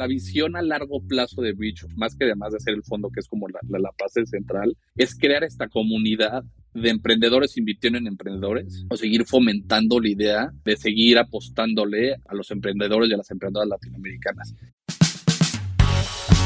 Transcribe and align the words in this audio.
la 0.00 0.06
visión 0.06 0.56
a 0.56 0.62
largo 0.62 1.02
plazo 1.06 1.42
de 1.42 1.52
Bridge, 1.52 1.84
más 1.94 2.16
que 2.16 2.24
además 2.24 2.52
de 2.52 2.56
hacer 2.56 2.72
el 2.72 2.82
fondo, 2.82 3.10
que 3.10 3.20
es 3.20 3.28
como 3.28 3.48
la, 3.48 3.60
la, 3.68 3.90
base 4.00 4.24
central, 4.24 4.74
es 4.96 5.14
crear 5.14 5.44
esta 5.44 5.68
comunidad 5.68 6.42
de 6.72 6.88
emprendedores 6.88 7.58
invirtiendo 7.58 7.98
en 7.98 8.06
emprendedores 8.06 8.86
o 8.88 8.96
seguir 8.96 9.26
fomentando 9.26 10.00
la 10.00 10.08
idea 10.08 10.52
de 10.64 10.76
seguir 10.78 11.18
apostándole 11.18 12.14
a 12.14 12.34
los 12.34 12.50
emprendedores 12.50 13.10
y 13.10 13.12
a 13.12 13.18
las 13.18 13.30
emprendedoras 13.30 13.68
latinoamericanas. 13.68 14.54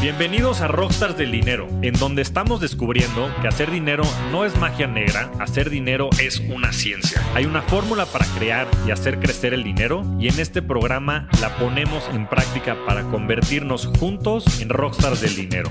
Bienvenidos 0.05 0.61
a 0.61 0.69
Rockstars 0.69 1.17
del 1.17 1.33
Dinero, 1.33 1.67
en 1.81 1.95
donde 1.95 2.21
estamos 2.21 2.61
descubriendo 2.61 3.35
que 3.41 3.49
hacer 3.49 3.71
dinero 3.71 4.05
no 4.31 4.45
es 4.45 4.55
magia 4.59 4.87
negra, 4.87 5.33
hacer 5.41 5.71
dinero 5.71 6.11
es 6.21 6.41
una 6.41 6.75
ciencia. 6.75 7.23
Hay 7.35 7.47
una 7.47 7.63
fórmula 7.63 8.05
para 8.05 8.27
crear 8.27 8.69
y 8.87 8.91
hacer 8.91 9.19
crecer 9.19 9.55
el 9.55 9.65
dinero 9.65 10.05
y 10.21 10.29
en 10.29 10.39
este 10.41 10.61
programa 10.61 11.27
la 11.41 11.57
ponemos 11.57 12.07
en 12.13 12.29
práctica 12.29 12.77
para 12.85 13.05
convertirnos 13.05 13.87
juntos 13.99 14.61
en 14.61 14.69
Rockstars 14.69 15.23
del 15.23 15.37
Dinero. 15.37 15.71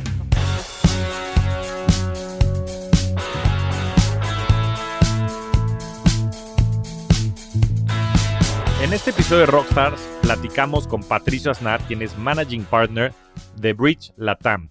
En 8.93 8.97
este 8.97 9.09
episodio 9.09 9.39
de 9.39 9.47
Rockstars 9.47 9.99
platicamos 10.21 10.87
con 10.87 11.01
Patricio 11.01 11.49
Aznar, 11.49 11.81
quien 11.87 12.03
es 12.03 12.15
Managing 12.15 12.63
Partner 12.63 13.11
de 13.55 13.73
Bridge 13.73 14.13
Latam, 14.17 14.69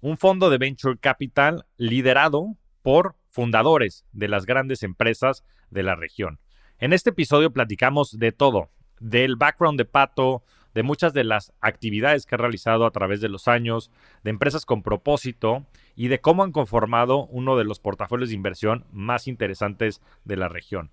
un 0.00 0.18
fondo 0.18 0.50
de 0.50 0.58
venture 0.58 0.98
capital 0.98 1.64
liderado 1.76 2.56
por 2.82 3.14
fundadores 3.28 4.04
de 4.10 4.26
las 4.26 4.44
grandes 4.44 4.82
empresas 4.82 5.44
de 5.70 5.84
la 5.84 5.94
región. 5.94 6.40
En 6.80 6.92
este 6.92 7.10
episodio 7.10 7.52
platicamos 7.52 8.18
de 8.18 8.32
todo, 8.32 8.70
del 8.98 9.36
background 9.36 9.78
de 9.78 9.84
Pato, 9.84 10.42
de 10.74 10.82
muchas 10.82 11.12
de 11.12 11.22
las 11.22 11.52
actividades 11.60 12.26
que 12.26 12.34
ha 12.34 12.38
realizado 12.38 12.86
a 12.86 12.90
través 12.90 13.20
de 13.20 13.28
los 13.28 13.46
años, 13.46 13.92
de 14.24 14.30
empresas 14.30 14.66
con 14.66 14.82
propósito 14.82 15.64
y 15.94 16.08
de 16.08 16.20
cómo 16.20 16.42
han 16.42 16.50
conformado 16.50 17.26
uno 17.26 17.56
de 17.56 17.62
los 17.62 17.78
portafolios 17.78 18.30
de 18.30 18.34
inversión 18.34 18.84
más 18.90 19.28
interesantes 19.28 20.02
de 20.24 20.36
la 20.36 20.48
región. 20.48 20.90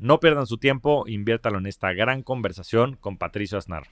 No 0.00 0.18
pierdan 0.18 0.46
su 0.46 0.56
tiempo, 0.56 1.04
inviértalo 1.06 1.58
en 1.58 1.66
esta 1.66 1.92
gran 1.92 2.22
conversación 2.22 2.96
con 2.96 3.18
Patricio 3.18 3.58
Aznar. 3.58 3.86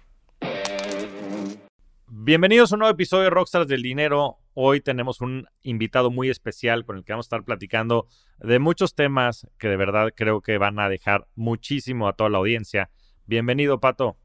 Bienvenidos 2.07 2.73
a 2.73 2.77
un 2.77 2.79
nuevo 2.79 2.95
episodio 2.95 3.25
de 3.25 3.31
Rockstars 3.31 3.69
del 3.69 3.83
Dinero. 3.83 4.39
Hoy 4.55 4.81
tenemos 4.81 5.21
un 5.21 5.47
invitado 5.61 6.11
muy 6.11 6.31
especial 6.31 6.87
con 6.87 6.97
el 6.97 7.05
que 7.05 7.13
vamos 7.13 7.27
a 7.27 7.29
estar 7.29 7.45
platicando 7.45 8.07
de 8.39 8.59
muchos 8.59 8.95
temas 8.95 9.47
que 9.59 9.69
de 9.69 9.77
verdad 9.77 10.15
creo 10.17 10.41
que 10.41 10.57
van 10.57 10.79
a 10.79 10.89
dejar 10.89 11.29
muchísimo 11.35 12.09
a 12.09 12.15
toda 12.15 12.31
la 12.31 12.39
audiencia. 12.39 12.89
Bienvenido, 13.27 13.79
Pato. 13.79 14.17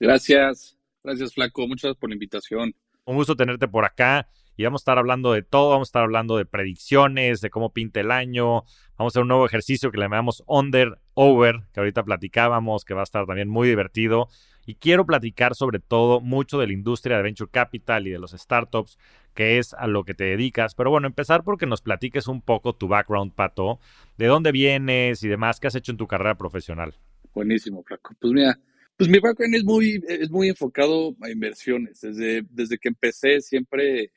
Gracias, 0.00 0.76
gracias, 1.04 1.34
Flaco. 1.34 1.68
Muchas 1.68 1.82
gracias 1.82 2.00
por 2.00 2.10
la 2.10 2.16
invitación. 2.16 2.74
Un 3.04 3.14
gusto 3.14 3.36
tenerte 3.36 3.68
por 3.68 3.84
acá 3.84 4.26
y 4.58 4.64
vamos 4.64 4.80
a 4.80 4.82
estar 4.82 4.98
hablando 4.98 5.32
de 5.32 5.42
todo, 5.42 5.70
vamos 5.70 5.86
a 5.86 5.90
estar 5.90 6.02
hablando 6.02 6.36
de 6.36 6.44
predicciones, 6.44 7.40
de 7.40 7.48
cómo 7.48 7.72
pinta 7.72 8.00
el 8.00 8.10
año, 8.10 8.64
vamos 8.96 8.98
a 8.98 9.06
hacer 9.06 9.22
un 9.22 9.28
nuevo 9.28 9.46
ejercicio 9.46 9.92
que 9.92 9.98
le 9.98 10.06
llamamos 10.06 10.42
Under 10.48 10.98
Over, 11.20 11.62
que 11.74 11.80
ahorita 11.80 12.04
platicábamos, 12.04 12.84
que 12.84 12.94
va 12.94 13.00
a 13.00 13.02
estar 13.02 13.26
también 13.26 13.48
muy 13.48 13.66
divertido. 13.66 14.28
Y 14.64 14.76
quiero 14.76 15.04
platicar 15.04 15.56
sobre 15.56 15.80
todo 15.80 16.20
mucho 16.20 16.60
de 16.60 16.68
la 16.68 16.72
industria 16.72 17.16
de 17.16 17.24
Venture 17.24 17.50
Capital 17.50 18.06
y 18.06 18.10
de 18.10 18.20
los 18.20 18.30
startups, 18.30 18.98
que 19.34 19.58
es 19.58 19.74
a 19.74 19.88
lo 19.88 20.04
que 20.04 20.14
te 20.14 20.22
dedicas. 20.22 20.76
Pero 20.76 20.90
bueno, 20.90 21.08
empezar 21.08 21.42
porque 21.42 21.66
nos 21.66 21.82
platiques 21.82 22.28
un 22.28 22.40
poco 22.40 22.76
tu 22.76 22.86
background, 22.86 23.32
Pato, 23.34 23.80
de 24.16 24.26
dónde 24.26 24.52
vienes 24.52 25.24
y 25.24 25.28
demás, 25.28 25.58
qué 25.58 25.66
has 25.66 25.74
hecho 25.74 25.90
en 25.90 25.98
tu 25.98 26.06
carrera 26.06 26.36
profesional. 26.36 26.94
Buenísimo, 27.34 27.82
Flaco. 27.82 28.14
Pues 28.20 28.32
mira, 28.32 28.56
pues 28.96 29.10
mi 29.10 29.18
background 29.18 29.56
es 29.56 29.64
muy, 29.64 30.00
es 30.06 30.30
muy 30.30 30.48
enfocado 30.48 31.16
a 31.20 31.30
inversiones. 31.30 32.00
Desde, 32.00 32.44
desde 32.48 32.78
que 32.78 32.90
empecé 32.90 33.40
siempre, 33.40 34.12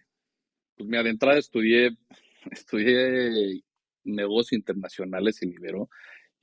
pues 0.78 0.88
mira, 0.88 1.02
de 1.02 1.09
entrada 1.09 1.40
estudié, 1.40 1.98
estudié 2.52 3.64
negocios 4.04 4.54
internacionales 4.54 5.42
en 5.42 5.54
Ibero 5.54 5.90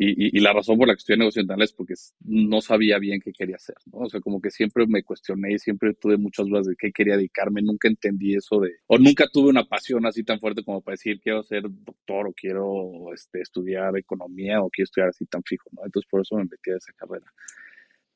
y, 0.00 0.36
y, 0.38 0.40
la 0.40 0.52
razón 0.52 0.78
por 0.78 0.86
la 0.86 0.94
que 0.94 0.98
estudié 0.98 1.18
negocios 1.18 1.42
internacionales 1.42 1.70
es 1.70 1.76
porque 1.76 1.94
no 2.20 2.60
sabía 2.60 2.98
bien 3.00 3.20
qué 3.20 3.32
quería 3.32 3.56
hacer, 3.56 3.74
¿no? 3.86 3.98
O 3.98 4.08
sea, 4.08 4.20
como 4.20 4.40
que 4.40 4.52
siempre 4.52 4.86
me 4.86 5.02
cuestioné 5.02 5.54
y 5.54 5.58
siempre 5.58 5.92
tuve 5.94 6.16
muchas 6.16 6.46
dudas 6.46 6.66
de 6.66 6.76
qué 6.78 6.92
quería 6.92 7.16
dedicarme, 7.16 7.62
nunca 7.62 7.88
entendí 7.88 8.36
eso 8.36 8.60
de, 8.60 8.76
o 8.86 8.96
nunca 8.96 9.26
tuve 9.26 9.48
una 9.48 9.64
pasión 9.64 10.06
así 10.06 10.22
tan 10.22 10.38
fuerte 10.38 10.62
como 10.62 10.82
para 10.82 10.92
decir 10.92 11.20
quiero 11.20 11.42
ser 11.42 11.64
doctor 11.68 12.28
o 12.28 12.32
quiero 12.32 13.12
este, 13.12 13.40
estudiar 13.40 13.98
economía 13.98 14.62
o 14.62 14.70
quiero 14.70 14.84
estudiar 14.84 15.08
así 15.08 15.26
tan 15.26 15.42
fijo, 15.42 15.68
¿no? 15.72 15.84
Entonces 15.84 16.08
por 16.08 16.20
eso 16.20 16.36
me 16.36 16.44
metí 16.44 16.70
a 16.70 16.76
esa 16.76 16.92
carrera. 16.92 17.26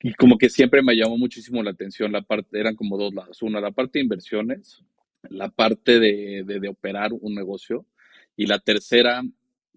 Y 0.01 0.15
como 0.15 0.39
que 0.39 0.51
siempre 0.51 0.83
me 0.83 0.95
llamó 0.95 1.19
muchísimo 1.19 1.65
la 1.65 1.73
atención 1.73 2.13
la 2.13 2.23
parte, 2.23 2.61
eran 2.61 2.77
como 2.77 2.97
dos 2.97 3.13
lados, 3.13 3.43
una, 3.43 3.61
la 3.61 3.73
parte 3.73 3.99
de 3.99 4.05
inversiones, 4.05 4.85
la 5.31 5.49
parte 5.49 5.99
de, 5.99 6.45
de, 6.47 6.61
de 6.61 6.69
operar 6.69 7.11
un 7.13 7.35
negocio 7.35 7.87
y 8.37 8.47
la 8.47 8.61
tercera 8.61 9.25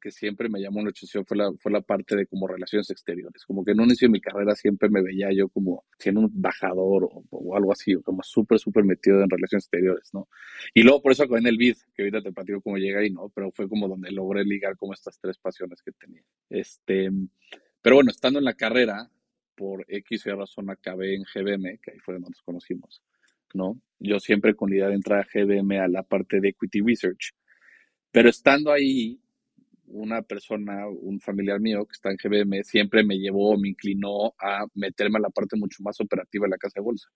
que 0.05 0.11
siempre 0.11 0.49
me 0.49 0.61
llamó 0.61 0.83
la 0.83 0.89
atención 0.91 1.25
fue 1.25 1.35
la, 1.35 1.51
fue 1.57 1.71
la 1.71 1.81
parte 1.81 2.15
de 2.15 2.27
como 2.27 2.45
relaciones 2.45 2.91
exteriores. 2.91 3.43
Como 3.43 3.65
que 3.65 3.71
en 3.71 3.79
un 3.79 3.85
inicio 3.85 4.07
de 4.07 4.11
mi 4.11 4.21
carrera 4.21 4.53
siempre 4.53 4.87
me 4.87 5.01
veía 5.01 5.29
yo 5.33 5.49
como 5.49 5.83
siendo 5.97 6.21
un 6.21 6.31
embajador 6.31 7.05
o, 7.05 7.23
o 7.31 7.55
algo 7.55 7.71
así, 7.71 7.95
como 8.03 8.21
súper, 8.21 8.59
súper 8.59 8.83
metido 8.83 9.23
en 9.23 9.31
relaciones 9.31 9.63
exteriores, 9.63 10.13
¿no? 10.13 10.27
Y 10.75 10.83
luego 10.83 11.01
por 11.01 11.11
eso 11.11 11.23
en 11.35 11.47
el 11.47 11.57
BID, 11.57 11.77
que 11.95 12.03
ahorita 12.03 12.21
te 12.21 12.31
platico 12.31 12.61
cómo 12.61 12.77
llega 12.77 12.99
ahí, 12.99 13.09
¿no? 13.09 13.29
Pero 13.29 13.49
fue 13.49 13.67
como 13.67 13.87
donde 13.87 14.11
logré 14.11 14.43
ligar 14.43 14.77
como 14.77 14.93
estas 14.93 15.19
tres 15.19 15.39
pasiones 15.39 15.81
que 15.81 15.91
tenía. 15.91 16.21
Este, 16.51 17.09
pero 17.81 17.95
bueno, 17.95 18.11
estando 18.11 18.37
en 18.37 18.45
la 18.45 18.53
carrera, 18.53 19.09
por 19.55 19.87
X 19.87 20.23
y 20.27 20.29
razón 20.29 20.69
acabé 20.69 21.15
en 21.15 21.23
GBM, 21.23 21.79
que 21.79 21.93
ahí 21.93 21.97
fue 21.97 22.13
donde 22.13 22.29
nos 22.29 22.43
conocimos, 22.43 23.01
¿no? 23.55 23.81
Yo 23.97 24.19
siempre 24.19 24.53
con 24.53 24.69
la 24.69 24.75
idea 24.75 24.89
de 24.89 24.95
entrar 24.97 25.21
a 25.21 25.27
GBM 25.33 25.79
a 25.79 25.87
la 25.87 26.03
parte 26.03 26.39
de 26.39 26.49
Equity 26.49 26.81
Research. 26.81 27.33
Pero 28.11 28.29
estando 28.29 28.71
ahí, 28.71 29.19
una 29.87 30.21
persona, 30.21 30.87
un 30.87 31.19
familiar 31.19 31.59
mío 31.59 31.85
que 31.85 31.93
está 31.93 32.09
en 32.11 32.17
GBM, 32.17 32.63
siempre 32.63 33.03
me 33.03 33.17
llevó, 33.17 33.57
me 33.57 33.69
inclinó 33.69 34.33
a 34.39 34.65
meterme 34.73 35.17
a 35.19 35.21
la 35.21 35.29
parte 35.29 35.57
mucho 35.57 35.83
más 35.83 35.99
operativa 36.01 36.45
de 36.45 36.51
la 36.51 36.57
casa 36.57 36.79
de 36.79 36.83
bolsa. 36.83 37.09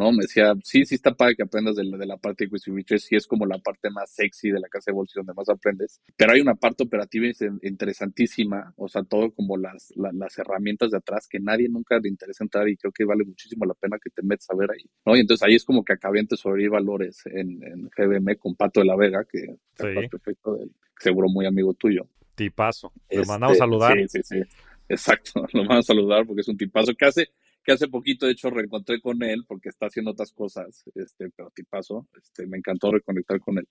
¿No? 0.00 0.12
Me 0.12 0.22
decía, 0.22 0.54
sí, 0.64 0.86
sí 0.86 0.94
está 0.94 1.14
padre 1.14 1.36
que 1.36 1.42
aprendas 1.42 1.76
de 1.76 1.84
la, 1.84 1.98
de 1.98 2.06
la 2.06 2.16
parte 2.16 2.44
de 2.44 2.46
Equity 2.48 2.70
Research, 2.70 3.02
sí 3.02 3.16
es 3.16 3.26
como 3.26 3.44
la 3.44 3.58
parte 3.58 3.90
más 3.90 4.10
sexy 4.10 4.50
de 4.50 4.58
la 4.58 4.68
casa 4.68 4.90
de 4.90 4.94
bolsa 4.94 5.12
donde 5.16 5.34
más 5.34 5.48
aprendes, 5.50 6.00
pero 6.16 6.32
hay 6.32 6.40
una 6.40 6.54
parte 6.54 6.84
operativa 6.84 7.26
interesantísima, 7.60 8.72
o 8.76 8.88
sea, 8.88 9.02
todo 9.02 9.30
como 9.30 9.58
las, 9.58 9.92
las, 9.96 10.14
las 10.14 10.38
herramientas 10.38 10.90
de 10.90 10.96
atrás 10.96 11.28
que 11.28 11.38
nadie 11.38 11.68
nunca 11.68 11.98
le 11.98 12.08
interesa 12.08 12.42
entrar 12.42 12.66
y 12.66 12.78
creo 12.78 12.92
que 12.92 13.04
vale 13.04 13.24
muchísimo 13.24 13.66
la 13.66 13.74
pena 13.74 13.98
que 14.02 14.08
te 14.08 14.22
metas 14.22 14.48
a 14.48 14.56
ver 14.56 14.70
ahí, 14.70 14.84
¿no? 15.04 15.14
Y 15.14 15.20
entonces 15.20 15.46
ahí 15.46 15.54
es 15.54 15.64
como 15.64 15.84
que 15.84 15.92
acabé 15.92 16.20
en 16.20 16.28
tesorería 16.28 16.66
y 16.66 16.70
valores 16.70 17.20
en, 17.26 17.62
en 17.62 17.90
GBM 17.94 18.38
con 18.38 18.54
Pato 18.54 18.80
de 18.80 18.86
la 18.86 18.96
Vega, 18.96 19.26
que 19.30 19.40
sí. 19.40 20.08
perfecto, 20.10 20.54
del, 20.54 20.70
seguro 20.98 21.28
muy 21.28 21.44
amigo 21.44 21.74
tuyo. 21.74 22.06
Tipazo. 22.34 22.90
Le 23.10 23.16
este, 23.16 23.28
mandamos 23.28 23.56
a 23.56 23.58
saludar. 23.58 23.98
Sí, 23.98 24.08
sí, 24.08 24.20
sí. 24.22 24.42
Exacto, 24.90 25.46
lo 25.52 25.62
vamos 25.66 25.78
a 25.78 25.94
saludar 25.94 26.26
porque 26.26 26.40
es 26.40 26.48
un 26.48 26.56
tipazo 26.56 26.94
que 26.94 27.04
hace, 27.04 27.28
que 27.62 27.72
hace 27.72 27.88
poquito, 27.88 28.26
de 28.26 28.32
hecho, 28.32 28.50
reencontré 28.50 29.00
con 29.00 29.22
él 29.22 29.44
porque 29.46 29.68
está 29.68 29.86
haciendo 29.86 30.12
otras 30.12 30.32
cosas, 30.32 30.84
este, 30.94 31.30
pero 31.30 31.50
tipazo, 31.54 32.08
este, 32.16 32.46
me 32.46 32.58
encantó 32.58 32.90
reconectar 32.92 33.40
con 33.40 33.58
él. 33.58 33.68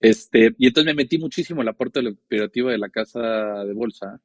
Este, 0.00 0.54
y 0.58 0.66
entonces 0.66 0.94
me 0.94 1.02
metí 1.02 1.18
muchísimo 1.18 1.62
en 1.62 1.66
la 1.66 1.72
parte 1.72 2.00
operativa 2.06 2.70
de 2.72 2.78
la 2.78 2.90
casa 2.90 3.64
de 3.64 3.72
bolsa, 3.72 4.20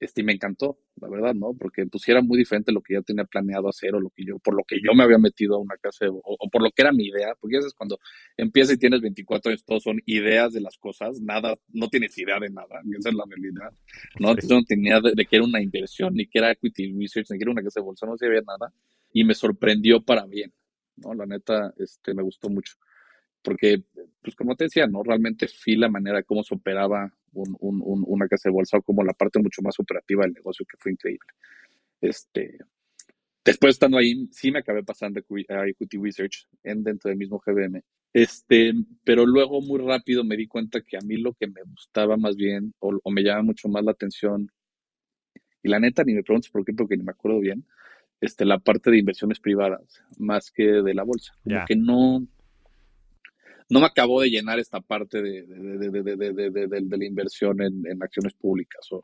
este, 0.00 0.20
y 0.20 0.24
me 0.24 0.32
encantó, 0.32 0.78
la 1.00 1.08
verdad, 1.08 1.34
¿no? 1.34 1.54
Porque 1.58 1.86
pues 1.86 2.06
era 2.08 2.20
muy 2.20 2.38
diferente 2.38 2.72
lo 2.72 2.82
que 2.82 2.94
yo 2.94 3.02
tenía 3.02 3.24
planeado 3.24 3.68
hacer 3.68 3.94
o 3.94 4.00
lo 4.00 4.10
que 4.10 4.24
yo, 4.24 4.38
por 4.38 4.54
lo 4.54 4.64
que 4.64 4.76
yo 4.76 4.92
me 4.94 5.04
había 5.04 5.18
metido 5.18 5.56
a 5.56 5.58
una 5.58 5.76
casa, 5.76 6.06
o, 6.08 6.20
o, 6.22 6.50
por 6.50 6.62
lo 6.62 6.70
que 6.70 6.82
era 6.82 6.92
mi 6.92 7.06
idea, 7.06 7.34
porque 7.40 7.58
eso 7.58 7.66
es 7.68 7.74
cuando 7.74 7.98
empiezas 8.36 8.74
y 8.74 8.78
tienes 8.78 9.00
24 9.00 9.50
años, 9.50 9.64
son 9.82 10.00
ideas 10.06 10.52
de 10.52 10.60
las 10.60 10.76
cosas, 10.78 11.20
nada, 11.20 11.54
no 11.72 11.88
tienes 11.88 12.16
idea 12.18 12.38
de 12.38 12.50
nada, 12.50 12.80
esa 12.98 13.08
es 13.08 13.14
la 13.14 13.24
realidad, 13.28 13.72
¿no? 14.18 14.30
Entonces 14.30 14.50
no 14.50 14.64
tenía 14.64 15.00
de, 15.00 15.12
de 15.14 15.26
que 15.26 15.36
era 15.36 15.44
una 15.44 15.62
inversión, 15.62 16.14
ni 16.14 16.26
que 16.26 16.38
era 16.38 16.50
equity 16.50 16.92
research, 16.92 17.30
ni 17.30 17.38
que 17.38 17.44
era 17.44 17.52
una 17.52 17.62
casa 17.62 17.80
de 17.80 17.84
bolsa, 17.84 18.06
no 18.06 18.16
sabía 18.16 18.42
nada, 18.46 18.72
y 19.12 19.24
me 19.24 19.34
sorprendió 19.34 20.02
para 20.02 20.26
bien, 20.26 20.52
¿no? 20.96 21.14
La 21.14 21.26
neta, 21.26 21.72
este, 21.78 22.14
me 22.14 22.22
gustó 22.22 22.48
mucho 22.48 22.74
porque, 23.44 23.82
pues 24.22 24.34
como 24.34 24.56
te 24.56 24.64
decía, 24.64 24.86
¿no? 24.86 25.02
Realmente 25.02 25.46
fui 25.46 25.76
la 25.76 25.90
manera 25.90 26.16
de 26.16 26.24
cómo 26.24 26.42
se 26.42 26.54
operaba 26.54 27.12
un, 27.34 27.56
un, 27.60 27.82
un, 27.84 28.04
una 28.06 28.28
casa 28.28 28.48
de 28.48 28.54
bolsa 28.54 28.78
o 28.78 28.82
como 28.82 29.04
la 29.04 29.12
parte 29.12 29.40
mucho 29.40 29.62
más 29.62 29.78
operativa 29.78 30.24
del 30.24 30.34
negocio, 30.34 30.64
que 30.68 30.76
fue 30.78 30.92
increíble. 30.92 31.28
Este, 32.00 32.58
después 33.44 33.74
estando 33.74 33.98
ahí, 33.98 34.28
sí 34.30 34.50
me 34.50 34.60
acabé 34.60 34.82
pasando 34.82 35.20
a 35.20 35.68
Equity 35.68 35.98
Research 35.98 36.46
en, 36.62 36.82
dentro 36.82 37.08
del 37.08 37.18
mismo 37.18 37.42
GBM. 37.44 37.82
Este, 38.12 38.72
pero 39.02 39.26
luego 39.26 39.60
muy 39.60 39.80
rápido 39.80 40.22
me 40.22 40.36
di 40.36 40.46
cuenta 40.46 40.80
que 40.80 40.96
a 40.96 41.00
mí 41.00 41.16
lo 41.16 41.34
que 41.34 41.48
me 41.48 41.62
gustaba 41.64 42.16
más 42.16 42.36
bien 42.36 42.72
o, 42.78 42.98
o 43.02 43.10
me 43.10 43.22
llama 43.22 43.42
mucho 43.42 43.68
más 43.68 43.84
la 43.84 43.90
atención, 43.90 44.48
y 45.64 45.68
la 45.68 45.80
neta 45.80 46.04
ni 46.04 46.14
me 46.14 46.22
preguntes 46.22 46.50
por 46.50 46.64
qué, 46.64 46.72
porque 46.74 46.96
ni 46.96 47.02
me 47.02 47.12
acuerdo 47.12 47.40
bien, 47.40 47.66
este, 48.20 48.44
la 48.44 48.58
parte 48.58 48.90
de 48.90 48.98
inversiones 48.98 49.40
privadas, 49.40 50.02
más 50.18 50.50
que 50.50 50.64
de 50.64 50.94
la 50.94 51.02
bolsa. 51.02 51.32
Como 51.42 51.56
yeah. 51.56 51.64
que 51.66 51.74
no, 51.74 52.26
no 53.70 53.80
me 53.80 53.86
acabó 53.86 54.20
de 54.20 54.30
llenar 54.30 54.58
esta 54.58 54.80
parte 54.80 55.22
de, 55.22 55.42
de, 55.46 55.90
de, 55.90 56.80
de 56.80 56.98
la 56.98 57.04
inversión 57.04 57.62
en, 57.62 57.86
en, 57.86 58.02
acciones 58.02 58.34
públicas 58.34 58.86
o, 58.90 59.02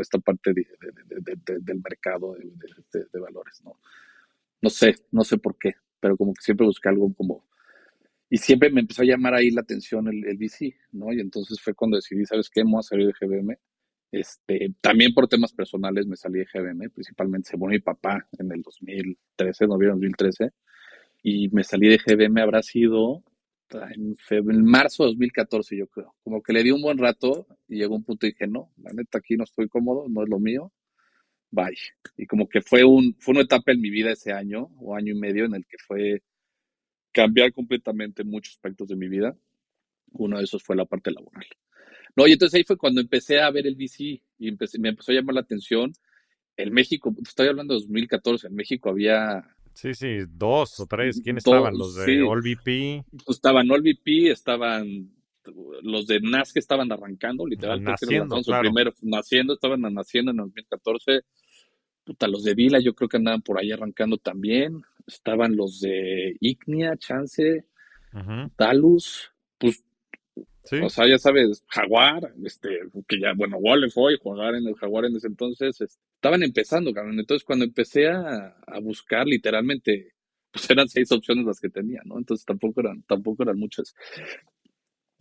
esta 0.00 0.18
parte 0.18 0.52
del 0.52 1.80
mercado 1.82 2.34
de, 2.34 3.20
valores. 3.20 3.60
¿no? 3.64 3.78
no 4.62 4.70
sé, 4.70 4.94
no 5.12 5.22
sé 5.24 5.38
por 5.38 5.56
qué. 5.58 5.74
pero 6.00 6.16
como 6.16 6.32
que 6.34 6.42
siempre 6.42 6.66
busqué 6.66 6.88
algo 6.88 7.12
como... 7.14 7.44
Y 8.32 8.36
siempre 8.38 8.70
me 8.70 8.80
empezó 8.80 9.02
a 9.02 9.06
llamar 9.06 9.34
ahí 9.34 9.50
la 9.50 9.62
atención 9.62 10.06
el, 10.06 10.24
el 10.24 10.36
VC, 10.38 10.72
¿no? 10.92 11.12
Y 11.12 11.18
entonces 11.18 11.60
fue 11.60 11.74
cuando 11.74 11.96
decidí, 11.96 12.24
¿sabes 12.24 12.48
qué? 12.48 12.62
Me 12.62 12.70
voy 12.70 12.78
a 12.78 12.82
salir 12.82 13.06
de 13.08 13.12
GBM. 13.20 13.58
Este, 14.12 14.72
también 14.80 15.12
por 15.12 15.28
temas 15.28 15.52
personales 15.52 16.06
me 16.06 16.16
salí 16.16 16.38
de 16.38 16.46
GBM, 16.52 16.90
principalmente 16.90 17.50
se 17.50 17.56
murió 17.56 17.76
mi 17.78 17.82
papá 17.82 18.26
en 18.38 18.50
el 18.52 18.62
2013, 18.62 19.66
noviembre 19.66 19.86
de 19.86 20.08
2013, 20.08 20.50
y 21.22 21.48
me 21.50 21.62
salí 21.62 21.88
de 21.88 21.98
GBM, 21.98 22.40
habrá 22.40 22.62
sido 22.62 23.22
en, 23.72 24.16
en, 24.30 24.64
marzo 24.64 25.04
de 25.04 25.10
2014, 25.10 25.76
yo 25.76 25.86
creo. 25.86 26.14
Como 26.22 26.42
que 26.42 26.52
le 26.52 26.62
di 26.62 26.70
un 26.70 26.82
buen 26.82 26.98
rato 26.98 27.46
y 27.68 27.76
llegó 27.76 27.96
un 27.96 28.04
punto 28.04 28.26
y 28.26 28.30
dije, 28.30 28.46
no, 28.46 28.72
la 28.78 28.92
neta 28.92 29.18
aquí 29.18 29.36
no 29.36 29.44
estoy 29.44 29.68
cómodo, 29.68 30.06
no 30.08 30.22
es 30.22 30.28
lo 30.28 30.38
mío, 30.38 30.72
bye. 31.50 31.76
Y 32.16 32.26
como 32.26 32.48
que 32.48 32.60
fue, 32.60 32.84
un, 32.84 33.16
fue 33.18 33.32
una 33.32 33.42
etapa 33.42 33.72
en 33.72 33.80
mi 33.80 33.90
vida 33.90 34.12
ese 34.12 34.32
año 34.32 34.70
o 34.78 34.94
año 34.94 35.12
y 35.12 35.18
medio 35.18 35.44
en 35.44 35.54
el 35.54 35.66
que 35.66 35.76
fue 35.78 36.22
cambiar 37.12 37.52
completamente 37.52 38.24
muchos 38.24 38.54
aspectos 38.54 38.88
de 38.88 38.96
mi 38.96 39.08
vida. 39.08 39.36
Uno 40.12 40.38
de 40.38 40.44
esos 40.44 40.62
fue 40.62 40.76
la 40.76 40.84
parte 40.84 41.10
laboral. 41.10 41.46
No, 42.16 42.26
y 42.26 42.32
entonces 42.32 42.58
ahí 42.58 42.64
fue 42.64 42.76
cuando 42.76 43.00
empecé 43.00 43.40
a 43.40 43.50
ver 43.50 43.66
el 43.66 43.76
VC 43.76 44.22
y 44.38 44.48
empecé, 44.48 44.78
me 44.78 44.90
empezó 44.90 45.12
a 45.12 45.14
llamar 45.14 45.34
la 45.34 45.40
atención. 45.42 45.92
En 46.56 46.72
México, 46.72 47.14
estoy 47.22 47.48
hablando 47.48 47.74
de 47.74 47.80
2014, 47.80 48.48
en 48.48 48.54
México 48.54 48.90
había 48.90 49.44
Sí, 49.80 49.94
sí, 49.94 50.18
dos 50.28 50.78
o 50.78 50.86
tres. 50.86 51.22
¿Quién 51.24 51.38
estaban? 51.38 51.72
Los 51.72 51.94
de 51.94 52.04
sí. 52.04 52.20
VP. 52.20 53.02
Estaban 53.26 53.70
All 53.70 53.80
VP, 53.80 54.30
estaban 54.30 55.10
los 55.80 56.06
de 56.06 56.20
NAS 56.20 56.52
que 56.52 56.58
estaban 56.58 56.92
arrancando, 56.92 57.46
literal. 57.46 57.82
Naciendo, 57.82 58.42
claro. 58.42 58.60
primero, 58.60 58.92
naciendo, 59.00 59.54
estaban 59.54 59.80
naciendo 59.80 60.32
en 60.32 60.36
2014. 60.36 61.22
Puta, 62.04 62.28
los 62.28 62.44
de 62.44 62.54
Vila 62.54 62.78
yo 62.78 62.94
creo 62.94 63.08
que 63.08 63.16
andaban 63.16 63.40
por 63.40 63.58
ahí 63.58 63.72
arrancando 63.72 64.18
también. 64.18 64.82
Estaban 65.06 65.56
los 65.56 65.80
de 65.80 66.36
Ignia, 66.40 66.98
Chance, 66.98 67.64
uh 68.12 68.50
Dalus, 68.58 69.32
pues, 69.56 69.82
O 70.82 70.90
sea, 70.90 71.08
ya 71.08 71.18
sabes, 71.18 71.64
Jaguar, 71.68 72.32
este, 72.44 72.68
que 73.08 73.18
ya, 73.18 73.32
bueno, 73.34 73.56
Waller 73.58 73.90
fue 73.90 74.16
jugar 74.18 74.54
en 74.54 74.66
el 74.66 74.74
Jaguar 74.74 75.06
en 75.06 75.16
ese 75.16 75.26
entonces, 75.26 75.80
este, 75.80 76.00
estaban 76.14 76.42
empezando, 76.42 76.92
cabrón. 76.92 77.18
Entonces, 77.18 77.44
cuando 77.44 77.64
empecé 77.64 78.08
a, 78.08 78.54
buscar, 78.82 79.26
literalmente, 79.26 80.12
pues 80.52 80.70
eran 80.70 80.88
seis 80.88 81.10
opciones 81.12 81.46
las 81.46 81.60
que 81.60 81.70
tenía, 81.70 82.02
¿no? 82.04 82.18
Entonces 82.18 82.44
tampoco 82.44 82.80
eran, 82.80 83.02
tampoco 83.02 83.42
eran 83.42 83.58
muchas. 83.58 83.94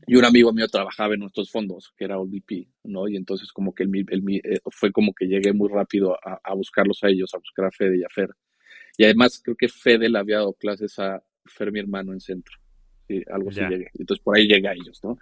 Y 0.07 0.15
un 0.15 0.25
amigo 0.25 0.51
mío 0.53 0.67
trabajaba 0.67 1.13
en 1.13 1.21
nuestros 1.21 1.51
fondos, 1.51 1.93
que 1.97 2.05
era 2.05 2.19
OLVP, 2.19 2.67
¿no? 2.83 3.07
Y 3.07 3.15
entonces 3.15 3.51
como 3.51 3.73
que 3.73 3.83
el, 3.83 3.91
el, 3.95 4.41
el, 4.43 4.61
fue 4.71 4.91
como 4.91 5.13
que 5.13 5.25
llegué 5.25 5.53
muy 5.53 5.69
rápido 5.69 6.13
a, 6.15 6.39
a, 6.43 6.53
buscarlos 6.53 7.03
a 7.03 7.09
ellos, 7.09 7.33
a 7.33 7.37
buscar 7.37 7.65
a 7.65 7.71
Fede 7.71 7.99
y 7.99 8.03
a 8.03 8.09
Fer. 8.09 8.29
Y 8.97 9.05
además 9.05 9.41
creo 9.43 9.55
que 9.55 9.69
Fede 9.69 10.09
le 10.09 10.19
había 10.19 10.37
dado 10.37 10.53
clases 10.53 10.99
a 10.99 11.23
Fer, 11.45 11.71
mi 11.71 11.79
hermano, 11.79 12.13
en 12.13 12.19
centro. 12.19 12.58
Sí, 13.09 13.23
algo 13.27 13.49
así 13.49 13.59
llegué. 13.61 13.89
Entonces 13.97 14.23
por 14.23 14.37
ahí 14.37 14.47
llegué 14.47 14.67
a 14.67 14.73
ellos, 14.73 14.99
¿no? 15.03 15.17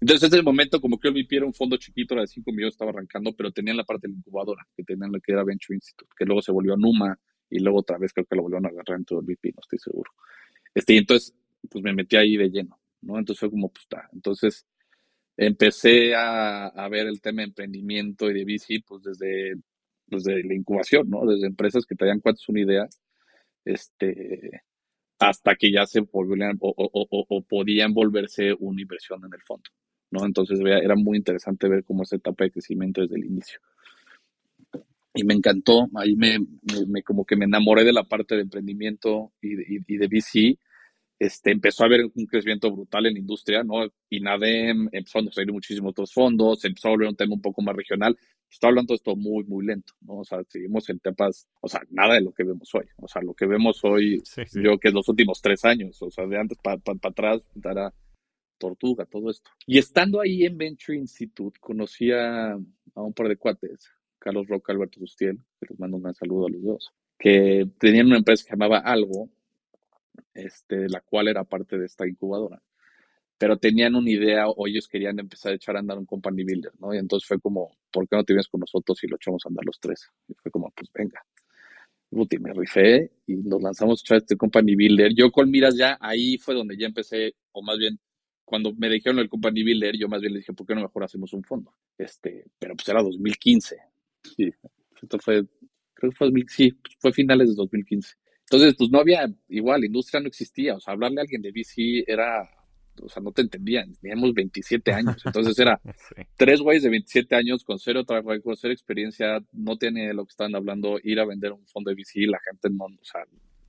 Entonces 0.00 0.22
en 0.22 0.34
ese 0.36 0.42
momento 0.44 0.80
como 0.80 1.00
que 1.00 1.08
OLVP 1.08 1.36
era 1.36 1.46
un 1.46 1.52
fondo 1.52 1.76
chiquito, 1.76 2.14
era 2.14 2.20
de 2.20 2.28
5 2.28 2.52
millones, 2.52 2.74
estaba 2.74 2.92
arrancando, 2.92 3.34
pero 3.34 3.50
tenían 3.50 3.76
la 3.76 3.82
parte 3.82 4.06
de 4.06 4.12
la 4.12 4.18
incubadora, 4.18 4.64
que 4.76 4.84
tenían 4.84 5.10
lo 5.10 5.20
que 5.20 5.32
era 5.32 5.42
Venture 5.42 5.74
Institute, 5.74 6.12
que 6.16 6.24
luego 6.24 6.40
se 6.40 6.52
volvió 6.52 6.74
a 6.74 6.76
Numa 6.76 7.18
y 7.50 7.58
luego 7.58 7.80
otra 7.80 7.98
vez 7.98 8.12
creo 8.12 8.24
que 8.24 8.36
lo 8.36 8.42
volvieron 8.42 8.66
a 8.66 8.68
agarrar 8.68 8.98
en 8.98 9.04
todo 9.04 9.18
OLVP, 9.18 9.52
no 9.52 9.62
estoy 9.62 9.80
seguro. 9.80 10.12
Este, 10.72 10.94
y 10.94 10.98
entonces 10.98 11.34
pues 11.68 11.82
me 11.82 11.92
metí 11.92 12.14
ahí 12.14 12.36
de 12.36 12.50
lleno. 12.50 12.78
¿no? 13.04 13.18
Entonces 13.18 13.40
fue 13.40 13.50
como, 13.50 13.68
pues, 13.70 13.82
está. 13.82 14.08
Entonces 14.12 14.64
empecé 15.36 16.14
a, 16.14 16.66
a, 16.68 16.88
ver 16.88 17.06
el 17.06 17.20
tema 17.20 17.42
de 17.42 17.48
emprendimiento 17.48 18.30
y 18.30 18.34
de 18.34 18.44
bici, 18.44 18.78
pues, 18.80 19.02
desde, 19.02 19.54
desde 20.06 20.44
la 20.44 20.54
incubación, 20.54 21.10
¿no? 21.10 21.26
Desde 21.26 21.46
empresas 21.46 21.84
que 21.86 21.96
traían 21.96 22.20
cuántas 22.20 22.48
una 22.48 22.60
idea, 22.60 22.88
este, 23.64 24.62
hasta 25.28 25.56
que 25.56 25.72
ya 25.72 25.86
se 25.86 26.00
volvían 26.00 26.56
o, 26.60 26.68
o, 26.76 26.90
o, 26.92 27.26
o, 27.28 27.42
podían 27.42 27.94
volverse 27.94 28.52
una 28.58 28.82
inversión 28.82 29.24
en 29.24 29.32
el 29.32 29.40
fondo, 29.42 29.70
¿no? 30.10 30.24
Entonces 30.26 30.60
era 30.60 30.96
muy 30.96 31.16
interesante 31.16 31.68
ver 31.68 31.84
cómo 31.84 32.02
esa 32.02 32.16
etapa 32.16 32.44
de 32.44 32.50
crecimiento 32.50 33.00
desde 33.00 33.16
el 33.16 33.24
inicio. 33.24 33.60
Y 35.14 35.24
me 35.24 35.34
encantó, 35.34 35.88
ahí 35.94 36.16
me, 36.16 36.40
me, 36.40 36.86
me 36.88 37.02
como 37.02 37.24
que 37.24 37.36
me 37.36 37.44
enamoré 37.44 37.84
de 37.84 37.92
la 37.92 38.04
parte 38.04 38.34
de 38.34 38.42
emprendimiento 38.42 39.32
y 39.40 39.54
de, 39.54 39.64
y 39.86 39.96
de 39.96 40.08
VC, 40.08 40.58
este, 41.18 41.52
empezó 41.52 41.84
a 41.84 41.86
haber 41.86 42.04
un 42.12 42.26
crecimiento 42.26 42.70
brutal 42.70 43.06
en 43.06 43.14
la 43.14 43.20
industria, 43.20 43.62
¿no? 43.62 43.86
INADEM, 44.10 44.88
empezó 44.92 45.20
a 45.20 45.32
salir 45.32 45.52
muchísimos 45.52 45.90
otros 45.90 46.12
fondos, 46.12 46.64
empezó 46.64 46.88
a 46.88 46.90
volver 46.92 47.08
un 47.08 47.16
tema 47.16 47.34
un 47.34 47.40
poco 47.40 47.62
más 47.62 47.76
regional. 47.76 48.18
Estoy 48.54 48.68
hablando 48.68 48.94
esto 48.94 49.16
muy, 49.16 49.42
muy 49.42 49.66
lento, 49.66 49.94
¿no? 50.00 50.18
O 50.18 50.24
sea, 50.24 50.38
seguimos 50.46 50.88
en 50.88 51.00
temas, 51.00 51.48
o 51.60 51.68
sea, 51.68 51.82
nada 51.90 52.14
de 52.14 52.20
lo 52.20 52.32
que 52.32 52.44
vemos 52.44 52.72
hoy. 52.72 52.84
O 52.98 53.08
sea, 53.08 53.20
lo 53.20 53.34
que 53.34 53.46
vemos 53.46 53.82
hoy, 53.82 54.22
sí, 54.24 54.42
sí. 54.46 54.62
yo 54.62 54.78
que 54.78 54.88
es 54.88 54.94
los 54.94 55.08
últimos 55.08 55.42
tres 55.42 55.64
años, 55.64 56.00
o 56.00 56.08
sea, 56.08 56.24
de 56.28 56.38
antes 56.38 56.56
para 56.58 56.78
pa, 56.78 56.94
pa 56.94 57.08
atrás, 57.08 57.42
era 57.64 57.92
tortuga, 58.56 59.06
todo 59.06 59.28
esto. 59.28 59.50
Y 59.66 59.78
estando 59.78 60.20
ahí 60.20 60.44
en 60.44 60.56
Venture 60.56 60.96
Institute, 60.96 61.58
conocí 61.58 62.12
a, 62.12 62.52
a 62.52 63.02
un 63.02 63.12
par 63.12 63.26
de 63.26 63.36
cuates, 63.36 63.90
Carlos 64.20 64.46
Roca, 64.46 64.72
Alberto 64.72 65.00
Sustiel, 65.00 65.36
que 65.60 65.66
les 65.70 65.80
mando 65.80 65.96
un 65.96 66.04
gran 66.04 66.14
saludo 66.14 66.46
a 66.46 66.50
los 66.50 66.62
dos, 66.62 66.94
que 67.18 67.68
tenían 67.80 68.06
una 68.06 68.18
empresa 68.18 68.44
que 68.44 68.52
llamaba 68.52 68.78
Algo, 68.78 69.30
este, 70.32 70.88
la 70.88 71.00
cual 71.00 71.26
era 71.26 71.42
parte 71.42 71.76
de 71.76 71.86
esta 71.86 72.06
incubadora. 72.06 72.62
Pero 73.38 73.56
tenían 73.58 73.94
una 73.94 74.10
idea 74.10 74.48
o 74.48 74.66
ellos 74.66 74.86
querían 74.86 75.18
empezar 75.18 75.52
a 75.52 75.54
echar 75.56 75.76
a 75.76 75.80
andar 75.80 75.98
un 75.98 76.06
company 76.06 76.44
builder, 76.44 76.72
¿no? 76.78 76.94
Y 76.94 76.98
entonces 76.98 77.26
fue 77.26 77.40
como, 77.40 77.76
¿por 77.90 78.08
qué 78.08 78.16
no 78.16 78.24
te 78.24 78.32
vienes 78.32 78.48
con 78.48 78.60
nosotros 78.60 79.02
y 79.02 79.08
lo 79.08 79.16
echamos 79.16 79.42
a 79.44 79.48
andar 79.48 79.64
los 79.64 79.78
tres? 79.80 80.08
Y 80.28 80.34
fue 80.34 80.50
como, 80.50 80.70
pues 80.74 80.90
venga. 80.92 81.20
Buti, 82.10 82.38
me 82.38 82.52
rifé 82.52 83.10
y 83.26 83.34
nos 83.34 83.60
lanzamos 83.60 84.00
a 84.00 84.02
echar 84.02 84.18
este 84.18 84.36
company 84.36 84.76
builder. 84.76 85.12
Yo 85.14 85.32
con 85.32 85.50
miras 85.50 85.76
ya, 85.76 85.98
ahí 86.00 86.38
fue 86.38 86.54
donde 86.54 86.76
ya 86.76 86.86
empecé, 86.86 87.34
o 87.50 87.60
más 87.62 87.76
bien, 87.76 87.98
cuando 88.44 88.72
me 88.74 88.88
dijeron 88.88 89.18
el 89.18 89.28
company 89.28 89.64
builder, 89.64 89.96
yo 89.96 90.08
más 90.08 90.20
bien 90.20 90.34
le 90.34 90.38
dije, 90.40 90.52
¿por 90.52 90.66
qué 90.66 90.74
no 90.74 90.82
mejor 90.82 91.02
hacemos 91.02 91.32
un 91.32 91.42
fondo? 91.42 91.74
Este, 91.98 92.44
pero 92.58 92.76
pues 92.76 92.88
era 92.88 93.02
2015. 93.02 93.76
Sí, 94.36 94.52
esto 95.02 95.18
fue, 95.18 95.44
creo 95.94 96.10
que 96.10 96.16
fue, 96.16 96.30
sí, 96.48 96.72
fue 96.98 97.12
finales 97.12 97.48
de 97.48 97.54
2015. 97.54 98.14
Entonces, 98.42 98.74
pues 98.76 98.90
no 98.90 99.00
había, 99.00 99.26
igual, 99.48 99.84
industria 99.84 100.20
no 100.20 100.28
existía, 100.28 100.76
o 100.76 100.80
sea, 100.80 100.92
hablarle 100.92 101.20
a 101.20 101.22
alguien 101.22 101.42
de 101.42 101.50
VC 101.50 102.04
era, 102.06 102.48
o 103.02 103.08
sea, 103.08 103.22
no 103.22 103.32
te 103.32 103.42
entendían, 103.42 103.94
teníamos 103.94 104.34
27 104.34 104.92
años, 104.92 105.22
entonces 105.24 105.58
era 105.58 105.80
sí. 106.16 106.22
tres 106.36 106.60
güeyes 106.60 106.82
de 106.82 106.90
27 106.90 107.34
años 107.34 107.64
con 107.64 107.78
cero 107.78 108.04
trabajo, 108.04 108.40
con 108.42 108.56
cero 108.56 108.72
experiencia, 108.72 109.42
no 109.52 109.76
tiene 109.76 110.12
lo 110.14 110.24
que 110.24 110.30
están 110.30 110.54
hablando, 110.54 110.98
ir 111.02 111.20
a 111.20 111.24
vender 111.24 111.52
un 111.52 111.66
fondo 111.66 111.90
de 111.90 111.96
VC, 111.96 112.26
la 112.26 112.38
gente 112.40 112.70
no, 112.70 112.84
o 112.84 113.04
sea, 113.04 113.22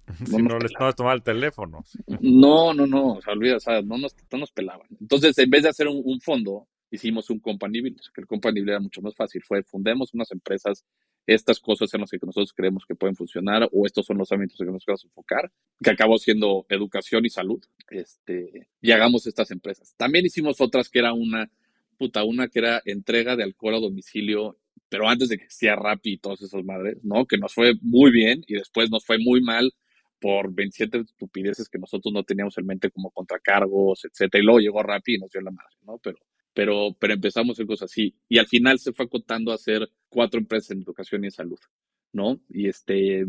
no, 0.20 0.38
si 0.38 0.44
no 0.44 0.60
les 0.60 0.72
estabas 0.72 0.96
tomando 0.96 1.18
el 1.18 1.24
teléfono. 1.24 1.84
No, 2.22 2.74
no, 2.74 2.86
no, 2.86 3.14
o 3.14 3.22
sea, 3.22 3.34
olvida, 3.34 3.58
o 3.58 3.60
sea, 3.60 3.82
no 3.82 3.98
nos, 3.98 4.16
no 4.32 4.38
nos 4.38 4.52
pelaban. 4.52 4.88
Entonces, 5.00 5.38
en 5.38 5.50
vez 5.50 5.64
de 5.64 5.70
hacer 5.70 5.88
un, 5.88 6.02
un 6.04 6.22
fondo, 6.22 6.68
hicimos 6.92 7.30
un 7.30 7.40
company 7.40 7.82
builder, 7.82 8.06
que 8.14 8.22
el 8.22 8.28
company 8.28 8.60
builder 8.60 8.74
era 8.74 8.80
mucho 8.80 9.02
más 9.02 9.16
fácil, 9.16 9.42
fue 9.44 9.64
fundemos 9.64 10.14
unas 10.14 10.32
empresas 10.32 10.86
estas 11.28 11.60
cosas 11.60 11.94
en 11.94 12.02
las 12.02 12.12
que 12.12 12.20
nosotros 12.22 12.54
creemos 12.54 12.86
que 12.86 12.96
pueden 12.96 13.16
funcionar 13.16 13.68
o 13.72 13.86
estos 13.86 14.06
son 14.06 14.18
los 14.18 14.32
ámbitos 14.32 14.60
en 14.60 14.68
que 14.68 14.74
nos 14.74 14.86
queremos 14.86 15.06
enfocar, 15.06 15.52
que 15.82 15.90
acabó 15.90 16.18
siendo 16.18 16.66
educación 16.70 17.26
y 17.26 17.30
salud, 17.30 17.64
este, 17.90 18.70
y 18.82 18.92
hagamos 18.92 19.26
estas 19.28 19.52
empresas. 19.52 19.96
También 19.98 20.26
hicimos 20.26 20.62
otras 20.62 20.90
que 20.90 21.00
era 21.00 21.14
una, 21.14 21.50
puta, 21.98 22.24
una 22.24 22.48
que 22.48 22.60
era 22.60 22.82
entrega 22.86 23.36
de 23.36 23.44
alcohol 23.44 23.76
a 23.76 23.80
domicilio, 23.80 24.60
pero 24.90 25.10
antes 25.10 25.30
de 25.30 25.38
que 25.38 25.46
existía 25.46 25.76
Rappi 25.76 26.14
y 26.14 26.18
todas 26.18 26.42
esas 26.42 26.64
madres, 26.64 26.98
¿no? 27.04 27.26
Que 27.26 27.38
nos 27.38 27.54
fue 27.54 27.74
muy 27.82 28.12
bien 28.12 28.44
y 28.48 28.56
después 28.56 28.92
nos 28.92 29.04
fue 29.04 29.18
muy 29.18 29.42
mal 29.42 29.74
por 30.20 30.54
27 30.54 31.00
estupideces 31.00 31.70
que 31.70 31.80
nosotros 31.80 32.14
no 32.14 32.24
teníamos 32.24 32.58
en 32.58 32.66
mente 32.66 32.90
como 32.92 33.12
contracargos, 33.12 34.06
etcétera, 34.06 34.42
y 34.42 34.46
luego 34.46 34.60
llegó 34.60 34.84
Rappi 34.84 35.16
y 35.16 35.18
nos 35.18 35.32
dio 35.32 35.42
la 35.42 35.52
madre, 35.52 35.76
¿no? 35.86 35.98
Pero 35.98 36.20
pero, 36.56 36.96
pero 36.98 37.14
empezamos 37.14 37.50
a 37.50 37.54
hacer 37.54 37.68
cosas 37.68 37.92
así. 37.92 38.16
Y 38.30 38.40
al 38.40 38.48
final 38.48 38.80
se 38.80 38.94
fue 38.94 39.06
acotando 39.06 39.52
a 39.52 39.56
hacer 39.56 39.88
cuatro 40.10 40.40
empresas 40.40 40.72
en 40.72 40.82
educación 40.82 41.24
y 41.24 41.28
en 41.28 41.32
salud, 41.32 41.60
¿no? 42.14 42.40
Y 42.50 42.70
este, 42.70 43.26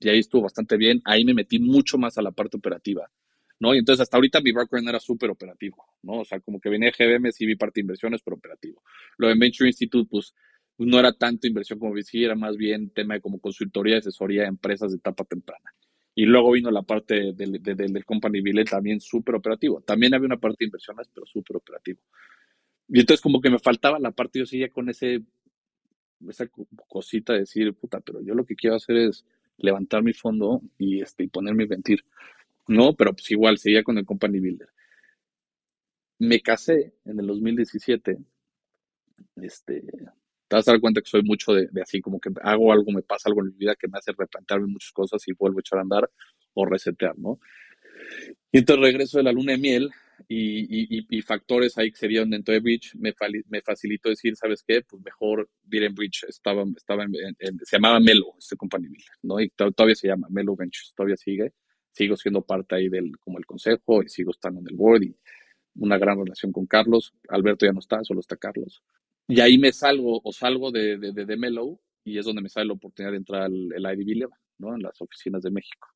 y 0.00 0.08
ahí 0.08 0.18
estuvo 0.18 0.42
bastante 0.42 0.76
bien. 0.76 1.00
Ahí 1.04 1.24
me 1.24 1.34
metí 1.34 1.60
mucho 1.60 1.98
más 1.98 2.18
a 2.18 2.22
la 2.22 2.32
parte 2.32 2.56
operativa, 2.56 3.08
¿no? 3.60 3.74
Y 3.74 3.78
entonces 3.78 4.02
hasta 4.02 4.16
ahorita 4.16 4.40
mi 4.40 4.50
background 4.50 4.88
era 4.88 4.98
súper 4.98 5.30
operativo, 5.30 5.86
¿no? 6.02 6.20
O 6.20 6.24
sea, 6.24 6.40
como 6.40 6.60
que 6.60 6.68
venía 6.68 6.90
de 6.90 7.06
GBM, 7.06 7.30
sí 7.30 7.46
vi 7.46 7.54
parte 7.54 7.74
de 7.76 7.82
inversiones, 7.82 8.22
pero 8.24 8.36
operativo. 8.36 8.82
Lo 9.18 9.28
de 9.28 9.36
Venture 9.38 9.68
Institute, 9.68 10.08
pues, 10.10 10.34
no 10.76 10.98
era 10.98 11.12
tanto 11.12 11.46
inversión 11.46 11.78
como 11.78 11.92
VC, 11.92 12.24
era 12.24 12.34
más 12.34 12.56
bien 12.56 12.90
tema 12.90 13.14
de 13.14 13.20
como 13.20 13.38
consultoría, 13.38 13.98
asesoría 13.98 14.42
a 14.42 14.48
empresas 14.48 14.90
de 14.90 14.96
etapa 14.96 15.24
temprana. 15.24 15.72
Y 16.16 16.26
luego 16.26 16.50
vino 16.50 16.72
la 16.72 16.82
parte 16.82 17.32
del, 17.34 17.62
del, 17.62 17.76
del 17.76 18.04
company 18.04 18.40
billet 18.40 18.68
también 18.68 19.00
súper 19.00 19.36
operativo. 19.36 19.80
También 19.80 20.14
había 20.14 20.26
una 20.26 20.38
parte 20.38 20.56
de 20.60 20.66
inversiones, 20.66 21.08
pero 21.14 21.24
súper 21.26 21.56
operativo. 21.56 22.00
Y 22.88 23.00
entonces 23.00 23.22
como 23.22 23.40
que 23.40 23.50
me 23.50 23.58
faltaba 23.58 23.98
la 23.98 24.10
parte, 24.10 24.38
yo 24.38 24.46
seguía 24.46 24.68
con 24.68 24.88
ese, 24.88 25.22
esa 26.28 26.46
cosita 26.88 27.32
de 27.32 27.40
decir, 27.40 27.72
puta, 27.74 28.00
pero 28.00 28.20
yo 28.22 28.34
lo 28.34 28.44
que 28.44 28.56
quiero 28.56 28.76
hacer 28.76 28.96
es 28.96 29.24
levantar 29.56 30.02
mi 30.02 30.12
fondo 30.12 30.62
y, 30.78 31.00
este, 31.00 31.24
y 31.24 31.28
ponerme 31.28 31.62
a 31.62 31.66
inventir. 31.66 32.04
No, 32.68 32.94
pero 32.94 33.12
pues 33.12 33.30
igual, 33.30 33.58
seguía 33.58 33.82
con 33.82 33.98
el 33.98 34.06
Company 34.06 34.40
Builder. 34.40 34.68
Me 36.18 36.40
casé 36.40 36.94
en 37.04 37.20
el 37.20 37.26
2017. 37.26 38.18
Este, 39.36 39.82
te 40.48 40.56
vas 40.56 40.68
a 40.68 40.72
dar 40.72 40.80
cuenta 40.80 41.00
que 41.00 41.08
soy 41.08 41.22
mucho 41.22 41.52
de, 41.52 41.68
de, 41.70 41.82
así, 41.82 42.00
como 42.00 42.20
que 42.20 42.30
hago 42.42 42.72
algo, 42.72 42.90
me 42.92 43.02
pasa 43.02 43.28
algo 43.28 43.42
en 43.42 43.48
mi 43.48 43.54
vida 43.54 43.76
que 43.76 43.88
me 43.88 43.98
hace 43.98 44.12
replantearme 44.16 44.66
muchas 44.66 44.92
cosas 44.92 45.26
y 45.28 45.32
vuelvo 45.32 45.58
a 45.58 45.60
echar 45.60 45.78
a 45.78 45.82
andar. 45.82 46.10
o 46.54 46.66
resetear, 46.66 47.18
¿no? 47.18 47.40
Y 48.52 48.58
entonces 48.58 48.84
regreso 48.84 49.18
de 49.18 49.24
la 49.24 49.32
luna 49.32 49.52
de 49.52 49.58
miel 49.58 49.90
y, 50.28 51.22
factores 51.22 51.78
ahí 51.78 51.90
que 51.90 51.98
se 51.98 52.08
dieron 52.08 52.30
dentro 52.30 52.52
de 52.52 52.60
Bridge 52.60 52.94
me, 52.96 53.14
me 53.48 53.60
facilitó 53.60 54.08
decir, 54.08 54.36
¿sabes 54.36 54.62
qué? 54.66 54.82
Pues 54.82 55.02
mejor 55.02 55.48
ir 55.70 55.82
en 55.84 55.94
Bridge. 55.94 56.24
Estaba, 56.28 56.64
estaba 56.76 57.06
se 57.64 57.76
llamaba 57.76 58.00
Melo, 58.00 58.34
este 58.38 58.56
compañía, 58.56 58.90
¿no? 59.22 59.40
Y 59.40 59.50
todavía 59.50 59.94
se 59.94 60.08
llama 60.08 60.28
Melo 60.30 60.56
Ventures, 60.56 60.92
todavía 60.94 61.16
sigue. 61.16 61.52
Sigo 61.92 62.16
siendo 62.16 62.42
parte 62.42 62.74
ahí 62.74 62.88
del, 62.88 63.16
como 63.18 63.38
el 63.38 63.46
consejo 63.46 64.02
y 64.02 64.08
sigo 64.08 64.32
estando 64.32 64.60
en 64.60 64.66
el 64.68 64.76
board 64.76 65.04
y 65.04 65.16
una 65.76 65.98
gran 65.98 66.18
relación 66.18 66.52
con 66.52 66.66
Carlos. 66.66 67.14
Alberto 67.28 67.66
ya 67.66 67.72
no 67.72 67.78
está, 67.78 68.02
solo 68.02 68.20
está 68.20 68.36
Carlos. 68.36 68.82
Y 69.28 69.40
ahí 69.40 69.58
me 69.58 69.72
salgo 69.72 70.20
o 70.22 70.32
salgo 70.32 70.70
de, 70.70 70.98
de, 70.98 71.12
de, 71.12 71.36
Melo 71.36 71.80
y 72.04 72.18
es 72.18 72.26
donde 72.26 72.42
me 72.42 72.48
sale 72.48 72.66
la 72.66 72.74
oportunidad 72.74 73.12
de 73.12 73.18
entrar 73.18 73.42
al 73.42 73.72
el 73.72 74.00
IDB 74.00 74.28
¿no? 74.58 74.74
En 74.74 74.82
las 74.82 75.00
oficinas 75.00 75.42
de 75.42 75.50
México. 75.50 75.88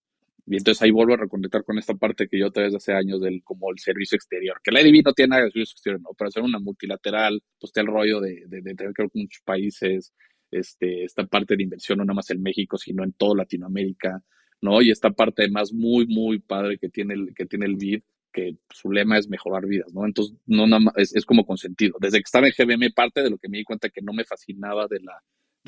Y 0.50 0.56
entonces 0.56 0.80
ahí 0.82 0.90
vuelvo 0.90 1.14
a 1.14 1.18
reconectar 1.18 1.62
con 1.62 1.78
esta 1.78 1.94
parte 1.94 2.26
que 2.26 2.38
yo 2.38 2.50
vez 2.50 2.74
hace 2.74 2.92
años 2.94 3.20
del 3.20 3.42
como 3.44 3.70
el 3.70 3.78
servicio 3.78 4.16
exterior, 4.16 4.60
que 4.64 4.70
la 4.70 4.80
IDB 4.80 5.04
no 5.04 5.12
tiene 5.12 5.30
nada 5.30 5.42
de 5.42 5.50
servicio 5.50 5.74
exterior, 5.74 6.00
¿no? 6.00 6.10
Pero 6.16 6.28
hacer 6.28 6.42
una 6.42 6.58
multilateral, 6.58 7.42
pues 7.60 7.68
está 7.68 7.82
el 7.82 7.88
rollo 7.88 8.20
de, 8.20 8.44
de, 8.46 8.62
de 8.62 8.74
tener 8.74 8.94
que 8.94 9.02
ver 9.02 9.10
con 9.10 9.22
muchos 9.22 9.42
países, 9.44 10.14
este, 10.50 11.04
esta 11.04 11.26
parte 11.26 11.56
de 11.56 11.62
inversión 11.62 11.98
no 11.98 12.04
nada 12.04 12.14
más 12.14 12.30
en 12.30 12.42
México, 12.42 12.78
sino 12.78 13.04
en 13.04 13.12
toda 13.12 13.36
Latinoamérica, 13.36 14.22
¿no? 14.62 14.80
Y 14.80 14.90
esta 14.90 15.10
parte 15.10 15.42
además 15.42 15.72
muy, 15.72 16.06
muy 16.06 16.38
padre 16.38 16.78
que 16.78 16.88
tiene 16.88 17.14
el, 17.14 17.34
que 17.34 17.46
tiene 17.46 17.66
el 17.66 17.76
BID, 17.76 18.02
que 18.32 18.56
su 18.70 18.90
lema 18.90 19.18
es 19.18 19.28
mejorar 19.28 19.66
vidas, 19.66 19.92
¿no? 19.92 20.06
Entonces, 20.06 20.34
no 20.46 20.66
nada 20.66 20.80
más, 20.80 20.94
es, 20.96 21.14
es 21.14 21.24
como 21.24 21.44
consentido. 21.44 21.96
Desde 22.00 22.18
que 22.18 22.24
estaba 22.24 22.48
en 22.48 22.54
GBM, 22.56 22.92
parte 22.94 23.22
de 23.22 23.30
lo 23.30 23.38
que 23.38 23.48
me 23.48 23.58
di 23.58 23.64
cuenta 23.64 23.90
que 23.90 24.02
no 24.02 24.12
me 24.12 24.24
fascinaba 24.24 24.86
de 24.88 25.00
la, 25.00 25.22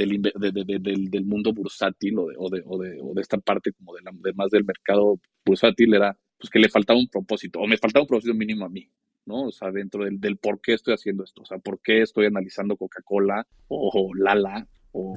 del, 0.07 0.23
del, 0.23 1.11
del, 1.11 1.25
mundo 1.25 1.52
bursátil 1.52 2.19
o 2.19 2.26
de, 2.28 2.35
o 2.38 2.49
de, 2.50 2.62
o 2.66 2.78
de, 2.78 2.99
o 3.00 3.14
de 3.14 3.21
esta 3.21 3.38
parte 3.38 3.73
como 3.73 3.95
de, 3.95 4.02
la, 4.02 4.11
de, 4.12 4.33
más 4.33 4.50
del 4.50 4.64
mercado 4.64 5.21
bursátil 5.45 5.95
era 5.95 6.16
pues 6.38 6.50
que 6.50 6.59
le 6.59 6.69
faltaba 6.69 6.99
un 6.99 7.09
propósito 7.09 7.61
o 7.61 7.66
me 7.66 7.76
faltaba 7.76 8.02
un 8.02 8.09
propósito 8.09 8.35
mínimo 8.35 8.64
a 8.64 8.69
mí, 8.69 8.90
¿no? 9.26 9.42
O 9.45 9.52
sea, 9.52 9.71
dentro 9.71 10.04
del, 10.04 10.21
del 10.21 10.38
por 10.38 10.61
qué 10.61 10.75
estoy 10.75 10.95
haciendo 10.95 11.25
esto, 11.25 11.42
o 11.42 11.45
sea, 11.45 11.59
por 11.59 11.80
qué 11.83 12.02
estoy 12.02 12.26
analizando 12.26 12.76
Coca-Cola 12.76 13.47
o 13.69 14.12
Lala 14.14 14.66
o, 14.92 15.14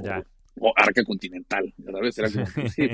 o 0.59 0.73
Arca 0.75 1.03
Continental, 1.03 1.73
¿sabes? 1.83 2.17
Era 2.17 2.29
como, 2.29 2.45
sí, 2.69 2.89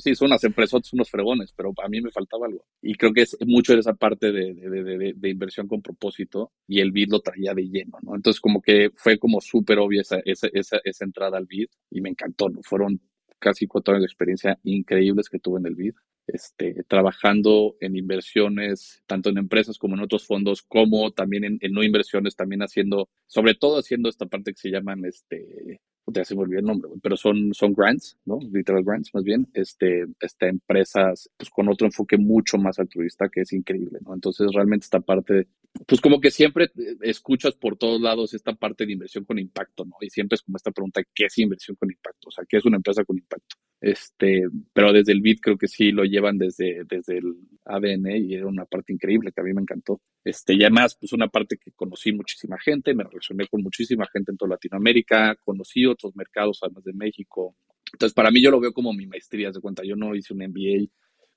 sí, 0.00 0.14
son 0.14 0.30
las 0.30 0.44
empresas, 0.44 0.86
son 0.86 0.98
unos 0.98 1.10
fregones, 1.10 1.52
pero 1.52 1.72
a 1.82 1.88
mí 1.88 2.00
me 2.00 2.10
faltaba 2.10 2.46
algo. 2.46 2.64
Y 2.80 2.94
creo 2.94 3.12
que 3.12 3.22
es 3.22 3.36
mucho 3.46 3.74
de 3.74 3.80
esa 3.80 3.94
parte 3.94 4.30
de, 4.32 4.54
de, 4.54 4.82
de, 4.82 5.12
de 5.16 5.28
inversión 5.28 5.66
con 5.66 5.82
propósito 5.82 6.52
y 6.66 6.80
el 6.80 6.92
BID 6.92 7.10
lo 7.10 7.20
traía 7.20 7.54
de 7.54 7.68
lleno, 7.68 7.98
¿no? 8.02 8.14
Entonces 8.14 8.40
como 8.40 8.62
que 8.62 8.90
fue 8.94 9.18
como 9.18 9.40
súper 9.40 9.78
obvia 9.78 10.02
esa, 10.02 10.20
esa, 10.24 10.48
esa, 10.52 10.78
esa, 10.84 11.04
entrada 11.04 11.38
al 11.38 11.46
BID 11.46 11.66
y 11.90 12.00
me 12.00 12.10
encantó, 12.10 12.48
¿no? 12.48 12.60
Fueron 12.62 13.00
casi 13.38 13.66
cuatro 13.66 13.94
años 13.94 14.02
de 14.02 14.06
experiencia 14.06 14.58
increíbles 14.62 15.28
que 15.28 15.38
tuve 15.38 15.58
en 15.58 15.66
el 15.66 15.74
BID. 15.74 15.94
Este, 16.28 16.84
trabajando 16.86 17.74
en 17.80 17.96
inversiones, 17.96 19.02
tanto 19.06 19.28
en 19.28 19.38
empresas 19.38 19.76
como 19.76 19.96
en 19.96 20.02
otros 20.02 20.24
fondos, 20.24 20.62
como 20.62 21.10
también 21.10 21.42
en, 21.42 21.58
en 21.60 21.72
no 21.72 21.82
inversiones, 21.82 22.36
también 22.36 22.62
haciendo, 22.62 23.08
sobre 23.26 23.56
todo 23.56 23.80
haciendo 23.80 24.08
esta 24.08 24.26
parte 24.26 24.52
que 24.52 24.60
se 24.60 24.70
llaman 24.70 25.04
este, 25.04 25.80
ya 26.06 26.24
se 26.24 26.34
me 26.34 26.42
olvidó 26.42 26.60
el 26.60 26.66
nombre, 26.66 26.90
pero 27.02 27.16
son, 27.16 27.52
son 27.54 27.72
grants, 27.74 28.18
¿no? 28.24 28.38
Literal 28.52 28.82
grants, 28.82 29.14
más 29.14 29.24
bien, 29.24 29.48
este, 29.54 30.06
este, 30.20 30.48
empresas, 30.48 31.30
pues 31.36 31.50
con 31.50 31.68
otro 31.68 31.86
enfoque 31.86 32.18
mucho 32.18 32.58
más 32.58 32.78
altruista 32.78 33.28
que 33.28 33.42
es 33.42 33.52
increíble, 33.52 33.98
¿no? 34.04 34.14
Entonces, 34.14 34.48
realmente 34.52 34.84
esta 34.84 35.00
parte, 35.00 35.48
pues 35.86 36.00
como 36.00 36.20
que 36.20 36.30
siempre 36.30 36.70
escuchas 37.02 37.54
por 37.54 37.76
todos 37.76 38.00
lados 38.00 38.34
esta 38.34 38.52
parte 38.54 38.84
de 38.86 38.92
inversión 38.92 39.24
con 39.24 39.38
impacto, 39.38 39.84
¿no? 39.84 39.96
Y 40.00 40.10
siempre 40.10 40.34
es 40.34 40.42
como 40.42 40.56
esta 40.56 40.72
pregunta, 40.72 41.02
¿qué 41.14 41.26
es 41.26 41.38
inversión 41.38 41.76
con 41.76 41.90
impacto? 41.90 42.28
O 42.28 42.32
sea, 42.32 42.44
¿qué 42.48 42.56
es 42.56 42.64
una 42.64 42.76
empresa 42.76 43.04
con 43.04 43.16
impacto? 43.16 43.56
Este, 43.82 44.44
pero 44.72 44.92
desde 44.92 45.10
el 45.10 45.20
BIT 45.20 45.40
creo 45.40 45.58
que 45.58 45.66
sí 45.66 45.90
lo 45.90 46.04
llevan 46.04 46.38
desde, 46.38 46.84
desde 46.88 47.18
el 47.18 47.34
ADN 47.64 48.16
y 48.16 48.34
era 48.34 48.46
una 48.46 48.64
parte 48.64 48.92
increíble 48.92 49.32
que 49.32 49.40
a 49.40 49.44
mí 49.44 49.52
me 49.52 49.62
encantó. 49.62 50.00
Este, 50.24 50.54
y 50.54 50.62
además, 50.62 50.96
pues 50.98 51.12
una 51.12 51.26
parte 51.26 51.56
que 51.56 51.72
conocí 51.72 52.12
muchísima 52.12 52.56
gente, 52.60 52.94
me 52.94 53.02
relacioné 53.02 53.48
con 53.48 53.60
muchísima 53.60 54.06
gente 54.12 54.30
en 54.30 54.36
toda 54.36 54.50
Latinoamérica, 54.50 55.34
conocí 55.44 55.84
otros 55.92 56.14
mercados 56.16 56.58
además 56.62 56.84
de 56.84 56.92
México. 56.92 57.56
Entonces, 57.92 58.14
para 58.14 58.30
mí 58.30 58.42
yo 58.42 58.50
lo 58.50 58.60
veo 58.60 58.72
como 58.72 58.92
mi 58.92 59.06
maestría, 59.06 59.50
de 59.50 59.60
cuenta, 59.60 59.82
yo 59.84 59.96
no 59.96 60.14
hice 60.14 60.32
un 60.32 60.40
MBA, 60.40 60.88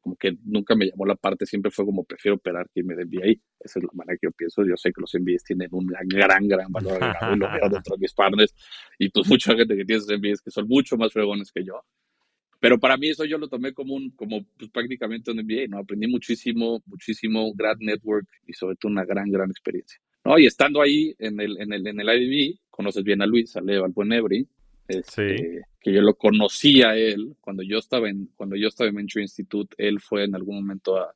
como 0.05 0.15
que 0.17 0.37
nunca 0.43 0.75
me 0.75 0.85
llamó 0.85 1.03
la 1.07 1.15
parte, 1.15 1.47
siempre 1.47 1.71
fue 1.71 1.83
como 1.83 2.03
prefiero 2.03 2.35
operar 2.35 2.69
que 2.71 2.81
irme 2.81 2.95
de 2.95 3.05
MBA. 3.05 3.41
Esa 3.59 3.79
es 3.79 3.85
la 3.85 3.89
manera 3.93 4.15
que 4.21 4.27
yo 4.27 4.31
pienso. 4.33 4.63
Yo 4.63 4.77
sé 4.77 4.91
que 4.93 5.01
los 5.01 5.11
MBAs 5.15 5.43
tienen 5.43 5.67
un 5.71 5.87
gran, 5.87 6.47
gran 6.47 6.71
valor 6.71 6.99
y 7.01 7.37
lo 7.39 7.51
veo 7.51 7.69
dentro 7.71 7.95
de 7.95 8.01
mis 8.01 8.13
partners. 8.13 8.53
Y 8.99 9.09
pues 9.09 9.27
mucha 9.29 9.55
gente 9.55 9.75
que 9.75 9.83
tiene 9.83 9.97
esos 9.97 10.15
MBAs 10.15 10.41
que 10.41 10.51
son 10.51 10.67
mucho 10.67 10.95
más 10.95 11.11
fregones 11.11 11.51
que 11.51 11.65
yo. 11.65 11.81
Pero 12.59 12.79
para 12.79 12.97
mí 12.97 13.09
eso 13.09 13.25
yo 13.25 13.39
lo 13.39 13.47
tomé 13.47 13.73
como 13.73 13.95
un, 13.95 14.11
como 14.11 14.45
pues, 14.59 14.69
prácticamente 14.69 15.31
un 15.31 15.37
MBA, 15.37 15.69
¿no? 15.69 15.79
Aprendí 15.79 16.05
muchísimo, 16.05 16.83
muchísimo, 16.85 17.51
grad 17.55 17.77
network 17.79 18.27
y 18.45 18.53
sobre 18.53 18.75
todo 18.75 18.91
una 18.91 19.05
gran, 19.05 19.31
gran 19.31 19.49
experiencia. 19.49 19.99
¿No? 20.25 20.37
Y 20.37 20.47
estando 20.47 20.81
ahí 20.81 21.15
en 21.19 21.39
el, 21.39 21.61
en 21.61 21.71
el, 21.71 21.87
en 21.87 21.99
el 21.99 22.09
IDB, 22.09 22.59
conoces 22.69 23.03
bien 23.03 23.21
a 23.21 23.25
Luis, 23.25 23.55
a 23.55 23.61
Leo, 23.61 23.85
al 23.85 23.91
buen 23.91 24.11
Ebri, 24.11 24.47
este, 24.87 25.61
que 25.79 25.93
yo 25.93 26.01
lo 26.01 26.15
conocía 26.15 26.89
a 26.89 26.97
él 26.97 27.35
cuando 27.39 27.63
yo 27.63 27.77
estaba 27.77 28.09
en, 28.09 28.27
cuando 28.35 28.55
yo 28.55 28.67
estaba 28.67 28.89
en 28.89 28.95
Venture 28.95 29.23
Institute, 29.23 29.75
él 29.77 29.99
fue 29.99 30.25
en 30.25 30.35
algún 30.35 30.57
momento 30.57 30.97
a, 30.97 31.15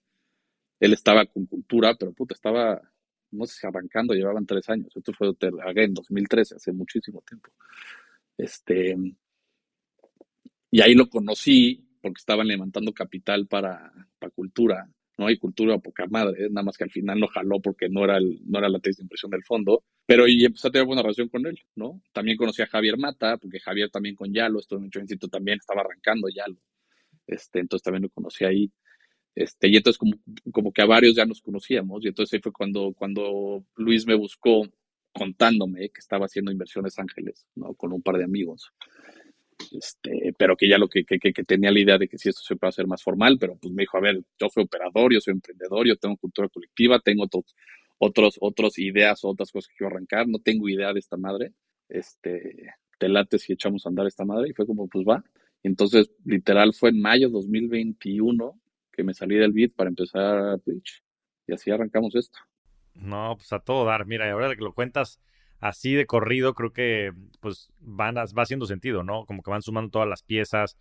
él 0.80 0.94
estaba 0.94 1.26
con 1.26 1.46
cultura, 1.46 1.96
pero 1.96 2.14
puta, 2.14 2.34
estaba, 2.34 2.82
no 3.32 3.46
sé 3.46 3.68
arrancando, 3.68 4.14
llevaban 4.14 4.46
tres 4.46 4.70
años. 4.70 4.96
Esto 4.96 5.12
fue 5.14 5.34
en 5.40 5.94
2013, 5.94 6.56
hace 6.56 6.72
muchísimo 6.72 7.22
tiempo. 7.28 7.52
Este, 8.38 8.96
y 10.72 10.82
ahí 10.82 10.94
lo 10.94 11.10
conocí 11.10 11.86
porque 12.02 12.20
estaban 12.20 12.48
levantando 12.48 12.94
capital 12.94 13.48
para, 13.48 13.92
para 14.18 14.32
cultura, 14.32 14.90
¿no? 15.20 15.28
hay 15.28 15.38
cultura 15.38 15.78
poca 15.80 16.06
madre, 16.08 16.50
nada 16.50 16.64
más 16.64 16.78
que 16.78 16.86
al 16.86 16.92
final 16.92 17.20
no 17.20 17.28
jaló 17.28 17.60
porque 17.60 17.90
no 17.90 18.06
era, 18.06 18.20
no 18.20 18.58
era 18.58 18.70
la 18.70 18.80
tesis 18.80 18.98
de 18.98 19.04
impresión 19.04 19.30
del 19.32 19.44
fondo, 19.44 19.84
pero 20.06 20.28
y 20.28 20.46
empecé 20.46 20.70
a 20.70 20.72
tener 20.72 20.88
buena 20.88 21.02
relación 21.02 21.28
con 21.28 21.46
él, 21.46 21.60
¿no? 21.76 22.02
También 22.14 22.38
conocí 22.38 22.62
a 22.62 22.68
Javier 22.68 22.98
Mata, 22.98 23.38
porque 23.38 23.60
Javier 23.60 23.90
también 23.92 24.16
con 24.16 24.34
Yalo, 24.34 24.60
estuvo 24.60 24.80
en 24.80 24.86
el 24.86 25.02
instituto 25.02 25.28
también, 25.28 25.58
estaba 25.60 25.82
arrancando 25.82 26.30
Yalo, 26.30 26.58
este, 27.28 27.60
entonces 27.60 27.84
también 27.84 28.04
lo 28.04 28.10
conocí 28.10 28.46
ahí. 28.46 28.72
Este, 29.36 29.68
y 29.68 29.76
entonces 29.76 29.98
como, 29.98 30.14
como 30.52 30.72
que 30.72 30.82
a 30.82 30.86
varios 30.86 31.16
ya 31.16 31.26
nos 31.26 31.42
conocíamos, 31.42 32.04
y 32.06 32.08
entonces 32.08 32.34
ahí 32.34 32.42
fue 32.42 32.54
cuando, 32.54 32.94
cuando 32.94 33.66
Luis 33.76 34.08
me 34.08 34.16
buscó 34.16 34.68
contándome 35.12 35.90
que 35.90 36.00
estaba 36.00 36.28
haciendo 36.28 36.52
inversiones 36.52 36.98
ángeles, 36.98 37.46
¿no? 37.56 37.74
Con 37.74 37.92
un 37.92 38.02
par 38.02 38.18
de 38.18 38.24
amigos 38.24 38.72
este, 39.72 40.34
pero 40.38 40.56
que 40.56 40.68
ya 40.68 40.78
lo 40.78 40.88
que, 40.88 41.04
que, 41.06 41.20
que, 41.20 41.44
tenía 41.44 41.72
la 41.72 41.80
idea 41.80 41.98
de 41.98 42.08
que 42.08 42.18
si 42.18 42.30
esto 42.30 42.42
se 42.42 42.56
puede 42.56 42.70
hacer 42.70 42.88
más 42.88 43.04
formal, 43.04 43.38
pero 43.40 43.56
pues 43.58 43.74
me 43.74 43.84
dijo, 43.84 43.98
a 43.98 44.02
ver, 44.02 44.22
yo 44.40 44.50
soy 44.50 44.64
operador, 44.64 45.14
yo 45.14 45.22
soy 45.22 45.34
emprendedor, 45.34 45.88
yo 45.88 45.96
tengo 45.98 46.18
cultura 46.18 46.50
colectiva, 46.50 47.00
tengo 47.00 47.24
otros, 47.24 47.56
otros, 47.98 48.38
otras 48.40 48.78
ideas 48.80 49.24
o 49.24 49.30
otras 49.30 49.52
cosas 49.52 49.70
que 49.70 49.78
quiero 49.78 49.96
arrancar, 49.96 50.28
no 50.28 50.40
tengo 50.40 50.70
idea 50.70 50.94
de 50.94 51.00
esta 51.00 51.18
madre, 51.18 51.54
este, 51.88 52.74
te 52.98 53.10
late 53.10 53.40
si 53.40 53.54
echamos 53.54 53.86
a 53.86 53.90
andar 53.90 54.08
esta 54.08 54.26
madre, 54.26 54.50
y 54.50 54.54
fue 54.54 54.66
como, 54.66 54.88
pues 54.88 55.06
va. 55.08 55.24
Entonces, 55.64 56.10
literal, 56.26 56.74
fue 56.74 56.90
en 56.90 57.02
mayo 57.02 57.28
de 57.28 57.34
2021 57.34 58.60
que 58.92 59.04
me 59.04 59.14
salí 59.14 59.36
del 59.36 59.54
beat 59.54 59.74
para 59.74 59.90
empezar 59.90 60.60
Twitch, 60.62 61.04
y 61.48 61.54
así 61.54 61.72
arrancamos 61.72 62.16
esto. 62.16 62.40
No, 62.96 63.36
pues 63.38 63.52
a 63.54 63.60
todo 63.60 63.86
dar, 63.86 64.06
mira, 64.06 64.28
y 64.28 64.32
ahora 64.32 64.56
que 64.56 64.62
lo 64.62 64.74
cuentas, 64.74 65.20
así 65.60 65.94
de 65.94 66.06
corrido, 66.06 66.54
creo 66.54 66.72
que 66.72 67.12
pues 67.40 67.72
van 67.80 68.16
va 68.16 68.42
haciendo 68.42 68.66
sentido, 68.66 69.04
¿no? 69.04 69.26
Como 69.26 69.44
que 69.44 69.52
van 69.52 69.62
sumando 69.62 69.92
todas 69.92 70.08
las 70.08 70.24
piezas. 70.24 70.78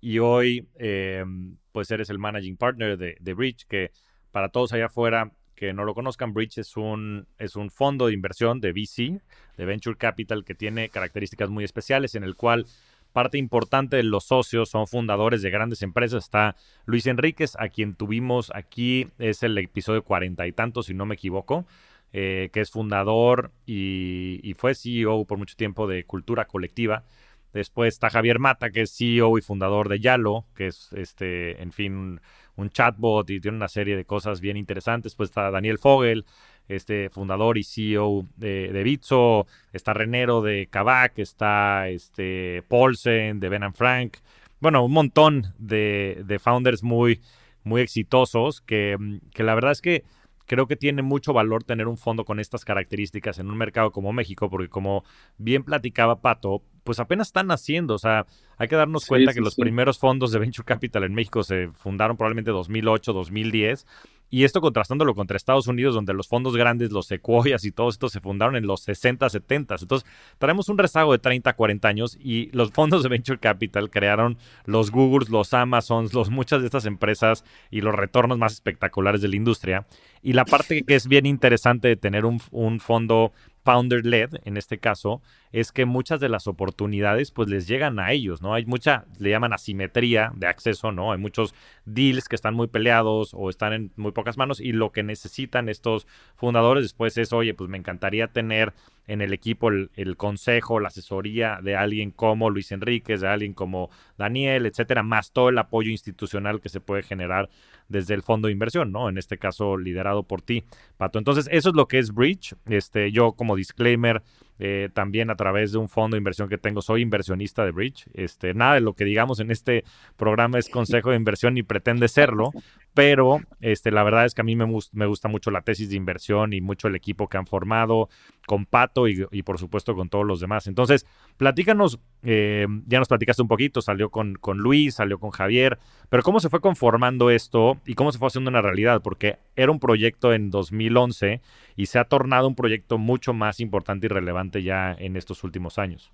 Y 0.00 0.20
hoy, 0.20 0.68
eh, 0.78 1.24
pues 1.72 1.90
eres 1.90 2.10
el 2.10 2.18
managing 2.18 2.56
partner 2.56 2.96
de, 2.96 3.34
Bridge, 3.34 3.66
que 3.66 3.90
para 4.30 4.48
todos 4.50 4.72
allá 4.72 4.86
afuera 4.86 5.32
que 5.56 5.72
no 5.72 5.84
lo 5.84 5.94
conozcan, 5.94 6.32
Bridge 6.32 6.58
es 6.58 6.76
un, 6.76 7.26
es 7.36 7.56
un 7.56 7.70
fondo 7.70 8.06
de 8.06 8.12
inversión 8.12 8.60
de 8.60 8.70
VC, 8.70 9.20
de 9.56 9.64
Venture 9.64 9.96
Capital, 9.96 10.44
que 10.44 10.54
tiene 10.54 10.88
características 10.88 11.50
muy 11.50 11.64
especiales, 11.64 12.14
en 12.14 12.22
el 12.22 12.36
cual 12.36 12.64
parte 13.12 13.38
importante 13.38 13.96
de 13.96 14.04
los 14.04 14.24
socios 14.24 14.68
son 14.68 14.86
fundadores 14.86 15.42
de 15.42 15.50
grandes 15.50 15.82
empresas. 15.82 16.24
Está 16.24 16.54
Luis 16.84 17.06
Enríquez, 17.06 17.56
a 17.58 17.68
quien 17.68 17.96
tuvimos 17.96 18.52
aquí, 18.54 19.08
es 19.18 19.42
el 19.42 19.58
episodio 19.58 20.04
cuarenta 20.04 20.46
y 20.46 20.52
tantos, 20.52 20.86
si 20.86 20.94
no 20.94 21.06
me 21.06 21.14
equivoco. 21.16 21.66
Eh, 22.14 22.48
que 22.54 22.62
es 22.62 22.70
fundador 22.70 23.52
y, 23.66 24.54
fue 24.56 24.74
CEO 24.74 25.26
por 25.26 25.36
mucho 25.36 25.56
tiempo 25.56 25.86
de 25.86 26.04
Cultura 26.04 26.46
Colectiva. 26.46 27.04
Después 27.52 27.94
está 27.94 28.08
Javier 28.08 28.38
Mata, 28.38 28.70
que 28.70 28.82
es 28.82 28.96
CEO 28.96 29.36
y 29.36 29.42
fundador 29.42 29.90
de 29.90 30.00
Yalo, 30.00 30.46
que 30.54 30.68
es, 30.68 30.90
este, 30.94 31.62
en 31.62 31.70
fin, 31.70 32.18
un, 32.56 32.70
chatbot 32.70 33.28
y 33.28 33.40
tiene 33.40 33.58
una 33.58 33.68
serie 33.68 33.94
de 33.94 34.06
cosas 34.06 34.40
bien 34.40 34.56
interesantes. 34.56 35.12
Después 35.12 35.28
está 35.28 35.50
Daniel 35.50 35.78
Fogel, 35.78 36.24
este, 36.66 37.10
fundador 37.10 37.58
y 37.58 37.64
CEO 37.64 38.26
de, 38.36 38.72
de 38.72 38.82
Bitso. 38.82 39.46
Está 39.74 39.92
Renero 39.92 40.40
de 40.40 40.66
Kavak, 40.70 41.18
está 41.18 41.90
este, 41.90 42.62
Paulsen 42.68 43.38
de 43.38 43.48
Ben 43.50 43.74
Frank. 43.74 44.16
Bueno, 44.60 44.82
un 44.82 44.92
montón 44.92 45.54
de, 45.58 46.40
founders 46.42 46.82
muy, 46.82 47.20
muy 47.64 47.82
exitosos 47.82 48.62
que, 48.62 48.96
que 49.34 49.42
la 49.42 49.54
verdad 49.54 49.72
es 49.72 49.82
que 49.82 50.04
creo 50.48 50.66
que 50.66 50.76
tiene 50.76 51.02
mucho 51.02 51.32
valor 51.32 51.62
tener 51.62 51.86
un 51.86 51.98
fondo 51.98 52.24
con 52.24 52.40
estas 52.40 52.64
características 52.64 53.38
en 53.38 53.48
un 53.50 53.56
mercado 53.56 53.92
como 53.92 54.12
México, 54.12 54.50
porque 54.50 54.68
como 54.68 55.04
bien 55.36 55.62
platicaba 55.62 56.20
Pato, 56.20 56.62
pues 56.82 56.98
apenas 56.98 57.28
están 57.28 57.46
naciendo. 57.46 57.94
O 57.94 57.98
sea, 57.98 58.26
hay 58.56 58.66
que 58.66 58.74
darnos 58.74 59.06
cuenta 59.06 59.34
que 59.34 59.40
los 59.40 59.54
primeros 59.54 59.98
fondos 59.98 60.32
de 60.32 60.38
Venture 60.40 60.64
Capital 60.64 61.04
en 61.04 61.14
México 61.14 61.44
se 61.44 61.68
fundaron 61.68 62.16
probablemente 62.16 62.50
2008, 62.50 63.12
2010 63.12 63.86
y 64.30 64.44
esto 64.44 64.60
contrastándolo 64.60 65.14
contra 65.14 65.36
Estados 65.36 65.66
Unidos, 65.66 65.94
donde 65.94 66.12
los 66.12 66.28
fondos 66.28 66.56
grandes, 66.56 66.92
los 66.92 67.06
secuoyas 67.06 67.64
y 67.64 67.72
todo 67.72 67.88
esto 67.88 68.08
se 68.08 68.20
fundaron 68.20 68.56
en 68.56 68.66
los 68.66 68.82
60, 68.82 69.28
70. 69.28 69.76
Entonces, 69.80 70.08
traemos 70.38 70.68
un 70.68 70.78
rezago 70.78 71.12
de 71.12 71.18
30, 71.18 71.52
40 71.54 71.88
años 71.88 72.18
y 72.20 72.50
los 72.52 72.70
fondos 72.70 73.02
de 73.02 73.08
Venture 73.08 73.38
Capital 73.38 73.90
crearon 73.90 74.38
los 74.64 74.90
Googles, 74.90 75.30
los 75.30 75.54
Amazons, 75.54 76.12
los, 76.12 76.30
muchas 76.30 76.60
de 76.60 76.66
estas 76.66 76.84
empresas 76.84 77.44
y 77.70 77.80
los 77.80 77.94
retornos 77.94 78.38
más 78.38 78.52
espectaculares 78.52 79.22
de 79.22 79.28
la 79.28 79.36
industria. 79.36 79.86
Y 80.22 80.32
la 80.32 80.44
parte 80.44 80.82
que 80.82 80.94
es 80.94 81.06
bien 81.06 81.26
interesante 81.26 81.88
de 81.88 81.96
tener 81.96 82.24
un, 82.24 82.40
un 82.50 82.80
fondo 82.80 83.32
founder-led, 83.68 84.30
en 84.46 84.56
este 84.56 84.78
caso, 84.78 85.20
es 85.52 85.72
que 85.72 85.84
muchas 85.84 86.20
de 86.20 86.30
las 86.30 86.46
oportunidades 86.46 87.32
pues 87.32 87.50
les 87.50 87.68
llegan 87.68 87.98
a 87.98 88.12
ellos, 88.12 88.40
¿no? 88.40 88.54
Hay 88.54 88.64
mucha, 88.64 89.04
le 89.18 89.28
llaman 89.28 89.52
asimetría 89.52 90.32
de 90.34 90.46
acceso, 90.46 90.90
¿no? 90.90 91.12
Hay 91.12 91.18
muchos 91.18 91.54
deals 91.84 92.30
que 92.30 92.34
están 92.34 92.54
muy 92.54 92.68
peleados 92.68 93.34
o 93.34 93.50
están 93.50 93.74
en 93.74 93.92
muy 93.96 94.12
pocas 94.12 94.38
manos 94.38 94.58
y 94.58 94.72
lo 94.72 94.90
que 94.90 95.02
necesitan 95.02 95.68
estos 95.68 96.06
fundadores 96.34 96.82
después 96.82 97.18
es, 97.18 97.34
oye, 97.34 97.52
pues 97.52 97.68
me 97.68 97.76
encantaría 97.76 98.28
tener 98.28 98.72
en 99.08 99.22
el 99.22 99.32
equipo 99.32 99.70
el, 99.70 100.16
consejo, 100.16 100.78
la 100.78 100.88
asesoría 100.88 101.58
de 101.62 101.74
alguien 101.74 102.10
como 102.10 102.50
Luis 102.50 102.70
Enríquez, 102.70 103.22
de 103.22 103.28
alguien 103.28 103.54
como 103.54 103.90
Daniel, 104.16 104.66
etcétera, 104.66 105.02
más 105.02 105.32
todo 105.32 105.48
el 105.48 105.58
apoyo 105.58 105.90
institucional 105.90 106.60
que 106.60 106.68
se 106.68 106.80
puede 106.80 107.02
generar 107.02 107.48
desde 107.88 108.14
el 108.14 108.22
fondo 108.22 108.46
de 108.46 108.52
inversión, 108.52 108.92
¿no? 108.92 109.08
En 109.08 109.16
este 109.16 109.38
caso 109.38 109.78
liderado 109.78 110.22
por 110.22 110.42
ti, 110.42 110.62
Pato. 110.98 111.18
Entonces, 111.18 111.48
eso 111.50 111.70
es 111.70 111.74
lo 111.74 111.88
que 111.88 111.98
es 111.98 112.12
Bridge. 112.12 112.54
Este, 112.66 113.10
yo 113.10 113.32
como 113.32 113.56
disclaimer, 113.56 114.22
eh, 114.58 114.88
también 114.92 115.30
a 115.30 115.36
través 115.36 115.72
de 115.72 115.78
un 115.78 115.88
fondo 115.88 116.14
de 116.14 116.18
inversión 116.18 116.48
que 116.48 116.58
tengo, 116.58 116.82
soy 116.82 117.02
inversionista 117.02 117.64
de 117.64 117.70
Bridge. 117.70 118.06
Este, 118.14 118.54
nada 118.54 118.74
de 118.74 118.80
lo 118.80 118.94
que 118.94 119.04
digamos 119.04 119.40
en 119.40 119.50
este 119.50 119.84
programa 120.16 120.58
es 120.58 120.68
consejo 120.68 121.10
de 121.10 121.16
inversión 121.16 121.54
ni 121.54 121.62
pretende 121.62 122.08
serlo, 122.08 122.50
pero 122.94 123.40
este, 123.60 123.90
la 123.90 124.02
verdad 124.02 124.24
es 124.24 124.34
que 124.34 124.40
a 124.40 124.44
mí 124.44 124.56
me, 124.56 124.66
me 124.92 125.06
gusta 125.06 125.28
mucho 125.28 125.50
la 125.50 125.62
tesis 125.62 125.90
de 125.90 125.96
inversión 125.96 126.52
y 126.52 126.60
mucho 126.60 126.88
el 126.88 126.96
equipo 126.96 127.28
que 127.28 127.36
han 127.36 127.46
formado 127.46 128.08
con 128.46 128.66
Pato 128.66 129.06
y, 129.08 129.42
por 129.42 129.58
supuesto 129.58 129.94
con 129.94 130.08
todos 130.08 130.26
los 130.26 130.40
demás. 130.40 130.66
Entonces, 130.66 131.06
platícanos, 131.36 132.00
eh, 132.22 132.66
ya 132.86 132.98
nos 132.98 133.08
platicaste 133.08 133.42
un 133.42 133.48
poquito, 133.48 133.80
salió 133.80 134.10
con, 134.10 134.36
Luis, 134.56 134.94
salió 134.94 135.18
con 135.18 135.30
Javier, 135.30 135.78
pero 136.08 136.22
¿cómo 136.22 136.40
se 136.40 136.48
fue 136.48 136.60
conformando 136.60 137.30
esto 137.30 137.78
y 137.86 137.94
cómo 137.94 138.10
se 138.10 138.18
fue 138.18 138.28
haciendo 138.28 138.50
una 138.50 138.62
realidad? 138.62 139.02
Porque 139.02 139.38
era 139.56 139.70
un 139.70 139.78
proyecto 139.78 140.32
en 140.32 140.50
2011 140.50 141.40
y 141.76 141.86
se 141.86 141.98
ha 141.98 142.04
tornado 142.04 142.48
un 142.48 142.54
proyecto 142.54 142.98
mucho 142.98 143.32
más 143.32 143.60
importante 143.60 144.06
y 144.06 144.08
relevante 144.08 144.62
ya 144.62 144.92
en 144.98 145.16
estos 145.16 145.44
últimos 145.44 145.78
años. 145.78 146.12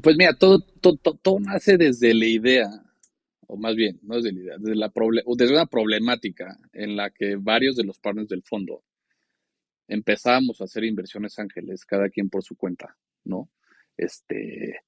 Pues 0.00 0.16
mira, 0.16 0.34
todo, 0.34 0.60
todo, 0.60 1.40
nace 1.40 1.76
desde 1.76 2.14
la 2.14 2.26
idea, 2.26 2.68
o 3.48 3.56
más 3.56 3.74
bien, 3.74 3.98
no 4.02 4.16
desde 4.16 4.32
la 4.32 4.40
idea, 4.40 4.54
desde, 4.58 4.76
la 4.76 4.92
desde 5.36 5.52
una 5.54 5.66
problemática 5.66 6.58
en 6.72 6.96
la 6.96 7.10
que 7.10 7.36
varios 7.36 7.74
de 7.74 7.84
los 7.84 7.98
partners 7.98 8.28
del 8.28 8.42
fondo 8.42 8.84
empezamos 9.88 10.60
a 10.60 10.64
hacer 10.64 10.84
inversiones 10.84 11.38
ángeles, 11.38 11.84
cada 11.84 12.08
quien 12.08 12.28
por 12.28 12.44
su 12.44 12.56
cuenta, 12.56 12.96
¿no? 13.24 13.48
Este, 13.98 14.80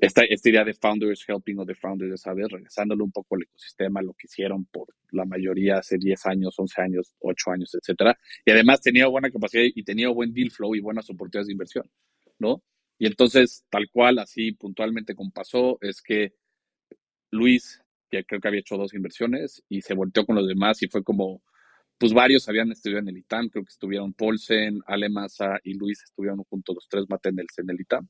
esta, 0.00 0.22
esta 0.24 0.48
idea 0.48 0.64
de 0.64 0.74
founders 0.74 1.24
helping 1.28 1.58
o 1.58 1.64
de 1.64 1.74
founders, 1.74 2.22
¿sabes? 2.22 2.48
Regresándole 2.48 3.02
un 3.02 3.12
poco 3.12 3.36
al 3.36 3.42
ecosistema, 3.42 4.00
lo 4.00 4.14
que 4.14 4.26
hicieron 4.26 4.64
por 4.64 4.88
la 5.10 5.26
mayoría 5.26 5.78
hace 5.78 5.98
10 5.98 6.26
años, 6.26 6.58
11 6.58 6.80
años, 6.82 7.14
8 7.20 7.50
años, 7.50 7.74
etcétera. 7.74 8.18
Y 8.44 8.50
además 8.50 8.80
tenía 8.80 9.06
buena 9.08 9.30
capacidad 9.30 9.62
y 9.62 9.84
tenía 9.84 10.08
buen 10.08 10.32
deal 10.32 10.50
flow 10.50 10.74
y 10.74 10.80
buenas 10.80 11.08
oportunidades 11.10 11.48
de 11.48 11.52
inversión, 11.52 11.90
¿no? 12.38 12.62
Y 12.98 13.06
entonces, 13.06 13.64
tal 13.70 13.88
cual, 13.90 14.18
así 14.18 14.52
puntualmente 14.52 15.14
como 15.14 15.30
pasó, 15.32 15.78
es 15.82 16.02
que 16.02 16.34
Luis, 17.30 17.82
que 18.10 18.24
creo 18.24 18.40
que 18.40 18.48
había 18.48 18.60
hecho 18.60 18.76
dos 18.76 18.94
inversiones, 18.94 19.62
y 19.68 19.82
se 19.82 19.94
volteó 19.94 20.26
con 20.26 20.36
los 20.36 20.48
demás 20.48 20.82
y 20.82 20.88
fue 20.88 21.04
como, 21.04 21.42
pues 21.98 22.12
varios 22.12 22.48
habían 22.48 22.72
estudiado 22.72 23.00
en 23.00 23.08
el 23.08 23.18
ITAM, 23.18 23.48
creo 23.48 23.64
que 23.64 23.70
estuvieron 23.70 24.14
Paulsen, 24.14 24.80
Alemasa 24.86 25.60
y 25.62 25.74
Luis 25.74 26.02
estuvieron 26.02 26.42
juntos 26.44 26.74
los 26.74 26.88
tres 26.88 27.04
Matenels 27.08 27.58
en 27.58 27.70
el 27.70 27.80
ITAM. 27.80 28.08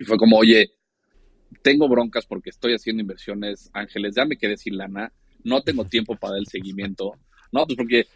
Y 0.00 0.04
fue 0.04 0.16
como, 0.16 0.38
oye, 0.38 0.72
tengo 1.62 1.86
broncas 1.86 2.24
porque 2.24 2.48
estoy 2.48 2.72
haciendo 2.72 3.02
inversiones 3.02 3.70
ángeles, 3.74 4.14
ya 4.16 4.24
me 4.24 4.38
quedé 4.38 4.56
sin 4.56 4.78
lana, 4.78 5.12
no 5.44 5.62
tengo 5.62 5.84
tiempo 5.84 6.16
para 6.16 6.38
el 6.38 6.46
seguimiento. 6.46 7.12
No, 7.52 7.66
pues 7.66 7.76
porque 7.76 8.06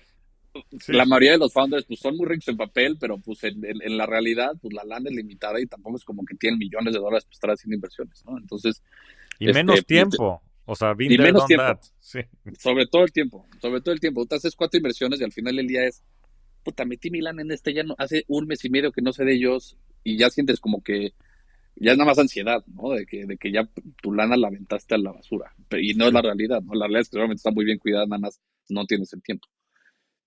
la 0.89 1.05
mayoría 1.05 1.33
de 1.33 1.39
los 1.39 1.53
founders 1.53 1.85
pues, 1.85 2.01
son 2.01 2.17
muy 2.17 2.27
ricos 2.27 2.49
en 2.49 2.57
papel, 2.57 2.97
pero 2.99 3.19
pues 3.19 3.45
en, 3.45 3.63
la 3.97 4.07
realidad 4.07 4.53
pues 4.63 4.73
la 4.73 4.83
lana 4.85 5.11
es 5.11 5.17
limitada 5.17 5.61
y 5.61 5.67
tampoco 5.67 5.97
es 5.97 6.05
como 6.05 6.25
que 6.25 6.37
tienen 6.37 6.59
millones 6.59 6.95
de 6.95 7.01
dólares 7.01 7.25
para 7.25 7.35
estar 7.35 7.51
haciendo 7.51 7.75
inversiones, 7.75 8.25
¿no? 8.25 8.39
Entonces... 8.39 8.83
Y 9.39 9.47
menos 9.53 9.81
este, 9.81 9.95
tiempo. 9.95 10.41
O 10.65 10.75
sea, 10.75 10.95
y 10.99 11.19
menos 11.19 11.45
tiempo. 11.47 11.79
Sobre 12.59 12.87
todo 12.87 13.05
el 13.05 13.13
tiempo. 13.13 13.47
Sobre 13.61 13.83
todo 13.83 13.93
el 13.93 14.01
tiempo. 14.01 14.25
Tú 14.25 14.37
haces 14.37 14.57
cuatro 14.57 14.79
inversiones 14.79 15.21
y 15.21 15.25
al 15.25 15.33
final 15.33 15.57
del 15.57 15.67
día 15.67 15.85
es, 15.85 16.03
puta, 16.63 16.87
metí 16.87 17.11
mi 17.11 17.21
lana 17.21 17.43
en 17.43 17.51
este 17.51 17.75
ya 17.75 17.83
no, 17.83 17.95
hace 17.99 18.25
un 18.29 18.47
mes 18.47 18.65
y 18.65 18.71
medio 18.71 18.91
que 18.91 19.03
no 19.03 19.13
sé 19.13 19.25
de 19.25 19.35
ellos 19.35 19.77
y 20.03 20.17
ya 20.17 20.31
sientes 20.31 20.61
como 20.61 20.83
que 20.83 21.13
ya 21.77 21.93
es 21.93 21.99
nada 21.99 22.11
más 22.11 22.19
ansiedad, 22.19 22.65
¿no? 22.67 22.91
De 22.91 23.07
que, 23.07 23.27
de 23.27 23.37
que 23.37 23.51
ya 23.53 23.69
tu 24.03 24.13
lana 24.13 24.37
la 24.37 24.49
aventaste 24.49 24.95
a 24.95 24.99
la 24.99 25.13
basura. 25.13 25.55
y 25.73 25.95
no 25.95 26.07
es 26.07 26.13
la 26.13 26.23
realidad, 26.23 26.63
¿no? 26.63 26.75
La 26.75 26.87
realidad 26.87 27.03
es 27.03 27.09
que 27.09 27.17
realmente 27.17 27.41
está 27.41 27.51
muy 27.51 27.65
bien 27.65 27.79
cuidada, 27.79 28.07
nada 28.07 28.21
más 28.21 28.41
no 28.69 28.87
tienes 28.87 29.13
el 29.13 29.23
tiempo. 29.23 29.49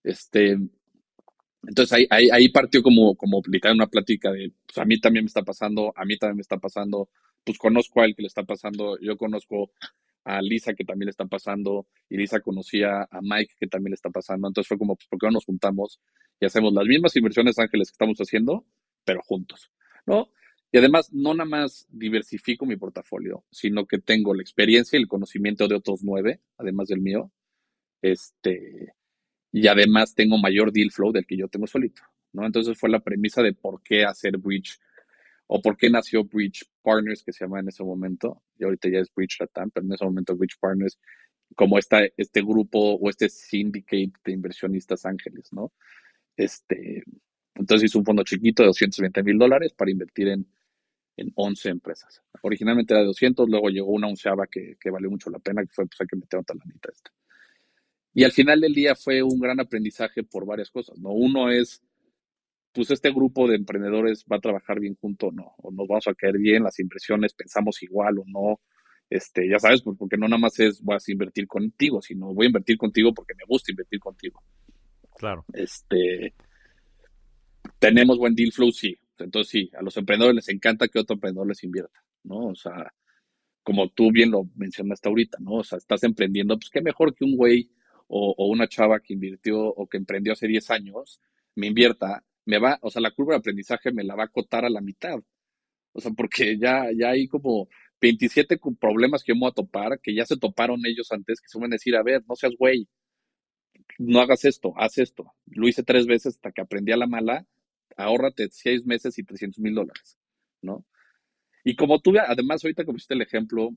Este, 0.03 0.57
entonces 1.63 1.93
ahí, 1.93 2.07
ahí, 2.09 2.29
ahí 2.31 2.49
partió 2.49 2.81
como, 2.81 3.15
como 3.15 3.41
literal 3.47 3.75
una 3.75 3.87
plática 3.87 4.31
de, 4.31 4.53
pues 4.65 4.77
a 4.77 4.85
mí 4.85 4.99
también 4.99 5.25
me 5.25 5.27
está 5.27 5.43
pasando, 5.43 5.93
a 5.95 6.05
mí 6.05 6.17
también 6.17 6.37
me 6.37 6.41
está 6.41 6.57
pasando, 6.57 7.09
pues 7.43 7.57
conozco 7.57 8.01
a 8.01 8.05
él 8.05 8.15
que 8.15 8.21
le 8.23 8.27
está 8.27 8.43
pasando, 8.43 8.97
yo 8.99 9.17
conozco 9.17 9.71
a 10.23 10.41
Lisa 10.41 10.73
que 10.73 10.83
también 10.83 11.07
le 11.07 11.11
está 11.11 11.25
pasando, 11.25 11.87
y 12.09 12.17
Lisa 12.17 12.41
conocía 12.41 13.03
a 13.09 13.19
Mike 13.21 13.55
que 13.59 13.67
también 13.67 13.91
le 13.91 13.95
está 13.95 14.09
pasando, 14.09 14.47
entonces 14.47 14.67
fue 14.67 14.77
como, 14.77 14.95
pues, 14.95 15.07
¿por 15.07 15.19
qué 15.19 15.27
no 15.27 15.33
nos 15.33 15.45
juntamos 15.45 15.99
y 16.39 16.45
hacemos 16.45 16.73
las 16.73 16.85
mismas 16.85 17.15
inversiones 17.15 17.57
ángeles 17.57 17.89
que 17.89 17.93
estamos 17.93 18.17
haciendo, 18.19 18.65
pero 19.03 19.21
juntos, 19.23 19.71
¿no? 20.05 20.29
Y 20.71 20.77
además, 20.77 21.13
no 21.13 21.33
nada 21.33 21.49
más 21.49 21.87
diversifico 21.89 22.65
mi 22.65 22.75
portafolio, 22.75 23.45
sino 23.51 23.85
que 23.85 23.99
tengo 23.99 24.33
la 24.33 24.41
experiencia 24.41 24.97
y 24.97 25.01
el 25.01 25.07
conocimiento 25.07 25.67
de 25.67 25.75
otros 25.75 26.01
nueve, 26.03 26.41
además 26.57 26.89
del 26.89 27.01
mío. 27.01 27.31
Este, 28.01 28.93
y 29.51 29.67
además 29.67 30.13
tengo 30.13 30.37
mayor 30.37 30.71
deal 30.71 30.91
flow 30.91 31.11
del 31.11 31.25
que 31.25 31.37
yo 31.37 31.47
tengo 31.47 31.67
solito. 31.67 32.01
¿no? 32.33 32.45
Entonces 32.45 32.77
fue 32.77 32.89
la 32.89 32.99
premisa 32.99 33.41
de 33.41 33.53
por 33.53 33.81
qué 33.81 34.03
hacer 34.03 34.37
Bridge 34.37 34.77
o 35.47 35.61
por 35.61 35.77
qué 35.77 35.89
nació 35.89 36.25
Bridge 36.25 36.65
Partners, 36.81 37.23
que 37.23 37.31
se 37.31 37.45
llama 37.45 37.61
en 37.61 37.69
ese 37.69 37.83
momento, 37.83 38.43
y 38.59 38.65
ahorita 38.65 38.89
ya 38.89 38.99
es 38.99 39.09
Bridge 39.15 39.37
Latam, 39.39 39.71
pero 39.71 39.85
en 39.85 39.93
ese 39.93 40.03
momento 40.03 40.35
Bridge 40.35 40.57
Partners, 40.59 40.99
como 41.55 41.79
esta, 41.79 42.01
este 42.17 42.41
grupo 42.41 42.95
o 42.95 43.09
este 43.09 43.29
syndicate 43.29 44.11
de 44.25 44.31
inversionistas 44.33 45.05
ángeles, 45.05 45.53
¿no? 45.53 45.71
Este, 46.35 47.03
entonces 47.55 47.89
hizo 47.89 47.99
un 47.99 48.05
fondo 48.05 48.23
chiquito 48.23 48.63
de 48.63 48.67
220 48.67 49.23
mil 49.23 49.37
dólares 49.37 49.73
para 49.73 49.89
invertir 49.89 50.27
en 50.27 50.45
en 51.17 51.31
11 51.35 51.69
empresas. 51.69 52.21
Originalmente 52.41 52.93
era 52.93 53.01
de 53.01 53.07
200, 53.07 53.49
luego 53.49 53.69
llegó 53.69 53.91
una 53.91 54.07
onceava 54.07 54.47
que, 54.47 54.77
que 54.79 54.89
valió 54.89 55.09
mucho 55.09 55.29
la 55.29 55.39
pena, 55.39 55.63
que 55.63 55.73
fue, 55.73 55.85
pues 55.87 55.99
hay 55.99 56.07
que 56.07 56.15
meter 56.15 56.39
otra 56.39 56.55
lanita 56.55 56.89
esta. 56.93 57.11
Y 58.13 58.23
al 58.23 58.31
final 58.31 58.61
del 58.61 58.73
día 58.73 58.95
fue 58.95 59.21
un 59.21 59.39
gran 59.39 59.59
aprendizaje 59.59 60.23
por 60.23 60.45
varias 60.45 60.71
cosas, 60.71 60.97
¿no? 60.97 61.11
Uno 61.11 61.51
es, 61.51 61.83
pues 62.71 62.89
este 62.91 63.11
grupo 63.11 63.47
de 63.47 63.55
emprendedores 63.55 64.25
va 64.31 64.37
a 64.37 64.41
trabajar 64.41 64.79
bien 64.79 64.95
junto 64.95 65.27
o 65.27 65.31
no, 65.31 65.53
o 65.57 65.71
nos 65.71 65.87
vamos 65.87 66.07
a 66.07 66.13
caer 66.13 66.37
bien, 66.37 66.63
las 66.63 66.79
impresiones 66.79 67.33
pensamos 67.33 67.81
igual 67.83 68.19
o 68.19 68.23
no, 68.27 68.59
este, 69.09 69.47
ya 69.49 69.59
sabes, 69.59 69.81
pues 69.81 69.97
porque 69.97 70.17
no 70.17 70.27
nada 70.27 70.39
más 70.39 70.59
es 70.59 70.83
vas 70.83 71.07
a 71.07 71.11
invertir 71.11 71.47
contigo, 71.47 72.01
sino 72.01 72.33
voy 72.33 72.45
a 72.45 72.49
invertir 72.49 72.77
contigo 72.77 73.13
porque 73.13 73.33
me 73.35 73.43
gusta 73.47 73.71
invertir 73.71 73.99
contigo. 73.99 74.43
Claro. 75.17 75.45
Este, 75.53 76.33
tenemos 77.79 78.17
buen 78.17 78.35
deal 78.35 78.51
flow, 78.51 78.71
sí, 78.71 78.97
entonces 79.19 79.49
sí, 79.51 79.71
a 79.77 79.81
los 79.81 79.97
emprendedores 79.97 80.35
les 80.35 80.49
encanta 80.49 80.87
que 80.87 80.99
otro 80.99 81.15
emprendedor 81.15 81.47
les 81.47 81.63
invierta, 81.63 82.03
¿no? 82.23 82.47
O 82.47 82.55
sea, 82.55 82.93
como 83.63 83.89
tú 83.89 84.11
bien 84.11 84.31
lo 84.31 84.49
mencionaste 84.55 85.09
ahorita, 85.09 85.39
¿no? 85.41 85.55
O 85.55 85.63
sea, 85.63 85.77
estás 85.77 86.03
emprendiendo, 86.03 86.57
pues 86.57 86.69
qué 86.69 86.81
mejor 86.81 87.13
que 87.13 87.25
un 87.25 87.35
güey 87.35 87.69
o, 88.07 88.47
una 88.47 88.67
chava 88.67 89.01
que 89.01 89.13
invirtió 89.13 89.59
o 89.59 89.87
que 89.87 89.97
emprendió 89.97 90.33
hace 90.33 90.47
10 90.47 90.71
años 90.71 91.21
me 91.55 91.67
invierta, 91.67 92.23
me 92.45 92.59
va, 92.59 92.79
o 92.81 92.89
sea, 92.89 93.01
la 93.01 93.11
curva 93.11 93.33
de 93.33 93.39
aprendizaje 93.39 93.91
me 93.91 94.03
la 94.03 94.15
va 94.15 94.23
a 94.23 94.25
acotar 94.27 94.63
a 94.65 94.69
la 94.69 94.81
mitad. 94.81 95.19
O 95.93 95.99
sea, 96.01 96.11
porque 96.11 96.57
ya, 96.57 96.85
ya 96.97 97.09
hay 97.09 97.27
como 97.27 97.67
27 98.01 98.59
problemas 98.79 99.23
que 99.23 99.31
yo 99.31 99.35
me 99.35 99.41
voy 99.41 99.49
a 99.49 99.53
topar, 99.53 99.99
que 100.01 100.15
ya 100.15 100.25
se 100.25 100.37
toparon 100.37 100.79
ellos 100.85 101.11
antes, 101.11 101.41
que 101.41 101.49
se 101.49 101.59
van 101.59 101.73
a 101.73 101.75
decir, 101.75 101.95
a 101.95 102.03
ver, 102.03 102.23
no 102.27 102.35
seas 102.35 102.53
güey, 102.57 102.87
no 103.97 104.21
hagas 104.21 104.45
esto, 104.45 104.73
haz 104.77 104.97
esto. 104.97 105.33
Lo 105.47 105.67
hice 105.67 105.83
tres 105.83 106.05
veces 106.07 106.35
hasta 106.35 106.51
que 106.51 106.61
aprendí 106.61 106.91
a 106.91 106.97
la 106.97 107.07
mala 107.07 107.45
ahórrate 107.97 108.47
seis 108.51 108.85
meses 108.85 109.17
y 109.17 109.23
300 109.23 109.59
mil 109.59 109.75
dólares, 109.75 110.17
¿no? 110.61 110.85
Y 111.63 111.75
como 111.75 111.99
tú, 111.99 112.13
además, 112.17 112.63
ahorita 112.63 112.85
como 112.85 112.95
hiciste 112.95 113.15
el 113.15 113.21
ejemplo 113.21 113.71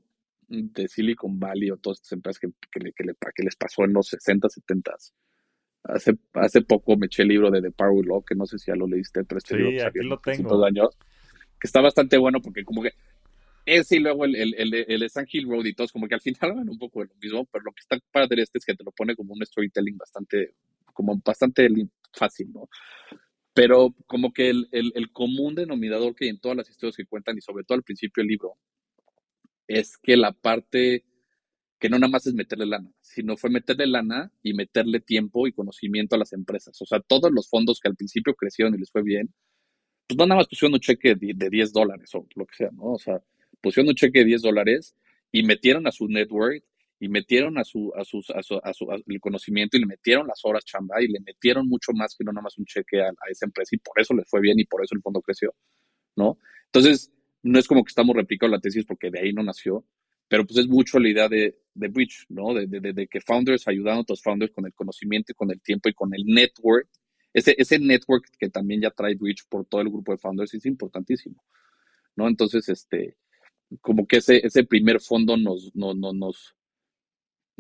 de 0.49 0.89
Silicon 0.89 1.39
Valley 1.39 1.71
o 1.71 1.77
todas 1.77 1.99
estas 1.99 2.13
empresas 2.13 2.41
que, 2.41 2.49
que, 2.71 3.43
les 3.43 3.57
pasó 3.57 3.85
en 3.85 3.93
los 3.93 4.09
60, 4.09 4.49
70, 4.49 4.93
hace, 5.85 6.13
hace 6.35 6.61
poco 6.63 6.97
me 6.97 7.07
eché 7.07 7.23
el 7.23 7.29
libro 7.29 7.51
de 7.51 7.63
The 7.63 7.71
Power 7.71 8.05
Law, 8.07 8.25
que 8.25 8.35
no 8.35 8.47
sé 8.47 8.59
si 8.59 8.71
ya 8.71 8.77
lo 8.77 8.87
leíste, 8.87 9.25
pero 9.25 9.39
este 9.39 9.57
sí, 9.57 9.81
aquí 9.81 10.01
lo 10.01 10.19
tengo. 10.19 10.65
Años, 10.65 10.97
que 11.59 11.67
está 11.67 11.81
bastante 11.81 12.17
bueno 12.19 12.41
porque 12.41 12.65
como 12.65 12.83
que 12.83 12.93
ese 13.67 13.97
y 13.97 14.01
luego 14.01 14.25
el, 14.25 14.35
el, 14.37 14.55
el, 14.55 14.75
el 14.89 15.11
San 15.11 15.27
Hill 15.31 15.49
Road 15.49 15.65
y 15.65 15.75
todos 15.75 15.93
como 15.93 16.09
que 16.09 16.15
al 16.15 16.21
final 16.21 16.35
van 16.57 16.69
un 16.69 16.79
poco 16.79 17.01
de 17.01 17.07
lo 17.07 17.15
mismo, 17.17 17.45
pero 17.47 17.65
lo 17.65 17.73
que 17.73 17.81
está 17.81 17.99
padre 18.11 18.43
este 18.43 18.59
es 18.59 18.65
que 18.65 18.75
te 18.75 18.85
lo 18.85 18.93
pone 18.93 19.15
como 19.15 19.35
un 19.35 19.45
storytelling 19.45 19.97
bastante, 19.97 20.55
como 20.93 21.21
bastante 21.25 21.69
fácil, 22.13 22.53
¿no? 22.53 22.69
Pero 23.55 23.95
como 24.07 24.33
que 24.33 24.51
el, 24.51 24.69
el, 24.73 25.11
común 25.13 25.55
denominador 25.55 26.15
que 26.15 26.27
hay 26.27 26.31
en 26.31 26.41
todas 26.41 26.57
las 26.57 26.71
historias 26.71 26.97
que 26.97 27.07
cuentan 27.07 27.37
y 27.37 27.41
sobre 27.41 27.65
todo 27.65 27.77
al 27.77 27.83
principio 27.83 28.23
del 28.23 28.29
libro 28.29 28.57
es 29.67 29.97
que 29.99 30.17
la 30.17 30.33
parte 30.33 31.05
que 31.81 31.89
no 31.89 31.99
nada 31.99 32.11
más 32.11 32.27
es 32.27 32.35
meterle 32.35 32.67
lana, 32.67 32.93
sino 33.01 33.37
fue 33.37 33.51
meterle 33.51 33.87
lana 33.87 34.31
y 34.43 34.53
meterle 34.53 35.01
tiempo 35.01 35.47
y 35.47 35.53
conocimiento 35.53 36.15
a 36.15 36.19
las 36.19 36.33
empresas. 36.35 36.81
O 36.83 36.87
sea, 36.87 37.01
todos 37.01 37.33
los 37.33 37.49
fondos 37.49 37.81
que 37.81 37.89
al 37.89 37.97
principio 37.97 38.35
crecieron 38.35 38.75
y 38.75 38.79
les 38.79 38.91
fue 38.91 39.03
bien, 39.03 39.33
pues 40.07 40.19
no 40.19 40.27
nada 40.27 40.41
más 40.41 40.49
pusieron 40.49 40.75
un 40.75 40.81
cheque 40.81 41.15
de 41.15 41.51
10 41.51 41.73
dólares 41.73 42.11
o 42.15 42.27
lo 42.35 42.47
que 42.47 42.55
sea, 42.55 42.71
¿no? 42.73 42.93
O 42.93 42.99
sea, 42.99 43.23
pusieron 43.63 43.89
un 43.89 43.95
cheque 43.95 44.21
de 44.21 44.25
10 44.27 44.43
dólares 44.43 44.95
y 45.33 45.43
metieron 45.43 45.87
a 45.87 45.93
su 45.93 46.07
network 46.09 46.65
y 47.01 47.09
metieron 47.09 47.59
a 47.59 47.65
su, 47.65 47.93
a 47.97 48.05
sus, 48.05 48.29
a 48.31 48.43
su, 48.43 48.61
a 48.63 48.73
su 48.75 48.87
el 48.93 49.21
conocimiento 49.21 49.77
y 49.77 49.81
le 49.81 49.87
metieron 49.87 50.27
las 50.27 50.45
horas 50.45 50.65
chamba 50.65 51.03
y 51.03 51.09
le 51.09 51.19
metieron 51.21 51.67
mucho 51.67 51.93
más 51.93 52.15
que 52.15 52.25
no 52.25 52.31
nada 52.31 52.43
más 52.43 52.59
un 52.59 52.67
cheque 52.67 53.01
a, 53.01 53.09
a, 53.09 53.31
esa 53.31 53.47
empresa 53.47 53.75
y 53.75 53.79
por 53.79 53.99
eso 53.99 54.15
les 54.15 54.29
fue 54.29 54.41
bien 54.41 54.61
y 54.61 54.67
por 54.67 54.85
eso 54.85 54.95
el 54.95 55.01
fondo 55.01 55.23
creció, 55.23 55.55
¿no? 56.15 56.39
Entonces, 56.67 57.11
no 57.43 57.59
es 57.59 57.67
como 57.67 57.83
que 57.83 57.89
estamos 57.89 58.15
replicando 58.15 58.55
la 58.55 58.61
tesis 58.61 58.85
porque 58.85 59.11
de 59.11 59.19
ahí 59.19 59.33
no 59.33 59.43
nació, 59.43 59.87
pero 60.29 60.47
pues 60.47 60.59
es 60.59 60.69
mucho 60.69 60.99
la 60.99 61.09
idea 61.09 61.29
de, 61.29 61.59
de 61.75 61.89
Bridge, 61.89 62.27
¿no? 62.29 62.53
De, 62.53 62.67
de, 62.67 62.93
de, 62.93 63.09
que 63.09 63.21
founders 63.21 63.67
ayudan 63.67 63.97
a 63.97 64.01
otros 64.01 64.23
founders 64.23 64.53
con 64.53 64.67
el 64.67 64.75
conocimiento 64.75 65.33
y 65.33 65.35
con 65.35 65.51
el 65.51 65.61
tiempo 65.63 65.89
y 65.89 65.95
con 65.95 66.15
el 66.15 66.25
network. 66.25 66.89
Ese, 67.33 67.55
ese 67.57 67.79
network 67.79 68.27
que 68.39 68.51
también 68.51 68.83
ya 68.83 68.91
trae 68.91 69.15
Bridge 69.15 69.47
por 69.49 69.65
todo 69.65 69.81
el 69.81 69.89
grupo 69.89 70.13
de 70.13 70.19
founders 70.19 70.53
es 70.53 70.67
importantísimo, 70.67 71.43
¿no? 72.15 72.29
Entonces, 72.29 72.69
este, 72.69 73.17
como 73.81 74.07
que 74.07 74.19
ese, 74.19 74.45
ese 74.47 74.65
primer 74.65 75.01
fondo 75.01 75.37
nos, 75.37 75.75
no, 75.75 75.95
no, 75.95 76.13
nos, 76.13 76.55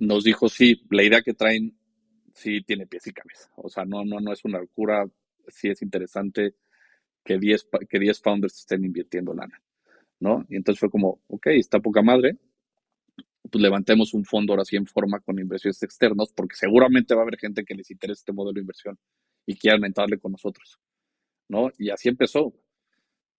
nos 0.00 0.24
dijo, 0.24 0.48
sí, 0.48 0.82
la 0.90 1.02
idea 1.02 1.22
que 1.22 1.34
traen 1.34 1.76
sí 2.34 2.62
tiene 2.62 2.86
pies 2.86 3.06
y 3.06 3.12
cabeza. 3.12 3.50
O 3.56 3.68
sea, 3.68 3.84
no, 3.84 4.04
no, 4.04 4.18
no 4.18 4.32
es 4.32 4.44
una 4.44 4.58
locura, 4.58 5.06
sí 5.48 5.68
es 5.68 5.82
interesante 5.82 6.54
que 7.22 7.38
10 7.38 7.68
que 7.88 7.98
diez 7.98 8.20
founders 8.20 8.56
estén 8.58 8.84
invirtiendo 8.84 9.34
lana, 9.34 9.62
¿no? 10.20 10.46
Y 10.48 10.56
entonces 10.56 10.80
fue 10.80 10.90
como, 10.90 11.20
ok, 11.28 11.48
está 11.48 11.80
poca 11.80 12.02
madre, 12.02 12.38
pues 13.50 13.60
levantemos 13.62 14.14
un 14.14 14.24
fondo 14.24 14.52
ahora 14.54 14.64
sí 14.64 14.76
en 14.76 14.86
forma 14.86 15.20
con 15.20 15.38
inversiones 15.38 15.82
externos, 15.82 16.32
porque 16.34 16.56
seguramente 16.56 17.14
va 17.14 17.20
a 17.20 17.24
haber 17.24 17.38
gente 17.38 17.64
que 17.64 17.74
les 17.74 17.90
interese 17.90 18.20
este 18.20 18.32
modelo 18.32 18.54
de 18.54 18.60
inversión 18.60 18.98
y 19.44 19.56
quieran 19.56 19.84
entrarle 19.84 20.18
con 20.18 20.32
nosotros, 20.32 20.78
¿no? 21.48 21.70
Y 21.78 21.90
así 21.90 22.08
empezó. 22.08 22.54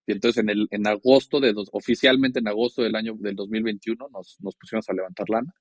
Y 0.06 0.12
entonces 0.12 0.44
en, 0.44 0.50
el, 0.50 0.68
en 0.72 0.86
agosto, 0.86 1.40
de 1.40 1.54
dos, 1.54 1.70
oficialmente 1.72 2.40
en 2.40 2.48
agosto 2.48 2.84
del 2.84 2.96
año 2.96 3.16
del 3.18 3.36
2021, 3.36 4.10
nos, 4.10 4.38
nos 4.42 4.56
pusimos 4.56 4.88
a 4.90 4.94
levantar 4.94 5.30
lana. 5.30 5.54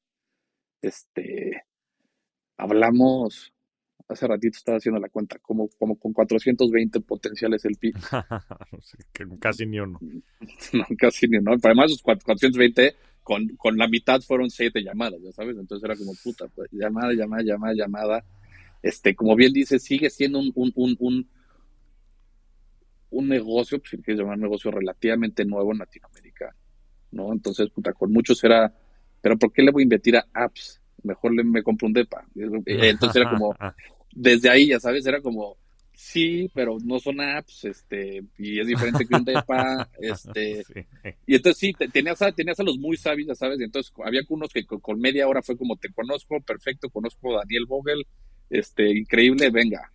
Este, 0.82 1.64
hablamos, 2.56 3.52
hace 4.08 4.26
ratito 4.26 4.56
estaba 4.56 4.78
haciendo 4.78 5.00
la 5.00 5.08
cuenta, 5.08 5.38
como, 5.38 5.68
como 5.78 5.98
con 5.98 6.12
420 6.12 7.00
potenciales 7.00 7.64
el 7.64 7.76
PIB. 7.76 7.94
casi 9.40 9.66
ni 9.66 9.80
uno. 9.80 9.98
No, 10.72 10.84
casi 10.98 11.28
ni 11.28 11.38
uno. 11.38 11.52
Además, 11.62 11.90
los 11.90 12.02
420, 12.02 12.94
con, 13.22 13.48
con 13.56 13.76
la 13.76 13.88
mitad 13.88 14.20
fueron 14.20 14.50
siete 14.50 14.82
llamadas, 14.82 15.20
ya 15.22 15.32
sabes. 15.32 15.56
Entonces 15.58 15.84
era 15.84 15.96
como 15.96 16.12
puta, 16.22 16.46
pues, 16.48 16.68
llamada, 16.72 17.12
llamada, 17.12 17.42
llamada, 17.42 17.74
llamada. 17.74 18.24
Este, 18.82 19.14
como 19.14 19.36
bien 19.36 19.52
dice, 19.52 19.78
sigue 19.78 20.10
siendo 20.10 20.38
un, 20.38 20.52
un, 20.54 20.72
un, 20.74 20.96
un 20.98 21.28
un 23.10 23.28
negocio, 23.28 23.78
pues 23.78 23.90
si 23.90 23.96
quieres 23.98 24.20
llamar 24.20 24.38
negocio 24.38 24.70
relativamente 24.70 25.44
nuevo 25.44 25.72
en 25.72 25.78
Latinoamérica, 25.78 26.54
¿no? 27.10 27.32
Entonces, 27.32 27.68
puta, 27.70 27.92
con 27.92 28.12
muchos 28.12 28.42
era, 28.44 28.72
pero 29.20 29.38
¿por 29.38 29.52
qué 29.52 29.62
le 29.62 29.70
voy 29.70 29.83
a 29.83 29.85
invertir 29.85 30.16
a 30.16 30.26
apps? 30.33 30.80
Mejor 31.02 31.35
le, 31.35 31.44
me 31.44 31.62
compro 31.62 31.87
un 31.87 31.92
DEPA. 31.92 32.26
Entonces 32.35 33.16
era 33.16 33.30
como, 33.30 33.54
desde 34.12 34.50
ahí, 34.50 34.68
ya 34.68 34.80
sabes, 34.80 35.06
era 35.06 35.20
como, 35.20 35.56
sí, 35.92 36.50
pero 36.54 36.78
no 36.85 36.98
son 36.98 37.20
apps, 37.20 37.64
este, 37.64 38.22
y 38.38 38.61
es 38.61 38.66
diferente 38.66 39.06
que 39.06 39.16
un 39.16 39.24
DEPA, 39.24 39.88
este, 40.00 40.62
y 41.26 41.37
entonces 41.37 41.59
sí, 41.59 41.72
tenías 41.92 42.20
a, 42.22 42.33
tenías 42.33 42.61
a 42.61 42.64
los 42.64 42.78
muy 42.78 42.96
sabios, 42.96 43.28
ya 43.28 43.35
sabes, 43.35 43.61
y 43.61 43.64
entonces 43.64 43.92
había 44.04 44.22
unos 44.28 44.52
que 44.52 44.64
con, 44.64 45.00
media 45.00 45.28
hora 45.28 45.42
fue 45.42 45.56
como, 45.56 45.76
te 45.76 45.90
conozco, 45.92 46.40
perfecto, 46.40 46.90
conozco 46.90 47.35
a 47.35 47.40
Daniel 47.40 47.66
Vogel, 47.66 48.06
este, 48.50 48.90
increíble, 48.90 49.50
venga, 49.50 49.90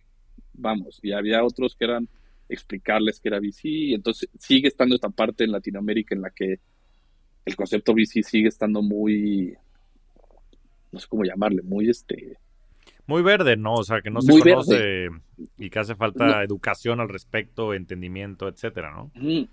vamos, 0.54 0.98
y 1.02 1.12
había 1.12 1.44
otros 1.44 1.76
que 1.76 1.84
eran, 1.84 2.08
explicarles 2.48 3.20
que 3.20 3.28
era 3.28 3.40
VC. 3.40 3.68
Y 3.68 3.94
entonces 3.94 4.28
sigue 4.38 4.68
estando 4.68 4.94
esta 4.94 5.10
parte 5.10 5.44
en 5.44 5.52
Latinoamérica 5.52 6.14
en 6.14 6.22
la 6.22 6.30
que 6.30 6.60
el 7.46 7.56
concepto 7.56 7.94
VC 7.94 8.22
sigue 8.22 8.48
estando 8.48 8.82
muy, 8.82 9.56
no 10.92 10.98
sé 10.98 11.06
cómo 11.08 11.24
llamarle, 11.24 11.62
muy 11.62 11.88
este... 11.88 12.38
Muy 13.08 13.22
verde, 13.22 13.56
¿no? 13.56 13.74
O 13.74 13.84
sea, 13.84 14.00
que 14.00 14.10
no 14.10 14.20
se 14.20 14.32
conoce 14.36 15.08
y 15.56 15.70
que 15.70 15.78
hace 15.78 15.94
falta 15.94 16.42
educación 16.42 16.98
al 16.98 17.08
respecto, 17.08 17.72
entendimiento, 17.72 18.48
etcétera, 18.48 18.90
¿no? 18.90 19.12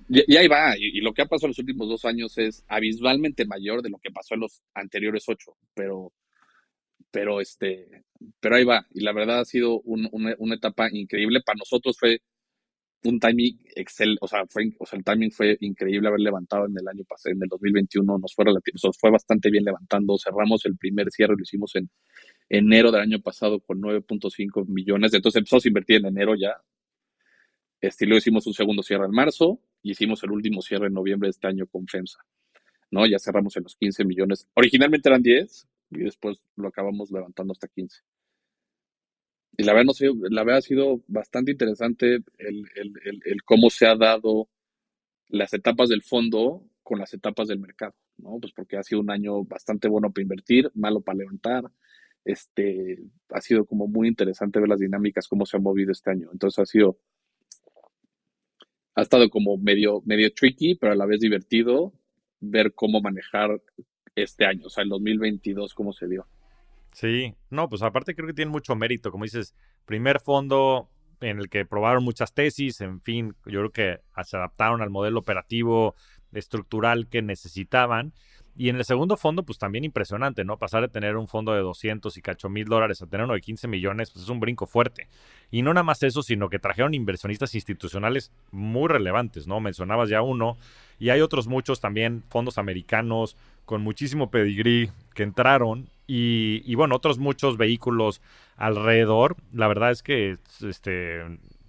Y, 0.10 0.36
ahí 0.36 0.48
va. 0.48 0.76
Y, 0.76 1.02
lo 1.02 1.14
que 1.14 1.22
ha 1.22 1.28
pasado 1.28 1.48
en 1.48 1.50
los 1.52 1.60
últimos 1.60 1.88
dos 1.88 2.04
años 2.04 2.36
es 2.40 2.66
abismalmente 2.68 3.46
mayor 3.46 3.84
de 3.84 3.92
lo 3.92 4.00
que 4.00 4.10
pasó 4.10 4.34
en 4.34 4.40
los 4.40 4.64
anteriores 4.74 5.26
ocho. 5.28 5.56
Pero, 5.76 6.12
pero 7.12 7.42
este, 7.42 8.06
pero 8.40 8.56
ahí 8.56 8.64
va. 8.64 8.88
Y 8.92 9.02
la 9.02 9.14
verdad 9.14 9.42
ha 9.42 9.46
sido 9.46 9.82
una, 9.82 10.10
una 10.40 10.56
etapa 10.56 10.90
increíble. 10.92 11.42
Para 11.46 11.58
nosotros 11.60 11.96
fue 12.00 12.24
un 13.06 13.20
timing 13.20 13.60
excel, 13.76 14.18
o 14.22 14.28
sea, 14.28 14.46
fue, 14.48 14.72
o 14.80 14.86
sea, 14.86 14.98
el 14.98 15.04
timing 15.04 15.32
fue 15.32 15.58
increíble 15.62 16.08
haber 16.08 16.22
levantado 16.22 16.66
en 16.66 16.78
el 16.78 16.88
año 16.88 17.04
pasado, 17.04 17.36
en 17.36 17.44
el 17.44 17.50
2021, 17.50 18.18
nos 18.18 18.34
fue, 18.34 18.46
fue 19.00 19.12
bastante 19.12 19.50
bien 19.50 19.64
levantando, 19.66 20.18
cerramos 20.18 20.66
el 20.66 20.78
primer 20.78 21.12
cierre, 21.12 21.36
lo 21.36 21.44
hicimos 21.44 21.76
en 21.76 21.90
enero 22.50 22.92
del 22.92 23.02
año 23.02 23.20
pasado 23.22 23.60
con 23.60 23.82
9.5 23.82 24.68
millones, 24.68 25.14
entonces 25.14 25.40
empezamos 25.40 25.66
a 25.66 25.68
invertir 25.68 25.98
en 25.98 26.06
enero 26.06 26.36
ya, 26.36 26.56
este, 27.82 28.06
luego 28.06 28.20
hicimos 28.20 28.48
un 28.48 28.54
segundo 28.54 28.84
cierre 28.84 29.06
en 29.06 29.12
marzo 29.12 29.60
y 29.82 29.92
hicimos 29.92 30.24
el 30.24 30.32
último 30.32 30.62
cierre 30.62 30.88
en 30.88 30.94
noviembre 30.94 31.28
de 31.28 31.32
este 31.32 31.48
año 31.48 31.68
con 31.68 31.86
FEMSA, 31.88 32.20
¿no? 32.92 33.06
Ya 33.06 33.20
cerramos 33.20 33.58
en 33.58 33.64
los 33.64 33.76
15 33.76 34.06
millones, 34.06 34.48
originalmente 34.54 35.10
eran 35.10 35.22
10 35.22 35.68
y 35.92 36.00
después 36.00 36.48
lo 36.56 36.70
acabamos 36.70 37.12
levantando 37.12 37.52
hasta 37.52 37.68
15 37.68 38.02
y 39.56 39.64
la 39.64 39.74
verdad, 39.74 39.86
no 39.86 39.94
sé, 39.94 40.10
la 40.30 40.44
verdad 40.44 40.60
ha 40.60 40.62
sido 40.62 41.04
bastante 41.08 41.52
interesante 41.52 42.16
el, 42.38 42.66
el, 42.76 43.22
el, 43.24 43.44
cómo 43.44 43.70
se 43.70 43.86
ha 43.86 43.96
dado 43.96 44.50
las 45.28 45.54
etapas 45.54 45.90
del 45.90 46.02
fondo 46.02 46.64
con 46.82 47.00
las 47.00 47.14
etapas 47.14 47.48
del 47.48 47.60
mercado, 47.60 47.94
¿no? 48.18 48.40
Pues 48.40 48.52
porque 48.54 48.78
ha 48.78 48.84
sido 48.84 49.02
un 49.02 49.12
año 49.12 49.44
bastante 49.44 49.88
bueno 49.88 50.12
para 50.12 50.24
invertir, 50.24 50.72
malo 50.74 51.02
para 51.02 51.20
levantar. 51.20 51.66
Este, 52.26 53.00
ha 53.30 53.42
sido 53.42 53.66
como 53.66 53.88
muy 53.88 54.08
interesante 54.08 54.60
ver 54.60 54.70
las 54.70 54.80
dinámicas, 54.80 55.28
cómo 55.28 55.46
se 55.46 55.58
han 55.58 55.64
movido 55.64 55.92
este 55.92 56.10
año. 56.10 56.30
Entonces 56.32 56.60
ha 56.60 56.66
sido, 56.66 56.98
ha 58.96 59.02
estado 59.04 59.30
como 59.30 59.58
medio, 59.58 60.02
medio 60.06 60.34
tricky, 60.34 60.76
pero 60.76 60.94
a 60.94 60.96
la 60.96 61.06
vez 61.06 61.20
divertido 61.20 61.94
ver 62.40 62.74
cómo 62.74 63.02
manejar 63.02 63.62
este 64.16 64.46
año, 64.46 64.68
o 64.68 64.70
sea, 64.70 64.84
el 64.84 64.90
2022, 64.90 65.74
cómo 65.74 65.94
se 65.94 66.08
dio. 66.08 66.28
Sí, 66.94 67.36
no, 67.50 67.70
pues 67.70 67.82
aparte 67.82 68.16
creo 68.16 68.28
que 68.28 68.34
tiene 68.34 68.52
mucho 68.52 68.76
mérito, 68.76 69.12
como 69.12 69.24
dices, 69.24 69.56
primer 69.86 70.20
fondo 70.20 70.90
en 71.22 71.40
el 71.40 71.50
que 71.50 71.66
probaron 71.66 72.04
muchas 72.04 72.34
tesis, 72.34 72.82
en 72.82 73.02
fin, 73.02 73.36
yo 73.46 73.60
creo 73.60 73.72
que 73.72 74.02
se 74.24 74.38
adaptaron 74.38 74.82
al 74.82 74.90
modelo 74.90 75.20
operativo 75.20 75.96
estructural 76.34 77.08
que 77.08 77.22
necesitaban. 77.22 78.14
Y 78.56 78.70
en 78.70 78.76
el 78.76 78.86
segundo 78.86 79.18
fondo, 79.18 79.44
pues 79.44 79.58
también 79.58 79.84
impresionante, 79.84 80.46
¿no? 80.46 80.58
Pasar 80.58 80.82
de 80.82 80.88
tener 80.88 81.18
un 81.18 81.28
fondo 81.28 81.54
de 81.54 81.62
200 81.62 82.16
y 82.18 82.22
cacho 82.22 82.50
mil 82.50 82.66
dólares 82.66 83.02
a 83.02 83.08
tener 83.08 83.26
uno 83.26 83.34
de 83.34 83.42
15 83.42 83.68
millones, 83.68 84.12
pues 84.12 84.26
es 84.26 84.30
un 84.30 84.40
brinco 84.40 84.68
fuerte. 84.68 85.08
Y 85.50 85.64
no 85.64 85.74
nada 85.74 85.84
más 85.84 86.04
eso, 86.04 86.22
sino 86.22 86.50
que 86.50 86.60
trajeron 86.60 86.94
inversionistas 86.94 87.56
institucionales 87.56 88.32
muy 88.52 88.88
relevantes, 88.90 89.48
¿no? 89.48 89.60
Mencionabas 89.60 90.10
ya 90.10 90.22
uno, 90.22 90.58
y 91.00 91.10
hay 91.10 91.22
otros 91.22 91.48
muchos 91.48 91.82
también, 91.82 92.24
fondos 92.30 92.58
americanos 92.58 93.36
con 93.66 93.82
muchísimo 93.82 94.30
pedigrí 94.30 94.90
que 95.16 95.24
entraron 95.24 95.90
y, 96.06 96.76
bueno, 96.76 96.96
otros 96.96 97.18
muchos 97.18 97.58
vehículos 97.58 98.22
alrededor. 98.56 99.36
La 99.52 99.68
verdad 99.68 99.92
es 99.92 100.04
que, 100.04 100.38
este, 100.62 101.22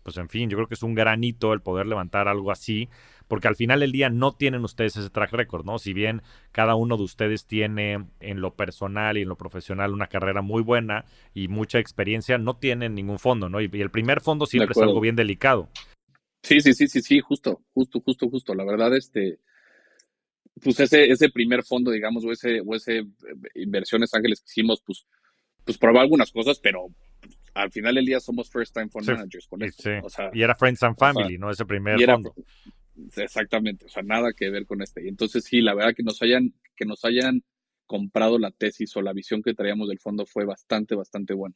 pues 0.03 0.17
en 0.19 0.29
fin, 0.29 0.51
yo 0.51 0.57
creo 0.57 0.69
que 0.69 0.75
es 0.75 0.83
un 0.83 0.95
granito 0.95 1.53
el 1.53 1.61
poder 1.61 1.87
levantar 1.87 2.29
algo 2.29 2.51
así, 2.51 2.89
porque 3.35 3.49
al 3.49 3.57
final 3.57 3.81
del 3.81 3.91
día 3.91 4.11
no 4.11 4.37
tienen 4.37 4.63
ustedes 4.63 4.97
ese 4.97 5.11
track 5.11 5.33
record, 5.33 5.65
¿no? 5.65 5.81
Si 5.81 5.93
bien 5.93 6.23
cada 6.53 6.77
uno 6.77 6.97
de 6.97 7.03
ustedes 7.03 7.47
tiene 7.47 8.07
en 8.21 8.41
lo 8.41 8.55
personal 8.55 9.19
y 9.19 9.23
en 9.23 9.29
lo 9.29 9.37
profesional 9.37 9.93
una 9.93 10.07
carrera 10.07 10.41
muy 10.41 10.63
buena 10.63 11.05
y 11.35 11.49
mucha 11.49 11.81
experiencia, 11.81 12.39
no 12.39 12.59
tienen 12.59 12.95
ningún 12.95 13.19
fondo, 13.19 13.49
¿no? 13.49 13.61
Y, 13.61 13.65
el 13.73 13.91
primer 13.91 14.21
fondo 14.21 14.47
siempre 14.47 14.71
es 14.71 14.79
algo 14.81 15.01
bien 15.01 15.17
delicado. 15.17 15.69
Sí, 16.45 16.61
sí, 16.61 16.75
sí, 16.75 16.87
sí, 16.87 17.03
sí, 17.03 17.19
justo, 17.19 17.61
justo, 17.73 18.01
justo, 18.03 18.31
justo. 18.31 18.55
La 18.55 18.65
verdad, 18.65 18.97
este, 18.97 19.41
pues 20.63 20.79
ese, 20.79 21.11
ese 21.11 21.29
primer 21.31 21.65
fondo, 21.65 21.91
digamos, 21.91 22.25
o 22.25 22.31
ese, 22.31 22.61
o 22.65 22.77
ese 22.77 22.99
eh, 22.99 23.07
inversiones 23.57 24.15
ángeles 24.15 24.43
que 24.43 24.47
hicimos, 24.53 24.81
pues, 24.87 25.09
pues 25.65 25.77
probó 25.77 25.99
algunas 25.99 26.31
cosas, 26.31 26.61
pero 26.61 26.87
al 27.55 27.73
final 27.73 27.97
del 27.97 28.07
día 28.07 28.21
somos 28.21 28.49
first 28.49 28.73
time 28.73 28.91
fund 28.91 29.09
managers 29.09 29.49
con 29.49 29.61
esto. 29.65 29.91
y 30.33 30.41
era 30.41 30.55
Friends 30.55 30.85
and 30.85 30.97
Family, 30.97 31.37
¿no? 31.37 31.51
Ese 31.51 31.65
primer 31.65 32.01
fondo. 32.01 32.33
Exactamente, 33.17 33.87
o 33.87 33.89
sea, 33.89 34.03
nada 34.03 34.33
que 34.33 34.51
ver 34.51 34.67
con 34.67 34.83
este. 34.83 35.05
Y 35.05 35.09
entonces 35.09 35.45
sí, 35.45 35.61
la 35.61 35.75
verdad 35.75 35.95
que 35.95 36.03
nos 36.03 36.23
hayan, 36.23 36.55
que 36.77 36.85
nos 36.85 37.05
hayan 37.05 37.43
comprado 37.87 38.39
la 38.39 38.51
tesis 38.51 38.97
o 38.97 39.03
la 39.03 39.13
visión 39.13 39.43
que 39.43 39.55
traíamos 39.55 39.89
del 39.89 39.99
fondo 39.99 40.27
fue 40.27 40.45
bastante, 40.45 40.95
bastante 40.95 41.35
bueno. 41.35 41.55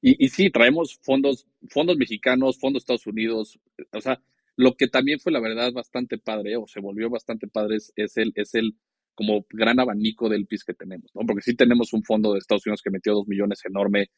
Y, 0.00 0.24
y 0.24 0.28
sí, 0.30 0.50
traemos 0.50 0.98
fondos, 1.02 1.46
fondos 1.68 1.96
mexicanos, 1.98 2.58
fondos 2.58 2.82
Estados 2.82 3.06
Unidos, 3.06 3.58
o 3.92 4.00
sea, 4.00 4.22
lo 4.56 4.74
que 4.76 4.88
también 4.88 5.20
fue 5.20 5.32
la 5.32 5.40
verdad 5.40 5.72
bastante 5.72 6.18
padre, 6.18 6.56
o 6.56 6.66
se 6.66 6.80
volvió 6.80 7.10
bastante 7.10 7.46
padre, 7.46 7.76
es, 7.76 8.16
el, 8.16 8.32
es 8.34 8.54
el 8.54 8.76
como 9.14 9.46
gran 9.50 9.78
abanico 9.78 10.28
del 10.28 10.46
PIS 10.46 10.64
que 10.64 10.74
tenemos, 10.74 11.10
¿no? 11.14 11.22
Porque 11.26 11.42
sí 11.42 11.54
tenemos 11.54 11.92
un 11.92 12.02
fondo 12.02 12.32
de 12.32 12.38
Estados 12.38 12.66
Unidos 12.66 12.80
que 12.82 12.90
metió 12.90 13.12
dos 13.14 13.28
millones 13.28 13.60
enorme, 13.66 14.10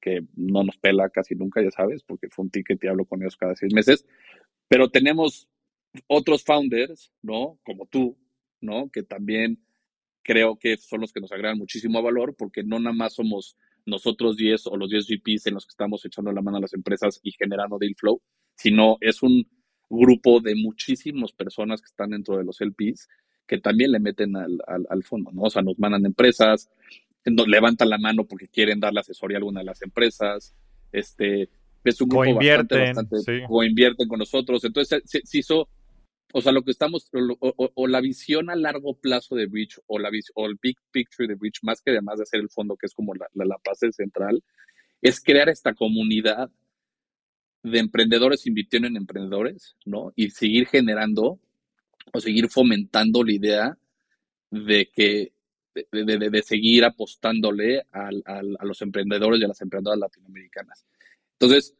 que 0.00 0.20
no 0.36 0.64
nos 0.64 0.76
pela 0.78 1.08
casi 1.08 1.34
nunca, 1.34 1.62
ya 1.62 1.70
sabes, 1.70 2.02
porque 2.02 2.28
fue 2.30 2.44
un 2.44 2.50
ticket 2.50 2.82
y 2.84 2.88
hablo 2.88 3.06
con 3.06 3.22
ellos 3.22 3.36
cada 3.36 3.54
seis 3.56 3.72
meses, 3.74 4.06
pero 4.68 4.90
tenemos 4.90 5.48
otros 6.06 6.44
founders, 6.44 7.12
¿no? 7.22 7.58
Como 7.64 7.86
tú, 7.86 8.16
¿no? 8.60 8.90
Que 8.90 9.02
también 9.02 9.58
creo 10.22 10.58
que 10.58 10.76
son 10.76 11.00
los 11.00 11.12
que 11.12 11.20
nos 11.20 11.32
agregan 11.32 11.58
muchísimo 11.58 12.02
valor 12.02 12.34
porque 12.36 12.62
no 12.62 12.78
nada 12.78 12.94
más 12.94 13.14
somos 13.14 13.56
nosotros 13.86 14.36
10 14.36 14.66
o 14.66 14.76
los 14.76 14.90
10 14.90 15.08
VPs 15.08 15.46
en 15.46 15.54
los 15.54 15.66
que 15.66 15.70
estamos 15.70 16.04
echando 16.04 16.32
la 16.32 16.42
mano 16.42 16.58
a 16.58 16.60
las 16.60 16.74
empresas 16.74 17.18
y 17.22 17.32
generando 17.32 17.78
deal 17.78 17.94
flow, 17.96 18.20
sino 18.54 18.98
es 19.00 19.22
un 19.22 19.48
grupo 19.88 20.40
de 20.40 20.54
muchísimas 20.54 21.32
personas 21.32 21.80
que 21.80 21.86
están 21.86 22.10
dentro 22.10 22.36
de 22.36 22.44
los 22.44 22.60
LPs 22.60 23.08
que 23.46 23.58
también 23.58 23.90
le 23.90 23.98
meten 23.98 24.36
al, 24.36 24.60
al, 24.68 25.02
fondo, 25.02 25.32
¿no? 25.32 25.42
O 25.42 25.50
sea, 25.50 25.60
nos 25.60 25.76
mandan 25.76 26.06
empresas, 26.06 26.70
nos 27.24 27.48
levantan 27.48 27.90
la 27.90 27.98
mano 27.98 28.24
porque 28.24 28.46
quieren 28.46 28.78
darle 28.78 29.00
asesoría 29.00 29.38
a 29.38 29.40
alguna 29.40 29.58
de 29.58 29.66
las 29.66 29.82
empresas, 29.82 30.54
este, 30.92 31.48
es 31.82 32.00
un 32.00 32.08
grupo 32.10 32.34
bastante, 32.36 32.78
bastante, 32.78 33.16
o 33.48 33.64
invierten 33.64 34.06
con 34.06 34.20
nosotros, 34.20 34.62
entonces 34.62 35.02
se 35.04 35.38
hizo 35.38 35.68
o 36.32 36.40
sea, 36.40 36.52
lo 36.52 36.62
que 36.62 36.70
estamos, 36.70 37.10
o, 37.12 37.88
la 37.88 38.00
visión 38.00 38.50
a 38.50 38.56
largo 38.56 38.94
plazo 38.94 39.34
de 39.34 39.46
Bridge, 39.46 39.80
o, 39.86 39.98
la, 39.98 40.10
o 40.34 40.46
el 40.46 40.58
big 40.60 40.76
picture 40.92 41.28
de 41.28 41.34
Bridge, 41.34 41.60
más 41.62 41.82
que 41.82 41.90
además 41.90 42.18
de 42.18 42.22
hacer 42.22 42.40
el 42.40 42.50
fondo, 42.50 42.76
que 42.76 42.86
es 42.86 42.94
como 42.94 43.14
la, 43.14 43.26
la, 43.34 43.56
base 43.64 43.90
central, 43.92 44.42
es 45.00 45.20
crear 45.20 45.48
esta 45.48 45.74
comunidad 45.74 46.50
de 47.62 47.78
emprendedores 47.78 48.46
invirtiendo 48.46 48.88
en 48.88 48.96
emprendedores, 48.96 49.76
¿no? 49.84 50.12
Y 50.16 50.30
seguir 50.30 50.66
generando 50.66 51.40
o 52.12 52.20
seguir 52.20 52.48
fomentando 52.48 53.22
la 53.24 53.32
idea 53.32 53.78
de 54.50 54.90
que, 54.92 55.32
de, 55.74 56.30
de, 56.30 56.42
seguir 56.42 56.84
apostándole 56.84 57.82
al, 57.92 58.22
a 58.26 58.64
los 58.64 58.82
emprendedores 58.82 59.40
y 59.40 59.44
a 59.44 59.48
las 59.48 59.60
emprendedoras 59.60 60.00
latinoamericanas. 60.00 60.86
Entonces, 61.38 61.76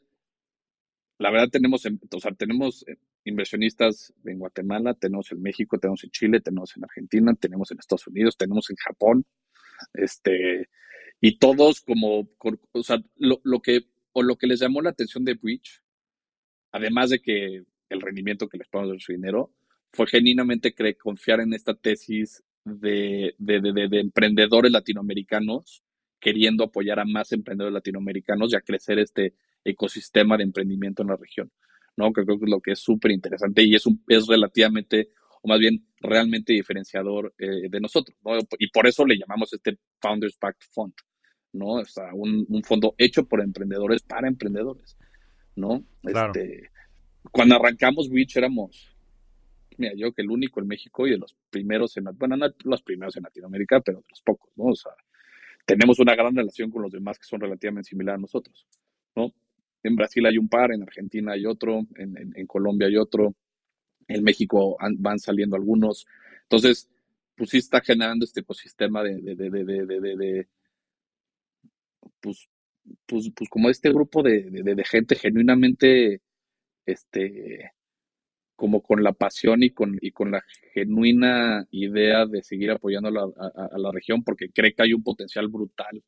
la 1.18 1.30
verdad 1.30 1.48
tenemos, 1.50 1.84
o 1.86 2.20
sea, 2.20 2.32
tenemos 2.32 2.84
inversionistas 3.24 4.12
en 4.24 4.38
Guatemala, 4.38 4.94
tenemos 4.94 5.30
en 5.32 5.42
México, 5.42 5.78
tenemos 5.78 6.02
en 6.04 6.10
Chile, 6.10 6.40
tenemos 6.40 6.76
en 6.76 6.84
Argentina, 6.84 7.34
tenemos 7.34 7.70
en 7.70 7.78
Estados 7.78 8.06
Unidos, 8.06 8.36
tenemos 8.36 8.70
en 8.70 8.76
Japón, 8.76 9.26
este, 9.94 10.68
y 11.20 11.38
todos 11.38 11.80
como, 11.80 12.30
o 12.72 12.82
sea, 12.82 13.02
lo, 13.16 13.60
que, 13.60 13.86
o 14.12 14.22
lo 14.22 14.36
que 14.36 14.46
les 14.46 14.60
llamó 14.60 14.82
la 14.82 14.90
atención 14.90 15.24
de 15.24 15.34
Bridge, 15.34 15.82
además 16.72 17.10
de 17.10 17.20
que 17.20 17.64
el 17.88 18.00
rendimiento 18.00 18.48
que 18.48 18.58
les 18.58 18.68
pagamos 18.68 18.94
de 18.94 19.00
su 19.00 19.12
dinero, 19.12 19.52
fue 19.92 20.06
genuinamente 20.06 20.74
confiar 20.96 21.40
en 21.40 21.52
esta 21.52 21.74
tesis 21.74 22.42
de, 22.64 23.34
de, 23.38 23.60
de, 23.60 23.88
de, 23.88 24.00
emprendedores 24.00 24.70
latinoamericanos 24.70 25.82
queriendo 26.20 26.64
apoyar 26.64 27.00
a 27.00 27.04
más 27.04 27.32
emprendedores 27.32 27.74
latinoamericanos 27.74 28.52
y 28.52 28.56
a 28.56 28.60
crecer 28.60 28.98
este 28.98 29.34
ecosistema 29.64 30.36
de 30.36 30.44
emprendimiento 30.44 31.02
en 31.02 31.08
la 31.08 31.16
región. 31.16 31.50
¿No? 32.00 32.12
Que 32.12 32.24
creo 32.24 32.38
que 32.38 32.46
es 32.46 32.50
lo 32.50 32.60
que 32.60 32.72
es 32.72 32.78
súper 32.80 33.10
interesante 33.10 33.62
y 33.62 33.74
es, 33.74 33.84
un, 33.84 34.02
es 34.08 34.26
relativamente, 34.26 35.10
o 35.42 35.48
más 35.48 35.58
bien 35.58 35.86
realmente 36.00 36.54
diferenciador 36.54 37.34
eh, 37.38 37.68
de 37.68 37.80
nosotros, 37.80 38.16
¿no? 38.24 38.38
Y 38.58 38.70
por 38.70 38.86
eso 38.86 39.04
le 39.04 39.18
llamamos 39.18 39.52
este 39.52 39.78
Founders 40.00 40.36
Pact 40.38 40.62
Fund, 40.72 40.94
¿no? 41.52 41.72
O 41.74 41.84
sea, 41.84 42.14
un, 42.14 42.46
un 42.48 42.62
fondo 42.62 42.94
hecho 42.96 43.26
por 43.26 43.42
emprendedores 43.42 44.02
para 44.02 44.28
emprendedores, 44.28 44.96
¿no? 45.56 45.84
Este, 46.02 46.70
cuando 47.30 47.56
arrancamos 47.56 48.08
Witch 48.08 48.38
éramos, 48.38 48.96
mira, 49.76 49.92
yo 49.94 50.12
que 50.12 50.22
el 50.22 50.30
único 50.30 50.60
en 50.60 50.68
México 50.68 51.06
y 51.06 51.10
de 51.10 51.18
los 51.18 51.36
primeros 51.50 51.98
en, 51.98 52.04
bueno, 52.14 52.38
no 52.38 52.46
los 52.64 52.82
primeros 52.82 53.14
en 53.16 53.24
Latinoamérica, 53.24 53.80
pero 53.80 53.98
de 53.98 54.06
los 54.08 54.22
pocos, 54.22 54.50
¿no? 54.56 54.64
O 54.64 54.74
sea, 54.74 54.92
tenemos 55.66 55.98
una 55.98 56.14
gran 56.14 56.34
relación 56.34 56.70
con 56.70 56.80
los 56.80 56.92
demás 56.92 57.18
que 57.18 57.26
son 57.26 57.40
relativamente 57.40 57.90
similares 57.90 58.18
a 58.18 58.22
nosotros, 58.22 58.66
¿no? 59.14 59.34
En 59.82 59.96
Brasil 59.96 60.24
hay 60.26 60.38
un 60.38 60.48
par, 60.48 60.72
en 60.72 60.82
Argentina 60.82 61.32
hay 61.32 61.46
otro, 61.46 61.86
en, 61.96 62.46
Colombia 62.46 62.88
hay 62.88 62.96
otro, 62.96 63.34
en 64.08 64.22
México 64.22 64.76
van 64.98 65.18
saliendo 65.18 65.56
algunos. 65.56 66.06
Entonces, 66.42 66.88
pues 67.34 67.50
sí 67.50 67.58
está 67.58 67.80
generando 67.80 68.24
este 68.24 68.40
ecosistema 68.40 69.02
de, 69.02 69.20
de, 69.20 69.34
de, 69.34 69.64
de 69.64 70.48
pues, 72.20 72.48
pues, 73.06 73.30
pues, 73.34 73.48
como 73.50 73.70
este 73.70 73.90
grupo 73.90 74.22
de, 74.22 74.84
gente 74.86 75.14
genuinamente, 75.16 76.22
este, 76.86 77.72
como 78.56 78.82
con 78.82 79.02
la 79.02 79.12
pasión 79.12 79.62
y 79.62 79.70
con, 79.70 79.98
y 80.00 80.12
con 80.12 80.30
la 80.32 80.42
genuina 80.74 81.66
idea 81.70 82.26
de 82.26 82.42
seguir 82.42 82.70
apoyando 82.70 83.08
a 83.08 83.78
la 83.78 83.92
región 83.92 84.22
porque 84.24 84.50
cree 84.50 84.74
que 84.74 84.82
hay 84.82 84.92
un 84.92 85.02
potencial 85.02 85.48
brutal 85.48 86.02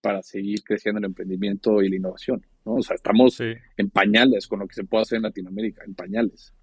para 0.00 0.22
seguir 0.22 0.62
creciendo 0.64 0.98
el 0.98 1.04
emprendimiento 1.06 1.82
y 1.82 1.90
la 1.90 1.96
innovación. 1.96 2.44
¿No? 2.64 2.74
O 2.74 2.82
sea, 2.82 2.96
estamos 2.96 3.40
en 3.40 3.90
pañales 3.90 4.46
con 4.46 4.60
lo 4.60 4.68
que 4.68 4.74
se 4.74 4.84
puede 4.84 5.02
hacer 5.02 5.16
en 5.16 5.22
Latinoamérica, 5.22 5.84
en 5.84 5.94
pañales. 5.94 6.54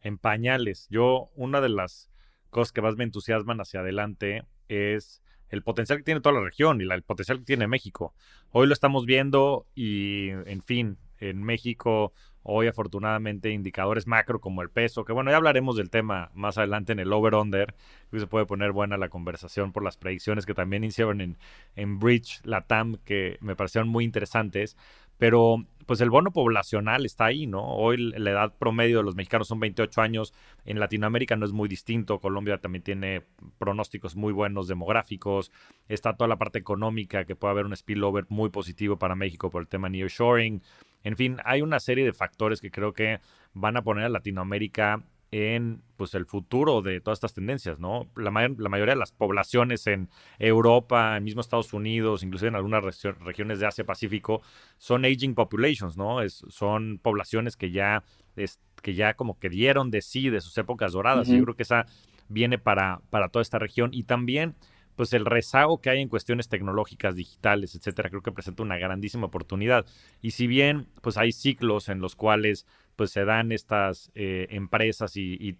En 0.00 0.18
pañales. 0.18 0.86
Yo, 0.90 1.30
una 1.34 1.60
de 1.60 1.68
las 1.68 2.10
cosas 2.50 2.72
que 2.72 2.82
más 2.82 2.96
me 2.96 3.04
entusiasman 3.04 3.60
hacia 3.60 3.80
adelante 3.80 4.44
es 4.68 5.22
el 5.50 5.62
potencial 5.62 5.98
que 5.98 6.04
tiene 6.04 6.20
toda 6.20 6.36
la 6.36 6.44
región 6.44 6.80
y 6.80 6.84
el 6.84 7.02
potencial 7.02 7.38
que 7.38 7.44
tiene 7.44 7.66
México. 7.66 8.14
Hoy 8.50 8.66
lo 8.66 8.72
estamos 8.72 9.06
viendo 9.06 9.66
y, 9.74 10.28
en 10.28 10.62
fin, 10.62 10.98
en 11.18 11.42
México 11.42 12.12
hoy 12.46 12.66
afortunadamente 12.66 13.50
indicadores 13.50 14.06
macro 14.06 14.38
como 14.40 14.60
el 14.60 14.68
peso, 14.68 15.04
que 15.04 15.14
bueno, 15.14 15.30
ya 15.30 15.38
hablaremos 15.38 15.76
del 15.76 15.88
tema 15.88 16.30
más 16.34 16.58
adelante 16.58 16.92
en 16.92 16.98
el 16.98 17.12
over-under, 17.12 17.74
que 18.10 18.20
se 18.20 18.26
puede 18.26 18.44
poner 18.44 18.72
buena 18.72 18.98
la 18.98 19.08
conversación 19.08 19.72
por 19.72 19.82
las 19.82 19.96
predicciones 19.96 20.44
que 20.44 20.52
también 20.52 20.84
hicieron 20.84 21.22
en, 21.22 21.38
en 21.74 21.98
Bridge, 21.98 22.40
la 22.44 22.66
TAM, 22.66 22.98
que 23.04 23.38
me 23.40 23.56
parecieron 23.56 23.88
muy 23.88 24.04
interesantes, 24.04 24.76
pero 25.18 25.64
pues 25.86 26.00
el 26.00 26.10
bono 26.10 26.30
poblacional 26.30 27.04
está 27.04 27.26
ahí, 27.26 27.46
¿no? 27.46 27.62
Hoy 27.62 27.98
la 27.98 28.30
edad 28.30 28.54
promedio 28.58 28.98
de 28.98 29.04
los 29.04 29.16
mexicanos 29.16 29.48
son 29.48 29.60
28 29.60 30.00
años, 30.00 30.32
en 30.64 30.80
Latinoamérica 30.80 31.36
no 31.36 31.44
es 31.44 31.52
muy 31.52 31.68
distinto, 31.68 32.20
Colombia 32.20 32.58
también 32.58 32.82
tiene 32.82 33.22
pronósticos 33.58 34.16
muy 34.16 34.32
buenos 34.32 34.66
demográficos, 34.66 35.52
está 35.88 36.16
toda 36.16 36.28
la 36.28 36.36
parte 36.36 36.58
económica 36.58 37.24
que 37.24 37.36
puede 37.36 37.52
haber 37.52 37.66
un 37.66 37.76
spillover 37.76 38.26
muy 38.28 38.48
positivo 38.48 38.98
para 38.98 39.14
México 39.14 39.50
por 39.50 39.62
el 39.62 39.68
tema 39.68 39.88
nearshoring, 39.88 40.62
en 41.04 41.16
fin, 41.16 41.36
hay 41.44 41.60
una 41.60 41.80
serie 41.80 42.04
de 42.04 42.14
factores 42.14 42.60
que 42.62 42.70
creo 42.70 42.94
que 42.94 43.20
van 43.52 43.76
a 43.76 43.82
poner 43.82 44.04
a 44.04 44.08
Latinoamérica 44.08 45.02
en 45.36 45.82
pues 45.96 46.14
el 46.14 46.26
futuro 46.26 46.80
de 46.80 47.00
todas 47.00 47.16
estas 47.16 47.34
tendencias, 47.34 47.80
¿no? 47.80 48.06
La, 48.14 48.30
la 48.30 48.68
mayoría 48.68 48.94
de 48.94 49.00
las 49.00 49.10
poblaciones 49.10 49.88
en 49.88 50.08
Europa, 50.38 51.16
en 51.16 51.24
mismo 51.24 51.40
Estados 51.40 51.72
Unidos, 51.72 52.22
inclusive 52.22 52.50
en 52.50 52.54
algunas 52.54 52.84
regiones 53.18 53.58
de 53.58 53.66
Asia 53.66 53.82
Pacífico, 53.82 54.42
son 54.78 55.04
aging 55.04 55.34
populations, 55.34 55.96
¿no? 55.96 56.22
Es, 56.22 56.44
son 56.50 57.00
poblaciones 57.02 57.56
que 57.56 57.72
ya, 57.72 58.04
es, 58.36 58.60
que 58.80 58.94
ya 58.94 59.14
como 59.14 59.36
que 59.40 59.48
dieron 59.48 59.90
de 59.90 60.02
sí 60.02 60.30
de 60.30 60.40
sus 60.40 60.56
épocas 60.56 60.92
doradas. 60.92 61.28
Y 61.28 61.36
yo 61.36 61.42
creo 61.42 61.56
que 61.56 61.64
esa 61.64 61.86
viene 62.28 62.56
para, 62.56 63.00
para 63.10 63.28
toda 63.28 63.42
esta 63.42 63.58
región. 63.58 63.90
Y 63.92 64.04
también 64.04 64.54
pues 64.94 65.12
el 65.14 65.24
rezago 65.24 65.80
que 65.80 65.90
hay 65.90 66.00
en 66.00 66.08
cuestiones 66.08 66.48
tecnológicas, 66.48 67.16
digitales, 67.16 67.74
etcétera, 67.74 68.08
creo 68.08 68.22
que 68.22 68.30
presenta 68.30 68.62
una 68.62 68.78
grandísima 68.78 69.26
oportunidad. 69.26 69.84
Y 70.22 70.30
si 70.30 70.46
bien 70.46 70.86
pues 71.02 71.16
hay 71.16 71.32
ciclos 71.32 71.88
en 71.88 71.98
los 71.98 72.14
cuales 72.14 72.66
pues 72.96 73.10
se 73.10 73.24
dan 73.24 73.52
estas 73.52 74.10
eh, 74.14 74.46
empresas 74.50 75.16
y, 75.16 75.56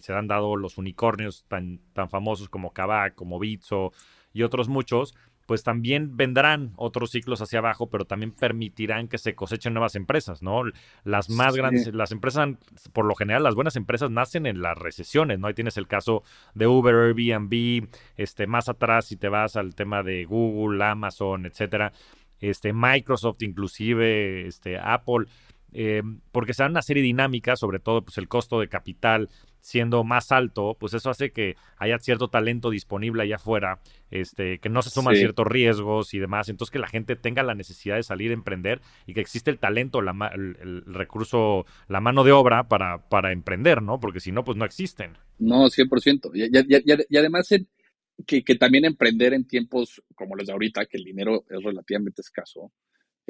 se 0.00 0.12
han 0.12 0.26
dado 0.26 0.56
los 0.56 0.78
unicornios 0.78 1.44
tan, 1.48 1.80
tan 1.92 2.08
famosos 2.08 2.48
como 2.48 2.72
Kavak, 2.72 3.14
como 3.14 3.38
Bitso 3.38 3.92
y 4.32 4.42
otros 4.42 4.68
muchos, 4.68 5.14
pues 5.50 5.64
también 5.64 6.16
vendrán 6.16 6.74
otros 6.76 7.10
ciclos 7.10 7.42
hacia 7.42 7.58
abajo, 7.58 7.90
pero 7.90 8.04
también 8.04 8.30
permitirán 8.30 9.08
que 9.08 9.18
se 9.18 9.34
cosechen 9.34 9.74
nuevas 9.74 9.96
empresas, 9.96 10.44
¿no? 10.44 10.62
Las 11.02 11.28
más 11.28 11.56
grandes, 11.56 11.92
las 11.92 12.12
empresas, 12.12 12.50
por 12.92 13.04
lo 13.04 13.16
general, 13.16 13.42
las 13.42 13.56
buenas 13.56 13.74
empresas 13.74 14.12
nacen 14.12 14.46
en 14.46 14.62
las 14.62 14.78
recesiones, 14.78 15.40
¿no? 15.40 15.48
Ahí 15.48 15.54
tienes 15.54 15.76
el 15.76 15.88
caso 15.88 16.22
de 16.54 16.68
Uber, 16.68 16.94
Airbnb, 16.94 17.88
este, 18.16 18.46
más 18.46 18.68
atrás 18.68 19.06
si 19.06 19.16
te 19.16 19.28
vas 19.28 19.56
al 19.56 19.74
tema 19.74 20.04
de 20.04 20.24
Google, 20.24 20.84
Amazon, 20.84 21.44
etcétera, 21.46 21.92
este, 22.38 22.72
Microsoft 22.72 23.42
inclusive, 23.42 24.46
este, 24.46 24.78
Apple, 24.78 25.26
eh, 25.72 26.02
porque 26.32 26.54
se 26.54 26.62
dan 26.62 26.72
una 26.72 26.82
serie 26.82 27.02
de 27.02 27.08
dinámicas, 27.08 27.60
sobre 27.60 27.78
todo 27.78 28.02
pues 28.02 28.18
el 28.18 28.28
costo 28.28 28.60
de 28.60 28.68
capital 28.68 29.28
siendo 29.60 30.04
más 30.04 30.32
alto, 30.32 30.76
pues 30.78 30.94
eso 30.94 31.10
hace 31.10 31.32
que 31.32 31.56
haya 31.76 31.98
cierto 31.98 32.28
talento 32.28 32.70
disponible 32.70 33.22
allá 33.22 33.36
afuera, 33.36 33.80
este, 34.10 34.58
que 34.58 34.68
no 34.68 34.82
se 34.82 34.90
suman 34.90 35.16
ciertos 35.16 35.46
riesgos 35.46 36.14
y 36.14 36.18
demás, 36.18 36.48
entonces 36.48 36.72
que 36.72 36.78
la 36.78 36.88
gente 36.88 37.16
tenga 37.16 37.42
la 37.42 37.54
necesidad 37.54 37.96
de 37.96 38.02
salir 38.02 38.30
a 38.30 38.34
emprender 38.34 38.80
y 39.06 39.14
que 39.14 39.20
existe 39.20 39.50
el 39.50 39.58
talento, 39.58 40.00
la, 40.00 40.12
el, 40.34 40.82
recurso, 40.86 41.66
la 41.88 42.00
mano 42.00 42.24
de 42.24 42.32
obra 42.32 42.68
para, 42.68 43.08
para 43.08 43.32
emprender, 43.32 43.82
¿no? 43.82 44.00
Porque 44.00 44.20
si 44.20 44.32
no, 44.32 44.44
pues 44.44 44.56
no 44.56 44.64
existen. 44.64 45.18
No, 45.38 45.66
100%. 45.66 46.30
Y, 46.34 46.44
y, 46.44 47.06
y 47.08 47.16
además 47.16 47.48
que, 48.26 48.42
que 48.44 48.54
también 48.56 48.84
emprender 48.84 49.34
en 49.34 49.46
tiempos 49.46 50.02
como 50.14 50.36
los 50.36 50.46
de 50.46 50.52
ahorita, 50.52 50.86
que 50.86 50.96
el 50.96 51.04
dinero 51.04 51.44
es 51.48 51.62
relativamente 51.62 52.22
escaso, 52.22 52.72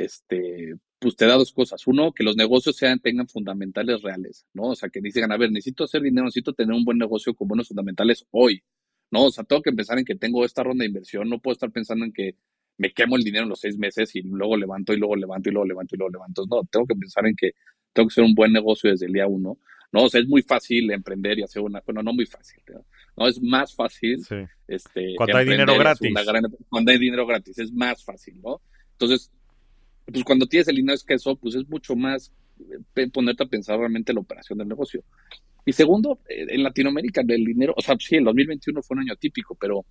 este, 0.01 0.75
pues 0.99 1.15
te 1.17 1.27
da 1.27 1.35
dos 1.35 1.53
cosas. 1.53 1.87
Uno, 1.87 2.13
que 2.13 2.25
los 2.25 2.37
negocios 2.37 2.77
sean, 2.77 3.01
tengan 3.01 3.29
fundamentales 3.29 4.03
reales, 4.03 4.47
¿no? 4.55 4.69
O 4.71 4.75
sea, 4.75 4.89
que 4.89 5.01
digan, 5.01 5.31
a 5.31 5.37
ver, 5.37 5.51
necesito 5.51 5.85
hacer 5.85 6.03
dinero, 6.03 6.25
necesito 6.25 6.55
tener 6.55 6.75
un 6.75 6.85
buen 6.85 6.99
negocio 6.99 7.35
con 7.35 7.49
buenos 7.49 7.69
fundamentales 7.69 8.27
hoy, 8.31 8.63
¿no? 9.11 9.27
O 9.27 9.31
sea, 9.31 9.45
tengo 9.45 9.63
que 9.63 9.73
pensar 9.73 9.99
en 9.99 10.05
que 10.05 10.15
tengo 10.15 10.45
esta 10.45 10.63
ronda 10.63 10.83
de 10.83 10.89
inversión, 10.89 11.29
no 11.29 11.39
puedo 11.39 11.53
estar 11.53 11.71
pensando 11.71 12.05
en 12.05 12.13
que 12.13 12.37
me 12.79 12.93
quemo 12.93 13.17
el 13.17 13.23
dinero 13.23 13.45
en 13.45 13.51
los 13.51 13.61
seis 13.61 13.77
meses 13.77 14.17
y 14.17 14.23
luego 14.23 14.57
levanto 14.57 14.95
y 14.95 14.97
luego 14.97 15.17
levanto 15.17 15.51
y 15.51 15.53
luego 15.53 15.67
levanto 15.67 15.95
y 15.95 15.99
luego 15.99 16.13
levanto. 16.13 16.47
No, 16.51 16.63
tengo 16.71 16.87
que 16.87 16.95
pensar 16.95 17.27
en 17.27 17.37
que 17.37 17.51
tengo 17.93 18.09
que 18.09 18.15
ser 18.15 18.25
un 18.25 18.35
buen 18.35 18.53
negocio 18.53 18.91
desde 18.91 19.07
el 19.07 19.13
día 19.13 19.27
uno. 19.27 19.59
No, 19.93 20.05
o 20.05 20.09
sea, 20.09 20.21
es 20.21 20.29
muy 20.29 20.43
fácil 20.43 20.91
emprender 20.93 21.39
y 21.39 21.43
hacer 21.43 21.61
una, 21.61 21.83
bueno, 21.85 22.03
no 22.03 22.15
muy 22.15 22.25
fácil, 22.25 22.63
¿no? 23.17 23.27
Es 23.27 23.43
más 23.43 23.75
fácil. 23.75 24.25
Este, 24.67 25.15
cuando 25.17 25.37
hay 25.37 25.47
dinero 25.47 25.77
gratis. 25.77 26.15
cuando 26.71 26.93
hay 26.93 26.99
dinero 26.99 27.27
gratis, 27.27 27.59
es 27.59 27.73
más 27.73 28.03
fácil, 28.03 28.41
¿no? 28.41 28.63
Entonces, 28.93 29.33
pues 30.11 30.25
cuando 30.25 30.47
tienes 30.47 30.69
el 30.69 30.77
dinero 30.77 30.95
escaso, 30.95 31.37
pues 31.37 31.55
es 31.55 31.69
mucho 31.69 31.97
más 31.97 32.33
eh, 32.97 33.09
ponerte 33.13 33.45
a 33.45 33.47
pensar 33.47 33.79
realmente 33.79 34.13
la 34.13 34.21
operación 34.21 34.59
del 34.59 34.69
negocio. 34.69 35.03
Y 35.65 35.73
segundo, 35.73 36.21
eh, 36.29 36.47
en 36.49 36.63
Latinoamérica 36.63 37.23
el 37.27 37.45
dinero, 37.45 37.75
o 37.77 37.81
sea, 37.81 37.97
sí, 37.99 38.17
el 38.17 38.25
2021 38.25 38.83
fue 38.83 38.97
un 38.97 39.03
año 39.03 39.17
típico, 39.17 39.55
pero 39.55 39.85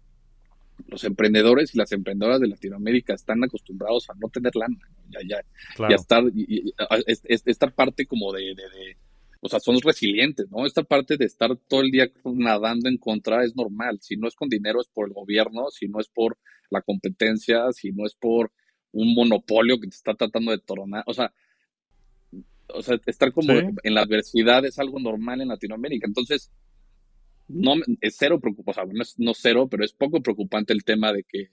los 0.87 1.03
emprendedores 1.03 1.75
y 1.75 1.77
las 1.77 1.91
emprendedoras 1.91 2.39
de 2.39 2.47
Latinoamérica 2.47 3.13
están 3.13 3.43
acostumbrados 3.43 4.09
a 4.09 4.13
no 4.19 4.29
tener 4.29 4.55
lana, 4.55 4.79
ya, 5.09 5.19
ya, 5.27 5.87
ya 5.89 5.95
estar, 5.95 6.23
y, 6.33 6.73
esta 7.45 7.69
parte 7.69 8.05
como 8.05 8.31
de, 8.31 8.55
de, 8.55 8.97
o 9.41 9.49
sea, 9.49 9.59
son 9.59 9.79
resilientes, 9.81 10.49
¿no? 10.49 10.65
Esta 10.65 10.83
parte 10.83 11.17
de 11.17 11.25
estar 11.25 11.55
todo 11.67 11.81
el 11.81 11.91
día 11.91 12.09
nadando 12.23 12.89
en 12.89 12.97
contra 12.97 13.43
es 13.43 13.55
normal, 13.55 13.99
si 14.01 14.17
no 14.17 14.27
es 14.27 14.35
con 14.35 14.49
dinero 14.49 14.81
es 14.81 14.87
por 14.87 15.07
el 15.07 15.13
gobierno, 15.13 15.69
si 15.69 15.87
no 15.87 15.99
es 15.99 16.07
por 16.07 16.37
la 16.69 16.81
competencia, 16.81 17.71
si 17.71 17.91
no 17.91 18.05
es 18.05 18.15
por 18.15 18.51
un 18.91 19.13
monopolio 19.13 19.79
que 19.79 19.87
te 19.87 19.95
está 19.95 20.13
tratando 20.13 20.51
de 20.51 20.59
toronar. 20.59 21.03
O 21.07 21.13
sea, 21.13 21.33
o 22.67 22.81
sea 22.81 22.99
estar 23.05 23.31
como 23.33 23.53
en 23.53 23.93
la 23.93 24.01
adversidad 24.01 24.65
es 24.65 24.79
algo 24.79 24.99
normal 24.99 25.41
en 25.41 25.49
Latinoamérica. 25.49 26.07
Entonces, 26.07 26.51
no 27.47 27.73
es 28.01 28.15
cero 28.17 28.39
preocupante, 28.39 28.79
o 28.79 28.85
sea, 28.85 28.93
no 28.93 29.01
es 29.01 29.17
no 29.17 29.33
cero, 29.33 29.67
pero 29.69 29.83
es 29.83 29.93
poco 29.93 30.21
preocupante 30.21 30.73
el 30.73 30.83
tema 30.83 31.11
de 31.11 31.23
que, 31.23 31.49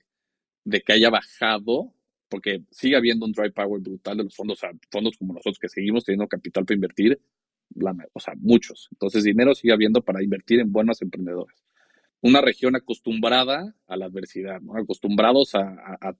de 0.64 0.82
que 0.82 0.92
haya 0.92 1.10
bajado, 1.10 1.94
porque 2.28 2.62
sigue 2.70 2.96
habiendo 2.96 3.24
un 3.24 3.32
dry 3.32 3.50
power 3.50 3.80
brutal 3.80 4.18
de 4.18 4.24
los 4.24 4.34
fondos, 4.34 4.58
o 4.58 4.60
sea, 4.60 4.70
fondos 4.90 5.16
como 5.16 5.32
nosotros 5.32 5.58
que 5.58 5.68
seguimos 5.68 6.04
teniendo 6.04 6.28
capital 6.28 6.66
para 6.66 6.74
invertir, 6.74 7.20
o 8.12 8.20
sea, 8.20 8.34
muchos. 8.36 8.88
Entonces, 8.92 9.24
dinero 9.24 9.54
sigue 9.54 9.72
habiendo 9.72 10.02
para 10.02 10.22
invertir 10.22 10.60
en 10.60 10.70
buenos 10.72 11.00
emprendedores 11.02 11.65
una 12.20 12.40
región 12.40 12.74
acostumbrada 12.76 13.74
a 13.86 13.96
la 13.96 14.06
adversidad, 14.06 14.60
acostumbrados 14.74 15.54
a, 15.54 15.98
a, 16.00 16.14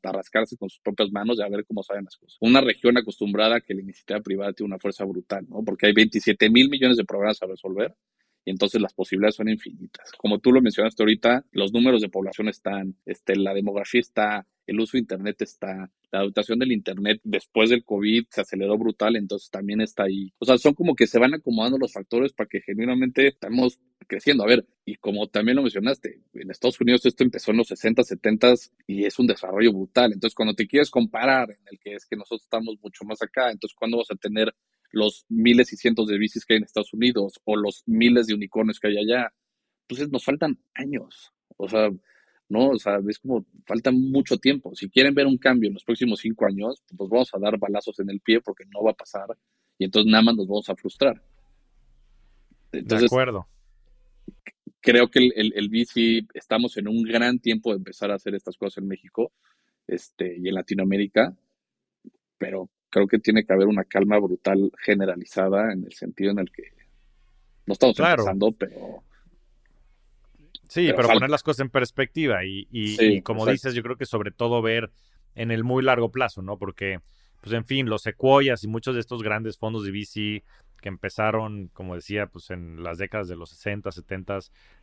con 0.58 0.68
sus 0.68 0.80
propias 0.80 1.10
manos 1.10 1.38
y 1.38 1.42
a 1.42 1.48
ver 1.48 1.64
cómo 1.64 1.82
salen 1.82 2.04
las 2.04 2.16
cosas. 2.16 2.36
Una 2.40 2.60
región 2.60 2.96
acostumbrada 2.96 3.56
a 3.56 3.60
que 3.60 3.74
la 3.74 3.82
iniciativa 3.82 4.20
privada 4.20 4.52
tiene 4.52 4.68
una 4.68 4.78
fuerza 4.78 5.04
brutal, 5.04 5.46
¿no? 5.48 5.64
porque 5.64 5.86
hay 5.86 5.92
27 5.92 6.50
mil 6.50 6.68
millones 6.68 6.96
de 6.96 7.04
programas 7.04 7.42
a 7.42 7.46
resolver 7.46 7.94
y 8.46 8.52
entonces 8.52 8.80
las 8.80 8.94
posibilidades 8.94 9.34
son 9.34 9.48
infinitas. 9.48 10.12
Como 10.12 10.38
tú 10.38 10.52
lo 10.52 10.62
mencionaste 10.62 11.02
ahorita, 11.02 11.44
los 11.50 11.72
números 11.72 12.00
de 12.00 12.08
población 12.08 12.48
están, 12.48 12.96
este, 13.04 13.34
la 13.34 13.52
demografía 13.52 14.00
está, 14.00 14.46
el 14.66 14.78
uso 14.78 14.92
de 14.92 15.00
Internet 15.00 15.42
está, 15.42 15.90
la 16.12 16.20
adaptación 16.20 16.60
del 16.60 16.70
Internet 16.70 17.20
después 17.24 17.70
del 17.70 17.84
COVID 17.84 18.26
se 18.30 18.42
aceleró 18.42 18.78
brutal, 18.78 19.16
entonces 19.16 19.50
también 19.50 19.80
está 19.80 20.04
ahí. 20.04 20.32
O 20.38 20.44
sea, 20.44 20.58
son 20.58 20.74
como 20.74 20.94
que 20.94 21.08
se 21.08 21.18
van 21.18 21.34
acomodando 21.34 21.76
los 21.76 21.92
factores 21.92 22.32
para 22.32 22.48
que 22.48 22.60
genuinamente 22.60 23.26
estemos 23.26 23.80
creciendo. 24.06 24.44
A 24.44 24.46
ver, 24.46 24.64
y 24.84 24.94
como 24.94 25.26
también 25.26 25.56
lo 25.56 25.62
mencionaste, 25.62 26.20
en 26.34 26.50
Estados 26.50 26.80
Unidos 26.80 27.04
esto 27.04 27.24
empezó 27.24 27.50
en 27.50 27.56
los 27.56 27.66
60, 27.66 28.04
70 28.04 28.54
y 28.86 29.04
es 29.04 29.18
un 29.18 29.26
desarrollo 29.26 29.72
brutal. 29.72 30.12
Entonces, 30.12 30.36
cuando 30.36 30.54
te 30.54 30.68
quieres 30.68 30.88
comparar 30.90 31.50
en 31.50 31.66
el 31.70 31.80
que 31.80 31.94
es 31.94 32.06
que 32.06 32.14
nosotros 32.14 32.42
estamos 32.42 32.76
mucho 32.80 33.04
más 33.04 33.20
acá, 33.22 33.50
entonces, 33.50 33.74
¿cuándo 33.76 33.98
vas 33.98 34.10
a 34.12 34.14
tener 34.14 34.54
los 34.96 35.26
miles 35.28 35.72
y 35.72 35.76
cientos 35.76 36.08
de 36.08 36.18
bicis 36.18 36.44
que 36.44 36.54
hay 36.54 36.58
en 36.58 36.64
Estados 36.64 36.92
Unidos 36.94 37.40
o 37.44 37.56
los 37.56 37.82
miles 37.86 38.26
de 38.26 38.34
unicornios 38.34 38.80
que 38.80 38.88
hay 38.88 38.98
allá. 38.98 39.32
Entonces 39.82 40.10
nos 40.10 40.24
faltan 40.24 40.58
años. 40.74 41.32
O 41.56 41.68
sea, 41.68 41.90
no, 42.48 42.70
o 42.70 42.78
sea, 42.78 42.98
es 43.08 43.18
como 43.18 43.44
falta 43.66 43.92
mucho 43.92 44.38
tiempo. 44.38 44.74
Si 44.74 44.88
quieren 44.88 45.14
ver 45.14 45.26
un 45.26 45.36
cambio 45.36 45.68
en 45.68 45.74
los 45.74 45.84
próximos 45.84 46.20
cinco 46.20 46.46
años, 46.46 46.82
pues 46.96 47.10
vamos 47.10 47.30
a 47.34 47.38
dar 47.38 47.58
balazos 47.58 47.98
en 48.00 48.10
el 48.10 48.20
pie 48.20 48.40
porque 48.40 48.64
no 48.72 48.82
va 48.82 48.92
a 48.92 48.94
pasar 48.94 49.26
y 49.78 49.84
entonces 49.84 50.10
nada 50.10 50.22
más 50.22 50.36
nos 50.36 50.46
vamos 50.46 50.68
a 50.70 50.76
frustrar. 50.76 51.22
Entonces, 52.72 53.10
de 53.10 53.14
acuerdo. 53.14 53.46
Creo 54.80 55.08
que 55.10 55.18
el, 55.18 55.52
el, 55.54 55.68
bici, 55.68 56.26
estamos 56.32 56.76
en 56.76 56.88
un 56.88 57.02
gran 57.02 57.40
tiempo 57.40 57.70
de 57.70 57.78
empezar 57.78 58.10
a 58.10 58.14
hacer 58.14 58.34
estas 58.34 58.56
cosas 58.56 58.78
en 58.78 58.88
México 58.88 59.32
este, 59.86 60.36
y 60.38 60.48
en 60.48 60.54
Latinoamérica, 60.54 61.36
pero 62.38 62.70
creo 62.96 63.08
que 63.08 63.18
tiene 63.18 63.44
que 63.44 63.52
haber 63.52 63.66
una 63.66 63.84
calma 63.84 64.18
brutal 64.18 64.72
generalizada 64.82 65.70
en 65.70 65.84
el 65.84 65.92
sentido 65.92 66.30
en 66.30 66.38
el 66.38 66.50
que 66.50 66.72
no 67.66 67.74
estamos 67.74 67.98
empezando, 67.98 68.52
pero... 68.52 69.02
Sí, 70.66 70.90
pero, 70.96 71.08
poner 71.08 71.28
las 71.28 71.42
cosas 71.42 71.60
en 71.60 71.68
perspectiva 71.68 72.40
y, 72.42 73.20
como 73.20 73.44
dices, 73.44 73.74
yo 73.74 73.82
creo 73.82 73.96
que 73.96 74.06
sobre 74.06 74.30
todo 74.30 74.62
ver 74.62 74.90
en 75.34 75.50
el 75.50 75.62
muy 75.62 75.84
largo 75.84 76.10
plazo, 76.10 76.40
¿no? 76.40 76.56
Porque, 76.56 77.00
pues 77.42 77.52
en 77.52 77.66
fin, 77.66 77.90
los 77.90 78.00
secuoyas 78.00 78.64
y 78.64 78.68
muchos 78.68 78.94
de 78.94 79.02
estos 79.02 79.22
grandes 79.22 79.58
fondos 79.58 79.84
de 79.84 79.90
VC 79.90 80.42
que 80.80 80.88
empezaron, 80.88 81.68
como 81.74 81.96
decía, 81.96 82.28
pues 82.28 82.48
en 82.48 82.82
las 82.82 82.96
décadas 82.96 83.28
de 83.28 83.36
los 83.36 83.50
60, 83.50 83.92
70 83.92 84.38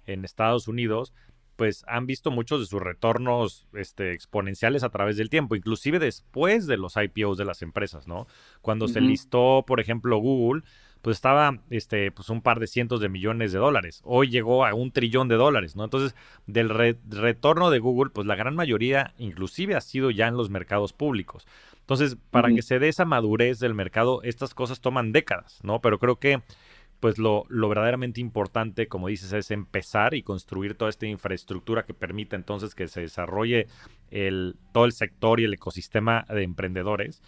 en 0.06 0.24
Estados 0.24 0.68
Unidos, 0.68 1.14
pues 1.56 1.84
han 1.88 2.06
visto 2.06 2.32
muchos 2.32 2.60
de 2.60 2.66
sus 2.66 2.82
retornos 2.82 3.68
este, 3.74 4.14
exponenciales 4.14 4.84
a 4.84 4.90
través 4.90 5.18
del 5.18 5.30
tiempo, 5.30 5.56
inclusive 5.56 6.00
después 6.00 6.68
de 6.68 6.78
los 6.78 6.96
IPOs 6.96 7.38
de 7.38 7.46
las 7.46 7.62
empresas, 7.62 8.08
¿no? 8.08 8.28
Cuando 8.62 8.88
se 8.88 9.02
listó, 9.02 9.64
por 9.68 9.80
ejemplo, 9.80 10.18
Google, 10.18 10.64
pues 11.04 11.18
estaba 11.18 11.60
este, 11.70 12.12
pues 12.12 12.30
un 12.30 12.42
par 12.42 12.60
de 12.60 12.68
cientos 12.68 13.02
de 13.02 13.10
millones 13.10 13.52
de 13.52 13.60
dólares. 13.60 14.02
Hoy 14.06 14.30
llegó 14.30 14.66
a 14.66 14.74
un 14.74 14.92
trillón 14.92 15.28
de 15.28 15.36
dólares, 15.36 15.76
¿no? 15.76 15.84
Entonces, 15.84 16.16
del 16.48 16.70
retorno 16.70 17.70
de 17.70 17.80
Google, 17.80 18.10
pues 18.10 18.26
la 18.26 18.36
gran 18.36 18.56
mayoría 18.56 19.14
inclusive 19.18 19.76
ha 19.76 19.82
sido 19.82 20.12
ya 20.12 20.28
en 20.28 20.38
los 20.38 20.50
mercados 20.50 20.94
públicos. 20.94 21.46
Entonces, 21.82 22.16
para 22.32 22.54
que 22.54 22.62
se 22.62 22.80
dé 22.80 22.88
esa 22.88 23.04
madurez 23.04 23.60
del 23.60 23.74
mercado, 23.74 24.24
estas 24.24 24.54
cosas 24.54 24.80
toman 24.80 25.12
décadas, 25.12 25.60
¿no? 25.64 25.82
Pero 25.82 26.00
creo 26.00 26.16
que 26.16 26.42
pues 27.04 27.18
lo, 27.18 27.46
verdaderamente 27.50 28.22
importante, 28.22 28.88
como 28.88 29.10
dices, 29.10 29.34
es 29.34 29.52
empezar 29.52 30.14
y 30.14 30.24
construir 30.24 30.76
toda 30.76 30.90
esta 30.90 31.06
infraestructura 31.06 31.84
que 31.84 31.94
permita 31.94 32.38
entonces 32.38 32.76
que 32.76 32.88
se 32.88 33.02
desarrolle 33.02 33.68
el, 34.10 34.56
todo 34.72 34.86
el 34.86 34.94
sector 34.94 35.42
y 35.42 35.44
el 35.44 35.54
ecosistema 35.54 36.26
de 36.30 36.44
emprendedores. 36.44 37.22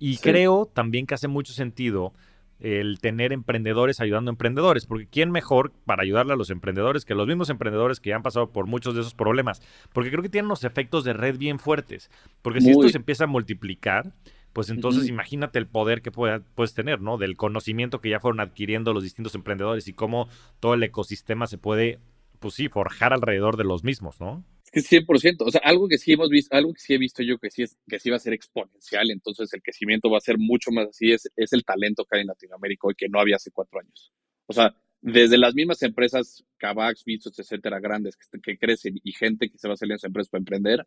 Y 0.00 0.16
creo 0.16 0.66
también 0.66 1.06
que 1.06 1.14
hace 1.14 1.28
mucho 1.28 1.52
sentido 1.52 2.12
el 2.58 2.98
tener 2.98 3.32
emprendedores 3.32 4.00
ayudando 4.00 4.30
a 4.30 4.34
emprendedores, 4.34 4.86
porque 4.86 5.06
¿quién 5.06 5.30
mejor 5.30 5.70
para 5.84 6.02
ayudarle 6.02 6.32
a 6.32 6.36
los 6.36 6.50
emprendedores 6.50 7.04
que 7.04 7.14
los 7.14 7.28
mismos 7.28 7.50
emprendedores 7.50 8.00
que 8.00 8.10
ya 8.10 8.16
han 8.16 8.24
pasado 8.24 8.50
por 8.50 8.66
muchos 8.66 8.96
de 8.96 9.02
esos 9.02 9.14
problemas? 9.14 9.62
Porque 9.92 10.10
creo 10.10 10.24
que 10.24 10.28
tienen 10.28 10.48
los 10.48 10.64
efectos 10.64 11.04
de 11.04 11.12
red 11.12 11.38
bien 11.38 11.60
fuertes, 11.60 12.10
porque 12.42 12.60
si 12.60 12.70
esto 12.70 12.88
se 12.88 12.98
empieza 12.98 13.24
a 13.24 13.28
multiplicar, 13.28 14.12
pues 14.52 14.68
entonces 14.70 15.08
imagínate 15.08 15.58
el 15.58 15.66
poder 15.66 16.02
que 16.02 16.10
puedes 16.10 16.74
tener, 16.74 17.00
¿no? 17.00 17.18
Del 17.18 17.36
conocimiento 17.36 18.00
que 18.00 18.10
ya 18.10 18.20
fueron 18.20 18.40
adquiriendo 18.40 18.92
los 18.92 19.04
distintos 19.04 19.34
emprendedores 19.34 19.86
y 19.88 19.92
cómo 19.92 20.28
todo 20.58 20.74
el 20.74 20.82
ecosistema 20.82 21.46
se 21.46 21.58
puede, 21.58 22.00
pues 22.40 22.54
sí, 22.54 22.68
forjar 22.68 23.12
alrededor 23.12 23.56
de 23.56 23.64
los 23.64 23.84
mismos, 23.84 24.20
¿no? 24.20 24.44
Es 24.64 24.70
que 24.72 24.80
100%, 24.80 25.42
o 25.46 25.50
sea, 25.50 25.60
algo 25.64 25.88
que 25.88 25.98
sí 25.98 26.12
hemos 26.12 26.28
visto, 26.28 26.54
algo 26.54 26.72
que 26.72 26.80
sí 26.80 26.94
he 26.94 26.98
visto 26.98 27.22
yo 27.22 27.38
que 27.38 27.50
sí, 27.50 27.62
es, 27.62 27.76
que 27.88 27.98
sí 27.98 28.10
va 28.10 28.16
a 28.16 28.20
ser 28.20 28.32
exponencial, 28.32 29.10
entonces 29.10 29.52
el 29.52 29.62
crecimiento 29.62 30.10
va 30.10 30.18
a 30.18 30.20
ser 30.20 30.38
mucho 30.38 30.70
más 30.70 30.88
así, 30.88 31.12
es, 31.12 31.30
es 31.36 31.52
el 31.52 31.64
talento 31.64 32.04
que 32.04 32.16
hay 32.16 32.22
en 32.22 32.28
Latinoamérica 32.28 32.88
hoy 32.88 32.94
que 32.96 33.08
no 33.08 33.20
había 33.20 33.36
hace 33.36 33.50
cuatro 33.50 33.80
años. 33.80 34.12
O 34.46 34.52
sea, 34.52 34.74
desde 35.00 35.38
las 35.38 35.54
mismas 35.54 35.82
empresas, 35.82 36.44
Cabax, 36.58 37.04
Bitsos, 37.04 37.38
etcétera, 37.38 37.80
grandes 37.80 38.16
que, 38.16 38.40
que, 38.40 38.58
crecen 38.58 39.00
y 39.02 39.12
gente 39.12 39.48
que 39.48 39.58
se 39.58 39.66
va 39.66 39.74
a 39.74 39.76
salir 39.76 39.92
en 39.92 39.98
su 39.98 40.06
empresa 40.06 40.30
para 40.30 40.40
emprender, 40.40 40.86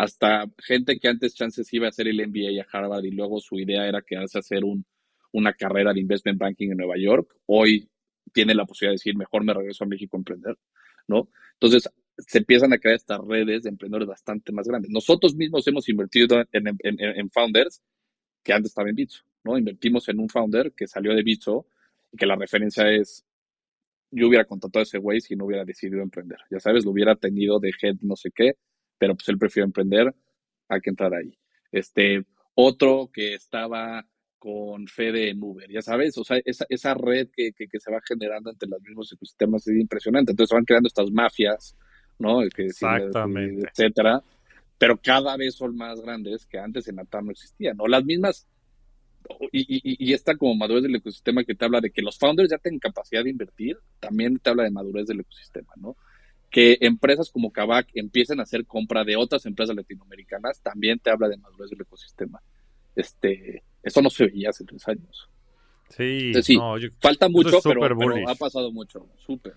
hasta 0.00 0.46
gente 0.56 0.98
que 0.98 1.08
antes 1.08 1.34
chances 1.34 1.70
iba 1.74 1.84
a 1.84 1.90
hacer 1.90 2.08
el 2.08 2.26
MBA 2.26 2.62
a 2.62 2.66
Harvard 2.72 3.04
y 3.04 3.10
luego 3.10 3.38
su 3.38 3.58
idea 3.58 3.86
era 3.86 4.00
quedarse 4.00 4.38
a 4.38 4.40
hacer 4.40 4.64
un, 4.64 4.86
una 5.32 5.52
carrera 5.52 5.92
de 5.92 6.00
investment 6.00 6.38
banking 6.38 6.70
en 6.70 6.78
Nueva 6.78 6.94
York, 6.96 7.36
hoy 7.44 7.86
tiene 8.32 8.54
la 8.54 8.64
posibilidad 8.64 8.92
de 8.92 8.94
decir, 8.94 9.14
mejor 9.14 9.44
me 9.44 9.52
regreso 9.52 9.84
a 9.84 9.86
México 9.86 10.16
a 10.16 10.20
emprender, 10.20 10.56
¿no? 11.06 11.28
Entonces, 11.52 11.86
se 12.16 12.38
empiezan 12.38 12.72
a 12.72 12.78
crear 12.78 12.96
estas 12.96 13.20
redes 13.20 13.64
de 13.64 13.68
emprendedores 13.68 14.08
bastante 14.08 14.52
más 14.52 14.66
grandes. 14.66 14.90
Nosotros 14.90 15.34
mismos 15.34 15.68
hemos 15.68 15.86
invertido 15.90 16.42
en, 16.50 17.30
founders 17.30 17.82
que 18.42 18.54
antes 18.54 18.70
estaban 18.70 18.88
en 18.88 18.94
Bitso, 18.94 19.20
¿no? 19.44 19.58
Invertimos 19.58 20.08
en 20.08 20.18
un 20.18 20.30
founder 20.30 20.72
que 20.72 20.86
salió 20.86 21.14
de 21.14 21.22
Bitso 21.22 21.66
y 22.10 22.16
que 22.16 22.24
la 22.24 22.36
referencia 22.36 22.90
es 22.90 23.26
yo 24.10 24.28
hubiera 24.28 24.46
contratado 24.46 24.80
a 24.80 24.84
ese 24.84 24.96
güey 24.96 25.20
si 25.20 25.36
no 25.36 25.44
hubiera 25.44 25.66
decidido 25.66 26.00
emprender. 26.00 26.38
Ya 26.50 26.58
sabes, 26.58 26.86
lo 26.86 26.90
hubiera 26.90 27.16
tenido 27.16 27.60
de 27.60 27.70
head 27.82 27.96
no 28.00 28.16
sé 28.16 28.30
qué, 28.34 28.54
pero 29.00 29.14
pues 29.14 29.26
él 29.30 29.38
prefirió 29.38 29.64
emprender, 29.64 30.14
hay 30.68 30.80
que 30.82 30.90
entrar 30.90 31.14
ahí. 31.14 31.36
Este, 31.72 32.22
otro 32.54 33.10
que 33.10 33.32
estaba 33.34 34.06
con 34.38 34.86
Fede 34.86 35.30
en 35.30 35.42
Uber, 35.42 35.70
ya 35.70 35.80
sabes, 35.80 36.18
o 36.18 36.24
sea, 36.24 36.38
esa, 36.44 36.66
esa 36.68 36.92
red 36.92 37.28
que, 37.34 37.52
que, 37.52 37.80
se 37.80 37.90
va 37.90 38.00
generando 38.06 38.50
entre 38.50 38.68
los 38.68 38.80
mismos 38.82 39.10
ecosistemas 39.10 39.66
es 39.66 39.76
impresionante. 39.80 40.32
Entonces 40.32 40.54
van 40.54 40.66
creando 40.66 40.88
estas 40.88 41.10
mafias, 41.10 41.74
¿no? 42.18 42.42
Exactamente. 42.42 43.66
etcétera, 43.68 44.22
pero 44.76 45.00
cada 45.02 45.34
vez 45.38 45.54
son 45.54 45.74
más 45.76 45.98
grandes 46.02 46.44
que 46.44 46.58
antes 46.58 46.86
en 46.88 47.00
Atam 47.00 47.24
no 47.24 47.32
existían, 47.32 47.78
¿no? 47.78 47.86
Las 47.86 48.04
mismas, 48.04 48.46
y, 49.50 49.60
y, 49.60 50.10
y 50.10 50.12
esta 50.12 50.36
como 50.36 50.54
madurez 50.56 50.82
del 50.82 50.96
ecosistema 50.96 51.42
que 51.42 51.54
te 51.54 51.64
habla 51.64 51.80
de 51.80 51.90
que 51.90 52.02
los 52.02 52.18
founders 52.18 52.50
ya 52.50 52.58
tienen 52.58 52.80
capacidad 52.80 53.24
de 53.24 53.30
invertir, 53.30 53.78
también 53.98 54.38
te 54.38 54.50
habla 54.50 54.64
de 54.64 54.70
madurez 54.70 55.06
del 55.06 55.20
ecosistema, 55.20 55.72
¿no? 55.76 55.96
Que 56.50 56.78
empresas 56.80 57.30
como 57.30 57.52
Kavak 57.52 57.88
empiecen 57.94 58.40
a 58.40 58.42
hacer 58.42 58.66
compra 58.66 59.04
de 59.04 59.16
otras 59.16 59.46
empresas 59.46 59.76
latinoamericanas, 59.76 60.60
también 60.60 60.98
te 60.98 61.10
habla 61.10 61.28
de 61.28 61.36
madurez 61.36 61.70
del 61.70 61.82
ecosistema. 61.82 62.42
Este, 62.96 63.62
eso 63.82 64.02
no 64.02 64.10
se 64.10 64.26
veía 64.26 64.50
hace 64.50 64.64
tres 64.64 64.86
años. 64.88 65.30
Sí, 65.90 66.32
falta 67.00 67.28
mucho, 67.28 67.60
pero, 67.62 68.28
ha 68.28 68.34
pasado 68.36 68.70
mucho, 68.70 69.08
súper. 69.16 69.54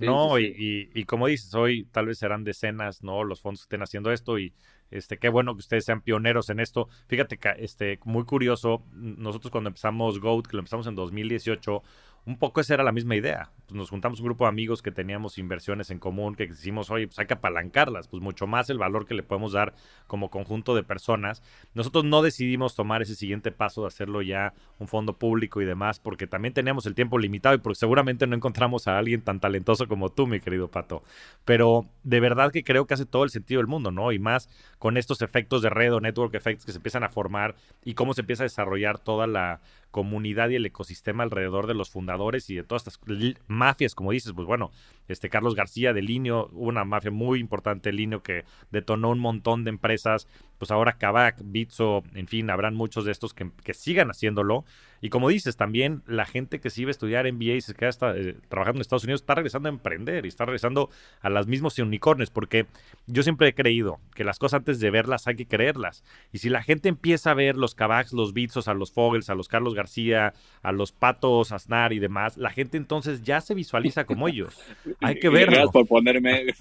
no, 0.00 0.38
y, 0.38 0.90
y, 0.92 1.04
como 1.04 1.28
dices, 1.28 1.54
hoy 1.54 1.84
tal 1.84 2.06
vez 2.06 2.18
serán 2.18 2.42
decenas, 2.42 3.04
¿no? 3.04 3.22
Los 3.22 3.40
fondos 3.40 3.60
que 3.60 3.64
estén 3.66 3.82
haciendo 3.82 4.10
esto 4.10 4.38
y 4.38 4.52
este, 4.90 5.18
qué 5.18 5.28
bueno 5.28 5.54
que 5.54 5.60
ustedes 5.60 5.84
sean 5.84 6.00
pioneros 6.00 6.50
en 6.50 6.60
esto. 6.60 6.88
Fíjate 7.08 7.38
este, 7.58 7.98
muy 8.04 8.24
curioso, 8.24 8.82
nosotros 8.92 9.50
cuando 9.50 9.68
empezamos 9.68 10.20
GOAT, 10.20 10.46
que 10.46 10.56
lo 10.56 10.60
empezamos 10.60 10.86
en 10.86 10.94
2018, 10.94 11.82
un 12.26 12.36
poco 12.36 12.60
esa 12.60 12.74
era 12.74 12.84
la 12.84 12.92
misma 12.92 13.16
idea. 13.16 13.50
Pues 13.66 13.76
nos 13.76 13.90
juntamos 13.90 14.20
un 14.20 14.26
grupo 14.26 14.44
de 14.44 14.48
amigos 14.48 14.82
que 14.82 14.90
teníamos 14.90 15.38
inversiones 15.38 15.90
en 15.90 15.98
común, 15.98 16.34
que 16.34 16.46
decimos, 16.46 16.90
oye, 16.90 17.06
pues 17.06 17.18
hay 17.18 17.26
que 17.26 17.34
apalancarlas, 17.34 18.08
pues 18.08 18.22
mucho 18.22 18.46
más 18.46 18.68
el 18.68 18.78
valor 18.78 19.06
que 19.06 19.14
le 19.14 19.22
podemos 19.22 19.52
dar 19.52 19.74
como 20.06 20.30
conjunto 20.30 20.74
de 20.74 20.82
personas. 20.82 21.42
Nosotros 21.74 22.04
no 22.04 22.22
decidimos 22.22 22.74
tomar 22.74 23.02
ese 23.02 23.14
siguiente 23.14 23.52
paso 23.52 23.82
de 23.82 23.88
hacerlo 23.88 24.22
ya 24.22 24.52
un 24.78 24.88
fondo 24.88 25.16
público 25.16 25.62
y 25.62 25.64
demás, 25.64 25.98
porque 25.98 26.26
también 26.26 26.52
teníamos 26.52 26.84
el 26.86 26.94
tiempo 26.94 27.18
limitado 27.18 27.54
y 27.54 27.58
porque 27.58 27.76
seguramente 27.76 28.26
no 28.26 28.36
encontramos 28.36 28.86
a 28.86 28.98
alguien 28.98 29.22
tan 29.22 29.40
talentoso 29.40 29.86
como 29.86 30.10
tú, 30.10 30.26
mi 30.26 30.40
querido 30.40 30.68
Pato. 30.68 31.02
Pero 31.44 31.86
de 32.02 32.20
verdad 32.20 32.52
que 32.52 32.64
creo 32.64 32.86
que 32.86 32.94
hace 32.94 33.06
todo 33.06 33.24
el 33.24 33.30
sentido 33.30 33.60
del 33.60 33.66
mundo, 33.68 33.90
¿no? 33.90 34.12
Y 34.12 34.18
más 34.18 34.48
con 34.80 34.96
estos 34.96 35.20
efectos 35.20 35.60
de 35.60 35.68
red 35.68 35.94
o 35.94 36.00
network 36.00 36.34
effects 36.34 36.64
que 36.64 36.72
se 36.72 36.78
empiezan 36.78 37.04
a 37.04 37.10
formar 37.10 37.54
y 37.84 37.92
cómo 37.94 38.14
se 38.14 38.22
empieza 38.22 38.42
a 38.42 38.50
desarrollar 38.50 38.98
toda 38.98 39.26
la 39.26 39.60
comunidad 39.90 40.50
y 40.50 40.56
el 40.56 40.66
ecosistema 40.66 41.22
alrededor 41.22 41.66
de 41.66 41.74
los 41.74 41.90
fundadores 41.90 42.48
y 42.50 42.54
de 42.54 42.62
todas 42.62 42.86
estas 42.86 43.00
mafias, 43.46 43.94
como 43.94 44.12
dices, 44.12 44.32
pues 44.32 44.46
bueno, 44.46 44.70
este 45.08 45.28
Carlos 45.28 45.54
García 45.54 45.92
de 45.92 46.02
Linio, 46.02 46.48
una 46.52 46.84
mafia 46.84 47.10
muy 47.10 47.40
importante 47.40 47.92
Linio 47.92 48.22
que 48.22 48.44
detonó 48.70 49.10
un 49.10 49.18
montón 49.18 49.64
de 49.64 49.70
empresas, 49.70 50.28
pues 50.58 50.70
ahora 50.70 50.92
Kavak, 50.98 51.36
Bitso, 51.44 52.04
en 52.14 52.26
fin, 52.26 52.50
habrán 52.50 52.74
muchos 52.74 53.04
de 53.04 53.12
estos 53.12 53.34
que, 53.34 53.50
que 53.64 53.74
sigan 53.74 54.10
haciéndolo 54.10 54.64
y 55.00 55.08
como 55.08 55.28
dices, 55.28 55.56
también 55.56 56.02
la 56.06 56.26
gente 56.26 56.60
que 56.60 56.68
se 56.68 56.82
iba 56.82 56.90
a 56.90 56.92
estudiar 56.92 57.30
MBA 57.30 57.54
y 57.54 57.60
se 57.62 57.74
queda 57.74 57.90
eh, 58.14 58.36
trabajando 58.48 58.78
en 58.78 58.82
Estados 58.82 59.04
Unidos 59.04 59.22
está 59.22 59.34
regresando 59.34 59.68
a 59.68 59.72
emprender 59.72 60.26
y 60.26 60.28
está 60.28 60.44
regresando 60.44 60.90
a 61.22 61.30
las 61.30 61.46
mismas 61.46 61.78
unicornios, 61.78 62.30
porque 62.30 62.66
yo 63.06 63.22
siempre 63.22 63.48
he 63.48 63.54
creído 63.54 63.98
que 64.14 64.24
las 64.24 64.38
cosas 64.38 64.58
antes 64.58 64.78
de 64.78 64.90
verlas 64.90 65.26
hay 65.26 65.36
que 65.36 65.46
creerlas. 65.46 66.04
Y 66.32 66.38
si 66.38 66.50
la 66.50 66.62
gente 66.62 66.88
empieza 66.88 67.30
a 67.30 67.34
ver 67.34 67.56
los 67.56 67.74
Cabacs, 67.74 68.12
los 68.12 68.34
Bitsos, 68.34 68.68
a 68.68 68.74
los 68.74 68.92
Fogels, 68.92 69.30
a 69.30 69.34
los 69.34 69.48
Carlos 69.48 69.74
García, 69.80 70.34
a 70.62 70.72
los 70.72 70.92
Patos, 70.92 71.52
Aznar 71.52 71.92
y 71.92 71.98
demás, 71.98 72.36
la 72.36 72.50
gente 72.50 72.76
entonces 72.76 73.22
ya 73.22 73.40
se 73.40 73.54
visualiza 73.54 74.04
como 74.04 74.28
ellos. 74.28 74.58
hay 75.00 75.18
que 75.18 75.28
verlo. 75.28 75.52
Gracias 75.52 75.72
por 75.72 75.86
ponerme. 75.86 76.46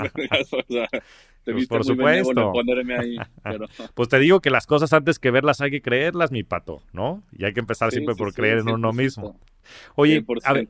Pues, 1.45 1.67
por 1.67 1.84
supuesto. 1.84 2.53
Ahí, 2.99 3.17
Pues 3.95 4.09
te 4.09 4.20
digo 4.20 4.39
que 4.39 4.49
las 4.49 4.67
cosas 4.67 4.93
antes 4.93 5.17
que 5.17 5.32
verlas 5.32 5.61
hay 5.61 5.72
que 5.72 5.82
creerlas, 5.82 6.32
mi 6.32 6.43
pato, 6.43 6.84
¿no? 6.93 7.24
Y 7.32 7.45
hay 7.45 7.53
que 7.53 7.59
empezar 7.59 7.91
siempre 7.91 8.13
por 8.13 8.34
creer 8.34 8.59
en 8.59 8.70
uno 8.70 8.93
mismo. 8.93 9.39
Oye, 9.95 10.24
a 10.43 10.53
ver, 10.53 10.67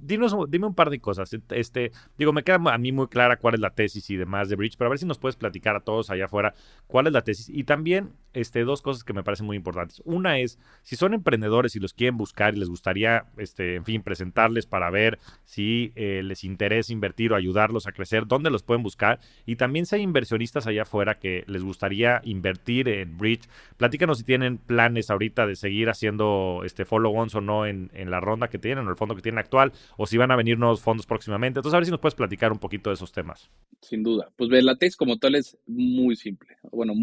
dinos, 0.00 0.34
dime 0.48 0.66
un 0.66 0.74
par 0.74 0.90
de 0.90 0.98
cosas. 1.00 1.30
Este, 1.50 1.92
digo, 2.18 2.32
me 2.32 2.42
queda 2.42 2.56
a 2.56 2.78
mí 2.78 2.92
muy 2.92 3.08
clara 3.08 3.36
cuál 3.36 3.54
es 3.54 3.60
la 3.60 3.70
tesis 3.70 4.08
y 4.10 4.16
demás 4.16 4.48
de 4.48 4.56
Bridge, 4.56 4.76
pero 4.76 4.88
a 4.88 4.90
ver 4.90 4.98
si 4.98 5.06
nos 5.06 5.18
puedes 5.18 5.36
platicar 5.36 5.76
a 5.76 5.80
todos 5.80 6.10
allá 6.10 6.26
afuera 6.26 6.54
cuál 6.86 7.06
es 7.06 7.12
la 7.12 7.22
tesis. 7.22 7.48
Y 7.48 7.64
también 7.64 8.12
este, 8.32 8.64
dos 8.64 8.82
cosas 8.82 9.04
que 9.04 9.12
me 9.12 9.22
parecen 9.22 9.46
muy 9.46 9.56
importantes. 9.56 10.02
Una 10.04 10.38
es, 10.38 10.58
si 10.82 10.96
son 10.96 11.14
emprendedores 11.14 11.76
y 11.76 11.80
los 11.80 11.94
quieren 11.94 12.16
buscar 12.16 12.54
y 12.54 12.58
les 12.58 12.68
gustaría, 12.68 13.26
este, 13.36 13.76
en 13.76 13.84
fin, 13.84 14.02
presentarles 14.02 14.66
para 14.66 14.90
ver 14.90 15.18
si 15.44 15.92
eh, 15.94 16.22
les 16.24 16.44
interesa 16.44 16.92
invertir 16.92 17.32
o 17.32 17.36
ayudarlos 17.36 17.86
a 17.86 17.92
crecer, 17.92 18.26
¿dónde 18.26 18.50
los 18.50 18.62
pueden 18.62 18.82
buscar? 18.82 19.20
Y 19.46 19.56
también 19.56 19.86
si 19.86 19.96
hay 19.96 20.02
inversionistas 20.02 20.66
allá 20.66 20.82
afuera 20.82 21.18
que 21.18 21.44
les 21.46 21.62
gustaría 21.62 22.20
invertir 22.24 22.88
en 22.88 23.16
Bridge, 23.16 23.48
platícanos 23.76 24.18
si 24.18 24.24
tienen 24.24 24.58
planes 24.58 25.10
ahorita 25.10 25.46
de 25.46 25.56
seguir 25.56 25.88
haciendo 25.88 26.62
este 26.64 26.84
follow-ons 26.84 27.34
o 27.36 27.40
no 27.40 27.66
en, 27.66 27.90
en 27.94 28.10
la 28.10 28.20
ronda 28.20 28.48
que 28.48 28.58
tienen 28.58 28.86
o 28.86 28.90
el 28.90 28.96
fondo 28.96 29.14
que 29.14 29.22
tienen 29.22 29.43
actual 29.44 29.72
o 29.96 30.06
si 30.06 30.16
van 30.16 30.30
a 30.30 30.36
venir 30.36 30.58
nuevos 30.58 30.80
fondos 30.80 31.06
próximamente. 31.06 31.60
Entonces, 31.60 31.74
a 31.74 31.78
ver 31.78 31.84
si 31.84 31.90
nos 31.90 32.00
puedes 32.00 32.14
platicar 32.14 32.52
un 32.52 32.58
poquito 32.58 32.90
de 32.90 32.94
esos 32.94 33.12
temas. 33.12 33.50
Sin 33.80 34.02
duda. 34.02 34.32
Pues 34.36 34.50
la 34.50 34.76
tesis 34.76 34.96
como 34.96 35.18
tal 35.18 35.34
es 35.36 35.56
muy 35.66 36.16
simple. 36.16 36.56
Bueno, 36.72 36.94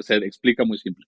se 0.00 0.16
explica 0.16 0.64
muy 0.64 0.78
simple. 0.78 1.06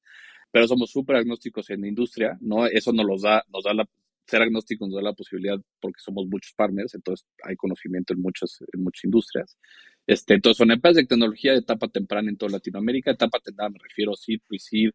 Pero 0.50 0.66
somos 0.66 0.90
súper 0.90 1.16
agnósticos 1.16 1.68
en 1.70 1.82
la 1.82 1.88
industria, 1.88 2.38
¿no? 2.40 2.66
Eso 2.66 2.92
nos 2.92 3.22
da, 3.22 3.44
nos 3.52 3.64
da 3.64 3.74
la, 3.74 3.88
ser 4.26 4.42
agnóstico 4.42 4.86
nos 4.86 4.96
da 4.96 5.02
la 5.02 5.12
posibilidad 5.12 5.58
porque 5.80 6.00
somos 6.00 6.26
muchos 6.26 6.52
partners, 6.54 6.94
entonces 6.94 7.26
hay 7.42 7.56
conocimiento 7.56 8.12
en 8.12 8.20
muchas, 8.20 8.62
en 8.72 8.82
muchas 8.82 9.04
industrias. 9.04 9.58
Este, 10.06 10.34
entonces 10.34 10.58
son 10.58 10.70
empresas 10.70 10.96
de 10.96 11.06
tecnología 11.06 11.52
de 11.52 11.58
etapa 11.58 11.88
temprana 11.88 12.30
en 12.30 12.36
toda 12.36 12.52
Latinoamérica. 12.52 13.10
Etapa 13.10 13.40
temprana 13.40 13.70
me 13.70 13.78
refiero 13.78 14.12
a 14.12 14.16
seed, 14.16 14.40
pre-seed, 14.48 14.90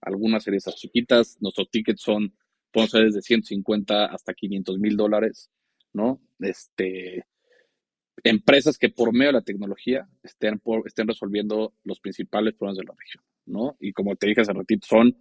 algunas 0.00 0.44
series 0.44 0.64
chiquitas. 0.76 1.38
Nuestros 1.40 1.70
tickets 1.70 2.02
son 2.02 2.34
pueden 2.72 2.88
ser 2.88 3.04
desde 3.04 3.22
150 3.22 4.06
hasta 4.06 4.34
500 4.34 4.78
mil 4.78 4.96
dólares, 4.96 5.50
¿no? 5.92 6.20
Este, 6.40 7.24
empresas 8.24 8.78
que 8.78 8.90
por 8.90 9.12
medio 9.12 9.28
de 9.28 9.38
la 9.38 9.42
tecnología 9.42 10.08
estén, 10.22 10.60
estén 10.84 11.08
resolviendo 11.08 11.74
los 11.84 12.00
principales 12.00 12.54
problemas 12.54 12.78
de 12.78 12.84
la 12.84 12.94
región, 12.98 13.24
¿no? 13.46 13.76
Y 13.80 13.92
como 13.92 14.16
te 14.16 14.28
dije 14.28 14.40
hace 14.40 14.52
ratito, 14.52 14.86
son 14.86 15.16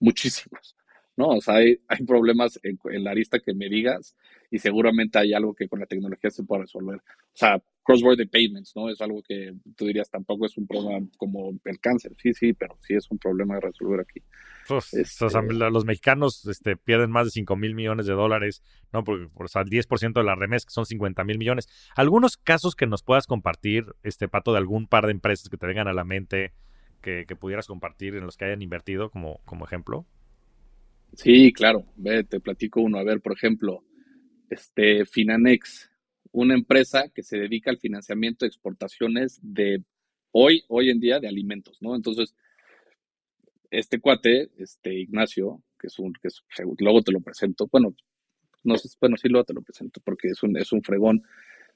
muchísimos, 0.00 0.76
¿no? 1.16 1.28
O 1.28 1.40
sea, 1.40 1.56
hay, 1.56 1.80
hay 1.88 2.04
problemas 2.04 2.58
en, 2.62 2.78
la 3.04 3.10
arista 3.10 3.38
que 3.40 3.54
me 3.54 3.68
digas 3.68 4.16
y 4.50 4.58
seguramente 4.58 5.18
hay 5.18 5.34
algo 5.34 5.54
que 5.54 5.68
con 5.68 5.80
la 5.80 5.86
tecnología 5.86 6.30
se 6.30 6.44
puede 6.44 6.62
resolver. 6.62 6.96
O 6.96 7.36
sea, 7.36 7.62
cross-border 7.88 8.28
payments, 8.28 8.76
¿no? 8.76 8.90
Es 8.90 9.00
algo 9.00 9.22
que 9.22 9.54
tú 9.74 9.86
dirías 9.86 10.10
tampoco 10.10 10.44
es 10.44 10.58
un 10.58 10.66
problema 10.66 11.06
como 11.16 11.58
el 11.64 11.80
cáncer. 11.80 12.12
Sí, 12.22 12.34
sí, 12.34 12.52
pero 12.52 12.76
sí 12.86 12.92
es 12.92 13.10
un 13.10 13.18
problema 13.18 13.54
de 13.54 13.62
resolver 13.62 14.00
aquí. 14.00 14.20
Pues, 14.68 14.92
este 14.92 15.26
los 15.70 15.86
mexicanos 15.86 16.44
este, 16.46 16.76
pierden 16.76 17.10
más 17.10 17.24
de 17.24 17.30
5 17.30 17.56
mil 17.56 17.74
millones 17.74 18.04
de 18.04 18.12
dólares, 18.12 18.62
¿no? 18.92 19.04
Porque 19.04 19.28
por, 19.28 19.46
o 19.46 19.48
sea, 19.48 19.62
el 19.62 19.70
10% 19.70 20.12
de 20.12 20.22
la 20.22 20.34
remesa, 20.34 20.66
que 20.66 20.74
son 20.74 20.84
50 20.84 21.24
mil 21.24 21.38
millones. 21.38 21.66
¿Algunos 21.96 22.36
casos 22.36 22.76
que 22.76 22.86
nos 22.86 23.02
puedas 23.02 23.26
compartir, 23.26 23.86
este 24.02 24.28
Pato, 24.28 24.52
de 24.52 24.58
algún 24.58 24.86
par 24.86 25.06
de 25.06 25.12
empresas 25.12 25.48
que 25.48 25.56
te 25.56 25.66
vengan 25.66 25.88
a 25.88 25.94
la 25.94 26.04
mente 26.04 26.52
que, 27.00 27.24
pudieras 27.40 27.66
compartir 27.66 28.16
en 28.16 28.26
los 28.26 28.36
que 28.36 28.44
hayan 28.44 28.60
invertido 28.60 29.08
como, 29.08 29.40
como 29.46 29.64
ejemplo? 29.64 30.04
Sí, 31.14 31.54
claro. 31.54 31.86
Ve, 31.96 32.22
te 32.24 32.38
platico 32.38 32.82
uno. 32.82 32.98
A 32.98 33.04
ver, 33.04 33.22
por 33.22 33.32
ejemplo, 33.32 33.82
este 34.50 35.06
Finanex, 35.06 35.90
una 36.32 36.54
empresa 36.54 37.08
que 37.14 37.22
se 37.22 37.38
dedica 37.38 37.70
al 37.70 37.78
financiamiento 37.78 38.44
de 38.44 38.48
exportaciones 38.48 39.38
de 39.42 39.82
hoy, 40.32 40.64
hoy 40.68 40.90
en 40.90 41.00
día 41.00 41.20
de 41.20 41.28
alimentos, 41.28 41.78
¿no? 41.80 41.94
Entonces, 41.94 42.34
este 43.70 44.00
cuate, 44.00 44.50
este 44.56 44.94
Ignacio, 44.94 45.62
que 45.78 45.88
es 45.88 45.98
un, 45.98 46.12
que 46.14 46.28
es, 46.28 46.42
luego 46.78 47.02
te 47.02 47.12
lo 47.12 47.20
presento, 47.20 47.68
bueno, 47.70 47.94
no 48.64 48.76
sé, 48.76 48.88
bueno, 49.00 49.16
sí 49.16 49.28
luego 49.28 49.44
te 49.44 49.54
lo 49.54 49.62
presento 49.62 50.00
porque 50.04 50.28
es 50.28 50.42
un, 50.42 50.56
es 50.56 50.72
un 50.72 50.82
fregón, 50.82 51.22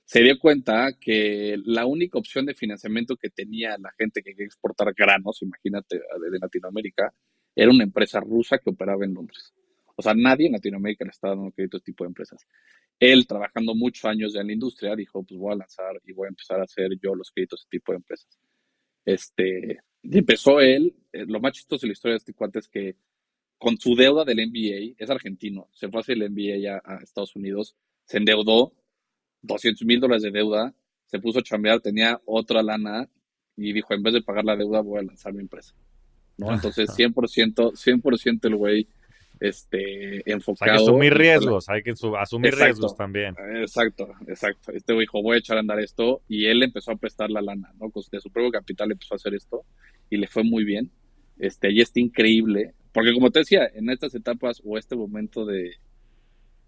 se 0.04 0.20
dio 0.22 0.38
cuenta 0.38 0.92
que 1.00 1.56
la 1.64 1.86
única 1.86 2.18
opción 2.18 2.44
de 2.46 2.54
financiamiento 2.54 3.16
que 3.16 3.30
tenía 3.30 3.76
la 3.78 3.92
gente 3.96 4.22
que 4.22 4.32
quería 4.32 4.46
exportar 4.46 4.92
granos, 4.94 5.42
imagínate, 5.42 5.96
de 5.96 6.38
Latinoamérica, 6.40 7.14
era 7.54 7.70
una 7.70 7.84
empresa 7.84 8.20
rusa 8.20 8.58
que 8.58 8.70
operaba 8.70 9.04
en 9.04 9.14
Londres. 9.14 9.54
O 9.96 10.02
sea, 10.02 10.14
nadie 10.14 10.46
en 10.46 10.52
Latinoamérica 10.52 11.04
le 11.04 11.10
estaba 11.10 11.34
dando 11.36 11.52
crédito 11.52 11.76
a 11.76 11.78
este 11.78 11.92
tipo 11.92 12.04
de 12.04 12.08
empresas. 12.08 12.46
Él, 13.02 13.26
trabajando 13.26 13.74
muchos 13.74 14.04
años 14.04 14.32
ya 14.32 14.42
en 14.42 14.46
la 14.46 14.52
industria, 14.52 14.94
dijo, 14.94 15.24
pues 15.24 15.36
voy 15.36 15.52
a 15.52 15.56
lanzar 15.56 16.00
y 16.06 16.12
voy 16.12 16.26
a 16.26 16.28
empezar 16.28 16.60
a 16.60 16.62
hacer 16.62 16.88
yo 17.02 17.16
los 17.16 17.32
créditos 17.32 17.58
a 17.58 17.62
este 17.62 17.78
tipo 17.78 17.90
de 17.90 17.96
empresas. 17.96 18.38
Este, 19.04 19.80
y 20.04 20.18
empezó 20.18 20.60
él, 20.60 20.94
eh, 21.12 21.24
lo 21.26 21.40
más 21.40 21.52
chistoso 21.52 21.80
de 21.80 21.88
la 21.88 21.92
historia 21.94 22.12
de 22.12 22.18
este 22.18 22.32
cuate 22.32 22.60
es 22.60 22.68
que 22.68 22.94
con 23.58 23.76
su 23.76 23.96
deuda 23.96 24.24
del 24.24 24.46
MBA, 24.46 24.94
es 24.96 25.10
argentino, 25.10 25.68
se 25.72 25.88
fue 25.88 25.98
a 25.98 26.02
hacer 26.02 26.16
el 26.16 26.30
MBA 26.30 26.76
a, 26.76 26.94
a 26.94 27.02
Estados 27.02 27.34
Unidos, 27.34 27.74
se 28.04 28.18
endeudó 28.18 28.72
200 29.40 29.84
mil 29.84 29.98
dólares 29.98 30.22
de 30.22 30.30
deuda, 30.30 30.72
se 31.06 31.18
puso 31.18 31.40
a 31.40 31.42
chambear, 31.42 31.80
tenía 31.80 32.20
otra 32.24 32.62
lana 32.62 33.10
y 33.56 33.72
dijo, 33.72 33.94
en 33.94 34.04
vez 34.04 34.14
de 34.14 34.22
pagar 34.22 34.44
la 34.44 34.54
deuda 34.54 34.80
voy 34.80 35.00
a 35.00 35.02
lanzar 35.02 35.32
mi 35.32 35.40
empresa. 35.40 35.74
¿no? 36.36 36.54
Entonces 36.54 36.88
100%, 36.90 37.72
100% 37.72 38.46
el 38.46 38.54
güey 38.54 38.86
este, 39.42 40.30
enfocado. 40.30 40.70
hay 40.70 40.78
que 40.78 40.82
asumir 40.84 41.14
riesgos, 41.14 41.68
hay 41.68 41.82
que 41.82 41.94
asumir 42.20 42.54
riesgos 42.54 42.96
también. 42.96 43.34
Exacto, 43.56 44.08
exacto. 44.28 44.70
Este 44.70 44.92
dijo, 44.94 45.20
voy 45.20 45.34
a 45.34 45.38
echar 45.40 45.56
a 45.56 45.60
andar 45.60 45.80
esto, 45.80 46.22
y 46.28 46.46
él 46.46 46.62
empezó 46.62 46.92
a 46.92 46.96
prestar 46.96 47.28
la 47.28 47.42
lana, 47.42 47.72
¿no? 47.80 47.90
De 48.10 48.20
su 48.20 48.30
propio 48.30 48.52
capital 48.52 48.92
empezó 48.92 49.14
a 49.14 49.16
hacer 49.16 49.34
esto, 49.34 49.64
y 50.08 50.16
le 50.16 50.28
fue 50.28 50.44
muy 50.44 50.64
bien. 50.64 50.90
Este, 51.38 51.72
y 51.72 51.80
está 51.80 51.98
increíble, 51.98 52.74
porque 52.92 53.12
como 53.12 53.32
te 53.32 53.40
decía, 53.40 53.68
en 53.74 53.90
estas 53.90 54.14
etapas 54.14 54.62
o 54.64 54.78
este 54.78 54.94
momento 54.94 55.44
de, 55.44 55.72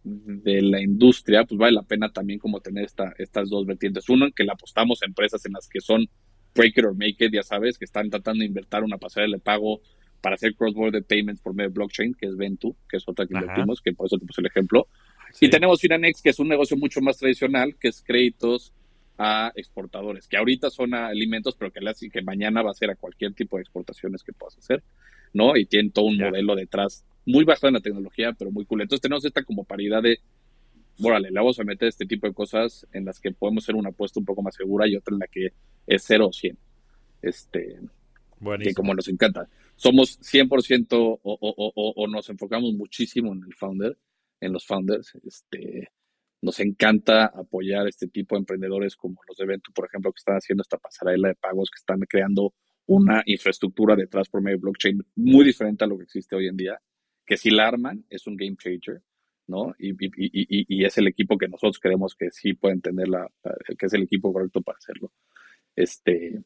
de 0.02 0.60
la 0.60 0.80
industria, 0.82 1.44
pues 1.44 1.56
vale 1.56 1.74
la 1.74 1.82
pena 1.82 2.10
también 2.10 2.40
como 2.40 2.58
tener 2.60 2.84
esta, 2.84 3.14
estas 3.18 3.50
dos 3.50 3.66
vertientes. 3.66 4.08
Uno, 4.08 4.26
en 4.26 4.32
que 4.32 4.42
le 4.42 4.50
apostamos 4.50 5.00
a 5.02 5.06
empresas 5.06 5.46
en 5.46 5.52
las 5.52 5.68
que 5.68 5.80
son 5.80 6.08
break 6.56 6.78
it 6.78 6.84
or 6.84 6.94
make 6.94 7.24
it, 7.24 7.32
ya 7.32 7.44
sabes, 7.44 7.78
que 7.78 7.84
están 7.84 8.10
tratando 8.10 8.40
de 8.40 8.46
invertir 8.46 8.82
una 8.82 8.98
pasarela 8.98 9.36
de 9.36 9.42
pago 9.42 9.80
para 10.24 10.36
hacer 10.36 10.54
cross-border 10.54 11.04
payments 11.04 11.42
por 11.42 11.54
medio 11.54 11.68
de 11.68 11.74
blockchain, 11.74 12.14
que 12.14 12.24
es 12.24 12.34
Ventu, 12.34 12.74
que 12.88 12.96
es 12.96 13.06
otra 13.06 13.26
que 13.26 13.34
invertimos, 13.34 13.82
que 13.82 13.92
por 13.92 14.06
eso 14.06 14.16
te 14.16 14.24
puse 14.24 14.40
el 14.40 14.46
ejemplo. 14.46 14.88
Y 15.38 15.50
tenemos 15.50 15.82
Finanex, 15.82 16.22
que 16.22 16.30
es 16.30 16.38
un 16.38 16.48
negocio 16.48 16.78
mucho 16.78 17.02
más 17.02 17.18
tradicional, 17.18 17.76
que 17.78 17.88
es 17.88 18.02
créditos 18.02 18.72
a 19.18 19.52
exportadores, 19.54 20.26
que 20.26 20.38
ahorita 20.38 20.70
son 20.70 20.94
a 20.94 21.08
alimentos, 21.08 21.56
pero 21.56 21.70
que, 21.70 21.80
que 22.10 22.22
mañana 22.22 22.62
va 22.62 22.70
a 22.70 22.74
ser 22.74 22.88
a 22.88 22.96
cualquier 22.96 23.34
tipo 23.34 23.58
de 23.58 23.64
exportaciones 23.64 24.22
que 24.22 24.32
puedas 24.32 24.56
hacer, 24.56 24.82
¿no? 25.34 25.58
Y 25.58 25.66
tienen 25.66 25.92
todo 25.92 26.06
un 26.06 26.16
modelo 26.16 26.56
detrás 26.56 27.04
muy 27.26 27.44
basado 27.44 27.68
en 27.68 27.74
la 27.74 27.80
tecnología, 27.80 28.32
pero 28.32 28.50
muy 28.50 28.64
cool. 28.64 28.80
Entonces 28.80 29.02
tenemos 29.02 29.26
esta 29.26 29.42
como 29.42 29.64
paridad 29.64 30.02
de, 30.02 30.20
órale, 31.02 31.30
le 31.30 31.38
vamos 31.38 31.60
a 31.60 31.64
meter 31.64 31.88
este 31.88 32.06
tipo 32.06 32.26
de 32.26 32.32
cosas 32.32 32.86
en 32.94 33.04
las 33.04 33.20
que 33.20 33.30
podemos 33.30 33.62
ser 33.62 33.74
una 33.74 33.90
apuesta 33.90 34.20
un 34.20 34.24
poco 34.24 34.40
más 34.40 34.54
segura 34.54 34.88
y 34.88 34.96
otra 34.96 35.12
en 35.12 35.18
la 35.18 35.26
que 35.26 35.48
es 35.86 36.02
0 36.06 36.28
o 36.28 36.32
100. 36.32 36.56
Este, 37.20 37.78
que 38.62 38.74
como 38.74 38.94
nos 38.94 39.08
encanta 39.08 39.48
somos 39.84 40.18
100% 40.20 40.96
o, 40.96 41.18
o, 41.22 42.06
nos 42.08 42.30
enfocamos 42.30 42.72
muchísimo 42.72 43.34
en 43.34 43.42
el 43.44 43.54
founder, 43.54 43.98
en 44.40 44.52
los 44.54 44.64
founders. 44.66 45.14
Este, 45.22 45.90
nos 46.40 46.58
encanta 46.60 47.26
apoyar 47.26 47.86
este 47.86 48.08
tipo 48.08 48.34
de 48.34 48.40
emprendedores 48.40 48.96
como 48.96 49.20
los 49.28 49.36
de 49.36 49.44
Ventu, 49.44 49.72
por 49.74 49.84
ejemplo, 49.84 50.10
que 50.10 50.20
están 50.20 50.36
haciendo 50.36 50.62
esta 50.62 50.78
pasarela 50.78 51.28
de 51.28 51.34
pagos, 51.34 51.68
que 51.70 51.80
están 51.80 52.00
creando 52.08 52.54
una 52.86 53.22
infraestructura 53.26 53.94
detrás 53.94 54.30
por 54.30 54.40
medio 54.40 54.58
blockchain 54.58 55.02
muy 55.16 55.44
diferente 55.44 55.84
a 55.84 55.86
lo 55.86 55.98
que 55.98 56.04
existe 56.04 56.34
hoy 56.34 56.48
en 56.48 56.56
día, 56.56 56.80
que 57.26 57.36
si 57.36 57.50
la 57.50 57.68
arman 57.68 58.06
es 58.08 58.26
un 58.26 58.36
game 58.36 58.56
changer, 58.56 59.02
¿no? 59.48 59.74
Y, 59.78 59.92
y 60.78 60.84
es 60.86 60.96
el 60.96 61.08
equipo 61.08 61.36
que 61.36 61.48
nosotros 61.48 61.78
creemos 61.78 62.14
que 62.14 62.30
sí 62.30 62.54
pueden 62.54 62.80
tener 62.80 63.08
la, 63.08 63.30
que 63.78 63.84
es 63.84 63.92
el 63.92 64.04
equipo 64.04 64.32
correcto 64.32 64.62
para 64.62 64.78
hacerlo. 64.78 65.12
Este, 65.76 66.42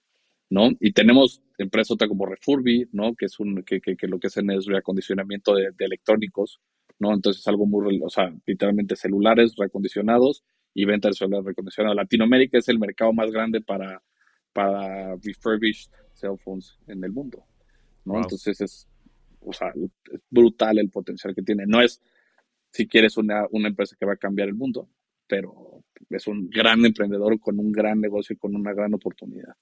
¿no? 0.50 0.70
Y 0.80 0.92
tenemos 0.92 1.42
empresas 1.58 1.92
otra 1.92 2.08
como 2.08 2.26
Refurbi, 2.26 2.88
¿no? 2.92 3.14
Que 3.14 3.26
es 3.26 3.38
un, 3.38 3.62
que, 3.64 3.80
que, 3.80 3.96
que 3.96 4.06
lo 4.06 4.18
que 4.18 4.28
hacen 4.28 4.50
es 4.50 4.66
reacondicionamiento 4.66 5.54
de, 5.54 5.72
electrónicos, 5.78 6.60
¿no? 6.98 7.12
Entonces 7.12 7.42
es 7.42 7.48
algo 7.48 7.66
muy, 7.66 8.00
o 8.02 8.08
sea, 8.08 8.32
literalmente 8.46 8.96
celulares 8.96 9.54
reacondicionados 9.56 10.44
y 10.74 10.84
venta 10.84 11.08
de 11.08 11.14
celulares 11.14 11.44
reacondicionados. 11.44 11.96
Latinoamérica 11.96 12.58
es 12.58 12.68
el 12.68 12.78
mercado 12.78 13.12
más 13.12 13.30
grande 13.30 13.60
para, 13.60 14.02
para 14.52 15.16
refurbished 15.16 15.90
cell 16.14 16.36
phones 16.42 16.78
en 16.86 17.04
el 17.04 17.12
mundo, 17.12 17.44
¿no? 18.04 18.16
Entonces 18.16 18.60
es, 18.60 18.88
o 19.40 19.52
sea, 19.52 19.72
es 20.12 20.20
brutal 20.30 20.78
el 20.78 20.90
potencial 20.90 21.34
que 21.34 21.42
tiene. 21.42 21.66
No 21.66 21.80
es, 21.82 22.00
si 22.72 22.86
quieres, 22.86 23.16
una, 23.16 23.46
una 23.50 23.68
empresa 23.68 23.96
que 23.98 24.06
va 24.06 24.14
a 24.14 24.16
cambiar 24.16 24.48
el 24.48 24.54
mundo, 24.54 24.88
pero 25.26 25.84
es 26.08 26.26
un 26.26 26.48
gran 26.48 26.84
emprendedor 26.86 27.38
con 27.38 27.58
un 27.58 27.70
gran 27.70 28.00
negocio 28.00 28.32
y 28.34 28.38
con 28.38 28.56
una 28.56 28.72
gran 28.72 28.94
oportunidad. 28.94 29.54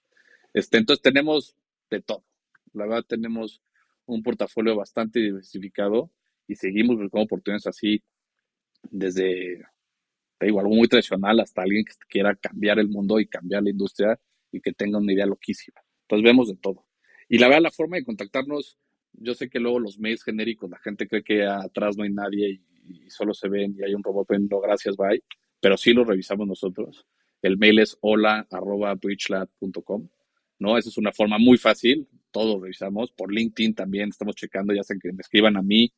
Este, 0.56 0.78
entonces 0.78 1.02
tenemos 1.02 1.54
de 1.90 2.00
todo. 2.00 2.24
La 2.72 2.86
verdad 2.86 3.04
tenemos 3.06 3.60
un 4.06 4.22
portafolio 4.22 4.74
bastante 4.74 5.20
diversificado 5.20 6.10
y 6.48 6.54
seguimos 6.54 6.96
buscando 6.96 7.24
oportunidades 7.24 7.66
así 7.66 8.02
desde, 8.90 9.66
te 10.38 10.46
algo 10.46 10.70
muy 10.70 10.88
tradicional 10.88 11.40
hasta 11.40 11.60
alguien 11.60 11.84
que 11.84 11.92
quiera 12.08 12.34
cambiar 12.34 12.78
el 12.78 12.88
mundo 12.88 13.20
y 13.20 13.26
cambiar 13.26 13.64
la 13.64 13.70
industria 13.70 14.18
y 14.50 14.62
que 14.62 14.72
tenga 14.72 14.96
una 14.96 15.12
idea 15.12 15.26
loquísima. 15.26 15.78
Entonces 16.04 16.24
vemos 16.24 16.48
de 16.48 16.56
todo. 16.56 16.86
Y 17.28 17.36
la 17.36 17.48
verdad, 17.48 17.64
la 17.64 17.70
forma 17.70 17.98
de 17.98 18.04
contactarnos, 18.04 18.78
yo 19.12 19.34
sé 19.34 19.50
que 19.50 19.60
luego 19.60 19.78
los 19.78 19.98
mails 19.98 20.24
genéricos, 20.24 20.70
la 20.70 20.78
gente 20.78 21.06
cree 21.06 21.22
que 21.22 21.44
atrás 21.44 21.98
no 21.98 22.04
hay 22.04 22.10
nadie 22.14 22.62
y, 22.88 23.10
solo 23.10 23.34
se 23.34 23.50
ven 23.50 23.76
y 23.78 23.84
hay 23.84 23.92
un 23.92 24.02
robot 24.02 24.30
no 24.48 24.60
gracias, 24.60 24.96
bye, 24.96 25.22
pero 25.60 25.76
sí 25.76 25.92
lo 25.92 26.04
revisamos 26.04 26.48
nosotros. 26.48 27.06
El 27.42 27.58
mail 27.58 27.80
es 27.80 27.98
hola 28.00 28.46
arroba 28.50 28.96
¿no? 30.58 30.78
Esa 30.78 30.88
es 30.88 30.98
una 30.98 31.12
forma 31.12 31.38
muy 31.38 31.58
fácil, 31.58 32.08
todos 32.30 32.60
revisamos, 32.60 33.12
por 33.12 33.32
LinkedIn 33.32 33.74
también 33.74 34.08
estamos 34.10 34.34
checando, 34.34 34.74
ya 34.74 34.82
sea 34.82 34.96
que 35.00 35.12
me 35.12 35.20
escriban 35.20 35.56
a 35.56 35.62
mí 35.62 35.92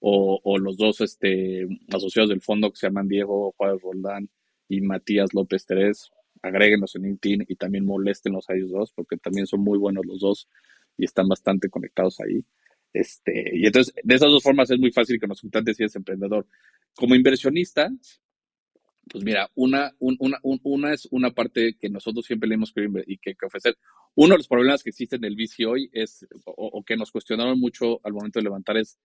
o, 0.00 0.58
los 0.58 0.76
dos 0.76 1.00
este, 1.02 1.66
asociados 1.92 2.30
del 2.30 2.40
fondo 2.40 2.70
que 2.70 2.78
se 2.78 2.86
llaman 2.86 3.08
Diego 3.08 3.52
Juárez 3.56 3.82
Roldán 3.82 4.30
y 4.68 4.80
Matías 4.80 5.34
López 5.34 5.66
Terés, 5.66 6.10
agréguenos 6.42 6.94
en 6.96 7.02
LinkedIn 7.02 7.44
y 7.48 7.56
también 7.56 7.84
moléstenlos 7.84 8.48
a 8.48 8.54
ellos 8.54 8.70
dos, 8.70 8.92
porque 8.92 9.16
también 9.18 9.46
son 9.46 9.60
muy 9.60 9.78
buenos 9.78 10.06
los 10.06 10.20
dos 10.20 10.48
y 10.96 11.04
están 11.04 11.28
bastante 11.28 11.68
conectados 11.68 12.20
ahí. 12.20 12.44
Este, 12.92 13.56
y 13.56 13.66
entonces, 13.66 13.94
de 14.02 14.14
esas 14.14 14.30
dos 14.30 14.42
formas 14.42 14.70
es 14.70 14.78
muy 14.78 14.90
fácil 14.90 15.20
que 15.20 15.26
nos 15.26 15.40
contactes 15.40 15.76
si 15.76 15.82
eres 15.84 15.96
emprendedor. 15.96 16.46
Como 16.94 17.14
inversionista, 17.14 17.90
pues 19.10 19.24
mira, 19.24 19.50
una, 19.56 19.92
una, 19.98 20.38
una 20.42 20.94
es 20.94 21.08
una 21.10 21.32
parte 21.32 21.76
que 21.76 21.90
nosotros 21.90 22.24
siempre 22.24 22.48
le 22.48 22.54
hemos 22.54 22.72
querido 22.72 23.00
y 23.04 23.18
que, 23.18 23.34
ofrecer. 23.44 23.76
Uno 24.14 24.34
de 24.34 24.38
los 24.38 24.48
problemas 24.48 24.84
que 24.84 24.90
existen 24.90 25.24
en 25.24 25.32
el 25.32 25.36
VC 25.36 25.66
hoy 25.66 25.90
es, 25.92 26.26
o, 26.44 26.82
que 26.84 26.96
nos 26.96 27.10
cuestionaron 27.10 27.58
mucho 27.58 28.00
al 28.04 28.12
momento 28.12 28.38
de 28.38 28.44
levantar, 28.44 28.76
es 28.76 28.98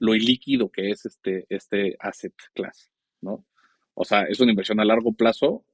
lo 0.00 0.16
ilíquido 0.16 0.70
que 0.70 0.90
es 0.90 1.06
este, 1.06 1.46
este 1.48 1.96
asset 2.00 2.34
class, 2.54 2.90
¿no? 3.20 3.46
O 3.94 4.04
sea, 4.04 4.22
es 4.22 4.40
una 4.40 4.50
inversión 4.50 4.80
a 4.80 4.84
largo 4.84 5.12
plazo 5.12 5.64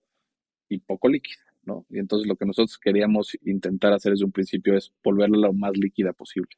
y 0.68 0.80
poco 0.80 1.08
líquida, 1.08 1.40
¿no? 1.62 1.86
Y 1.88 1.98
entonces 1.98 2.28
lo 2.28 2.36
que 2.36 2.44
nosotros 2.44 2.76
queríamos 2.78 3.38
intentar 3.42 3.94
hacer 3.94 4.12
desde 4.12 4.26
un 4.26 4.32
principio 4.32 4.76
es 4.76 4.92
volverla 5.02 5.38
lo 5.38 5.52
más 5.54 5.72
líquida 5.78 6.12
posible. 6.12 6.50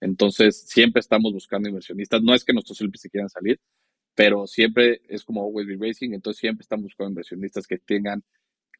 Entonces, 0.00 0.64
siempre 0.66 0.98
estamos 0.98 1.32
buscando 1.32 1.68
inversionistas. 1.68 2.20
No 2.20 2.34
es 2.34 2.44
que 2.44 2.52
nuestros 2.52 2.80
LPs 2.80 3.02
se 3.02 3.10
quieran 3.10 3.28
salir, 3.28 3.60
pero 4.14 4.46
siempre 4.46 5.00
es 5.08 5.24
como 5.24 5.44
always 5.44 5.66
be 5.66 5.76
racing, 5.78 6.12
entonces 6.12 6.40
siempre 6.40 6.62
estamos 6.62 6.84
buscando 6.84 7.10
inversionistas 7.10 7.66
que 7.66 7.78
tengan, 7.78 8.22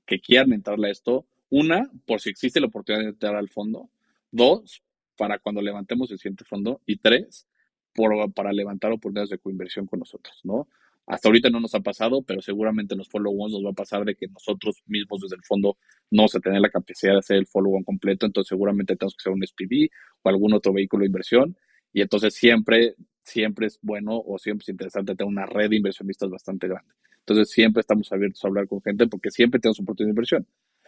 que 0.07 0.20
quieran 0.20 0.53
entrarle 0.53 0.89
a 0.89 0.91
esto. 0.91 1.26
Una, 1.51 1.91
por 2.07 2.20
si 2.20 2.30
existe 2.30 2.61
la 2.61 2.66
oportunidad 2.66 3.05
de 3.05 3.11
entrar 3.11 3.37
al 3.37 3.49
fondo. 3.49 3.91
Dos, 4.30 4.83
para 5.16 5.39
cuando 5.39 5.61
levantemos 5.61 6.11
el 6.11 6.18
siguiente 6.18 6.45
fondo. 6.45 6.80
Y 6.87 6.97
tres, 6.97 7.47
por, 7.95 8.33
para 8.33 8.53
levantar 8.53 8.93
oportunidades 8.93 9.30
de 9.30 9.39
coinversión 9.39 9.87
con 9.87 10.01
nosotros, 10.01 10.41
¿no? 10.45 10.68
Hasta 11.07 11.28
ahorita 11.28 11.51
no 11.51 11.61
nos 11.61 11.74
ha 11.74 11.80
pasado, 11.80 12.22
pero 12.22 12.41
seguramente 12.41 12.95
en 12.95 12.99
los 12.99 13.09
follow-ons 13.09 13.53
nos 13.53 13.64
va 13.64 13.70
a 13.70 13.74
pasar 13.74 14.05
de 14.05 14.14
que 14.14 14.28
nosotros 14.28 14.83
mismos 14.87 15.20
desde 15.20 15.37
el 15.37 15.43
fondo 15.43 15.76
no 16.11 16.22
vamos 16.22 16.35
a 16.37 16.41
tener 16.41 16.61
la 16.61 16.70
capacidad 16.70 17.12
de 17.12 17.18
hacer 17.18 17.37
el 17.39 17.47
follow-on 17.47 17.83
completo, 17.83 18.24
entonces 18.24 18.49
seguramente 18.49 18.95
tenemos 18.95 19.16
que 19.16 19.22
hacer 19.22 19.33
un 19.33 19.45
SPV 19.45 19.91
o 20.22 20.28
algún 20.28 20.53
otro 20.55 20.72
vehículo 20.72 21.03
de 21.03 21.09
inversión 21.09 21.57
y 21.93 22.03
entonces 22.03 22.35
siempre 22.35 22.95
siempre 23.22 23.66
es 23.66 23.78
bueno 23.82 24.22
o 24.24 24.38
siempre 24.38 24.64
es 24.64 24.68
interesante 24.68 25.14
tener 25.14 25.28
una 25.28 25.46
red 25.46 25.70
de 25.70 25.76
inversionistas 25.76 26.30
bastante 26.30 26.68
grande. 26.68 26.92
Entonces 27.20 27.50
siempre 27.50 27.80
estamos 27.80 28.10
abiertos 28.12 28.44
a 28.44 28.48
hablar 28.48 28.66
con 28.66 28.82
gente 28.82 29.06
porque 29.06 29.30
siempre 29.30 29.60
tenemos 29.60 29.80
oportunidad 29.80 30.08
de 30.08 30.12
inversión. 30.12 30.46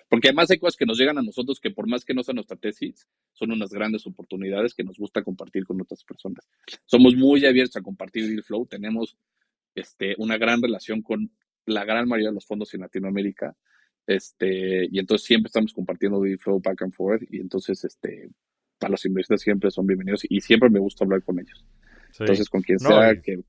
Porque 0.08 0.28
además 0.28 0.50
hay 0.50 0.58
cosas 0.58 0.76
que 0.76 0.86
nos 0.86 0.98
llegan 0.98 1.18
a 1.18 1.22
nosotros 1.22 1.60
que 1.60 1.70
por 1.70 1.88
más 1.88 2.04
que 2.04 2.14
no 2.14 2.22
sea 2.22 2.34
nuestra 2.34 2.56
tesis, 2.56 3.08
son 3.32 3.52
unas 3.52 3.70
grandes 3.70 4.06
oportunidades 4.06 4.74
que 4.74 4.84
nos 4.84 4.98
gusta 4.98 5.22
compartir 5.22 5.64
con 5.64 5.80
otras 5.80 6.04
personas. 6.04 6.48
Somos 6.84 7.16
muy 7.16 7.44
abiertos 7.46 7.76
a 7.76 7.82
compartir 7.82 8.28
deal 8.28 8.42
flow, 8.42 8.66
tenemos 8.66 9.16
este, 9.74 10.14
una 10.18 10.36
gran 10.36 10.60
relación 10.60 11.02
con 11.02 11.30
la 11.66 11.84
gran 11.84 12.06
mayoría 12.06 12.28
de 12.28 12.34
los 12.34 12.46
fondos 12.46 12.74
en 12.74 12.82
Latinoamérica, 12.82 13.56
este, 14.06 14.86
y 14.90 14.98
entonces 14.98 15.26
siempre 15.26 15.48
estamos 15.48 15.72
compartiendo 15.72 16.20
deal 16.20 16.38
flow 16.38 16.60
back 16.60 16.82
and 16.82 16.92
forth, 16.92 17.22
y 17.30 17.40
entonces 17.40 17.82
este, 17.84 18.28
para 18.78 18.92
los 18.92 19.04
inversionistas 19.06 19.42
siempre 19.42 19.70
son 19.70 19.86
bienvenidos 19.86 20.26
y 20.28 20.40
siempre 20.40 20.68
me 20.68 20.78
gusta 20.78 21.04
hablar 21.04 21.22
con 21.22 21.40
ellos. 21.40 21.64
Entonces, 22.20 22.48
con 22.48 22.62
quien 22.62 22.78
sea 22.78 23.14
que, 23.20 23.40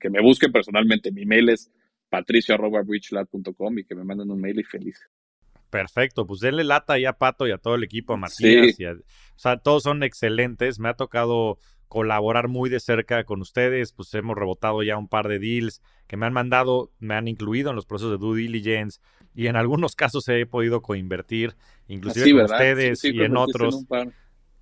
que, 0.00 0.10
me 0.10 0.20
busquen 0.20 0.52
personalmente, 0.52 1.12
mi 1.12 1.24
mail 1.24 1.50
es 1.50 1.70
patricio.bridgelab.com 2.08 3.78
y 3.78 3.84
que 3.84 3.94
me 3.94 4.04
manden 4.04 4.30
un 4.30 4.40
mail 4.40 4.60
y 4.60 4.64
feliz. 4.64 4.98
Perfecto, 5.70 6.26
pues 6.26 6.40
denle 6.40 6.64
lata 6.64 6.98
ya 6.98 7.10
a 7.10 7.18
Pato 7.18 7.46
y 7.46 7.52
a 7.52 7.58
todo 7.58 7.76
el 7.76 7.84
equipo, 7.84 8.14
a 8.14 8.16
Matías. 8.16 8.76
o 8.80 9.38
sea, 9.38 9.58
todos 9.58 9.84
son 9.84 10.02
excelentes. 10.02 10.80
Me 10.80 10.88
ha 10.88 10.94
tocado 10.94 11.58
colaborar 11.86 12.48
muy 12.48 12.68
de 12.70 12.80
cerca 12.80 13.22
con 13.24 13.40
ustedes. 13.40 13.92
Pues 13.92 14.12
hemos 14.14 14.36
rebotado 14.36 14.82
ya 14.82 14.96
un 14.96 15.08
par 15.08 15.28
de 15.28 15.38
deals 15.38 15.80
que 16.08 16.16
me 16.16 16.26
han 16.26 16.32
mandado, 16.32 16.92
me 16.98 17.14
han 17.14 17.28
incluido 17.28 17.70
en 17.70 17.76
los 17.76 17.86
procesos 17.86 18.10
de 18.12 18.18
due 18.18 18.38
diligence 18.38 19.00
y 19.32 19.46
en 19.46 19.54
algunos 19.54 19.94
casos 19.96 20.28
he 20.28 20.44
podido 20.44 20.82
coinvertir, 20.82 21.54
inclusive 21.86 22.32
con 22.32 22.50
ustedes 22.50 23.04
y 23.04 23.20
en 23.22 23.36
otros. 23.36 23.86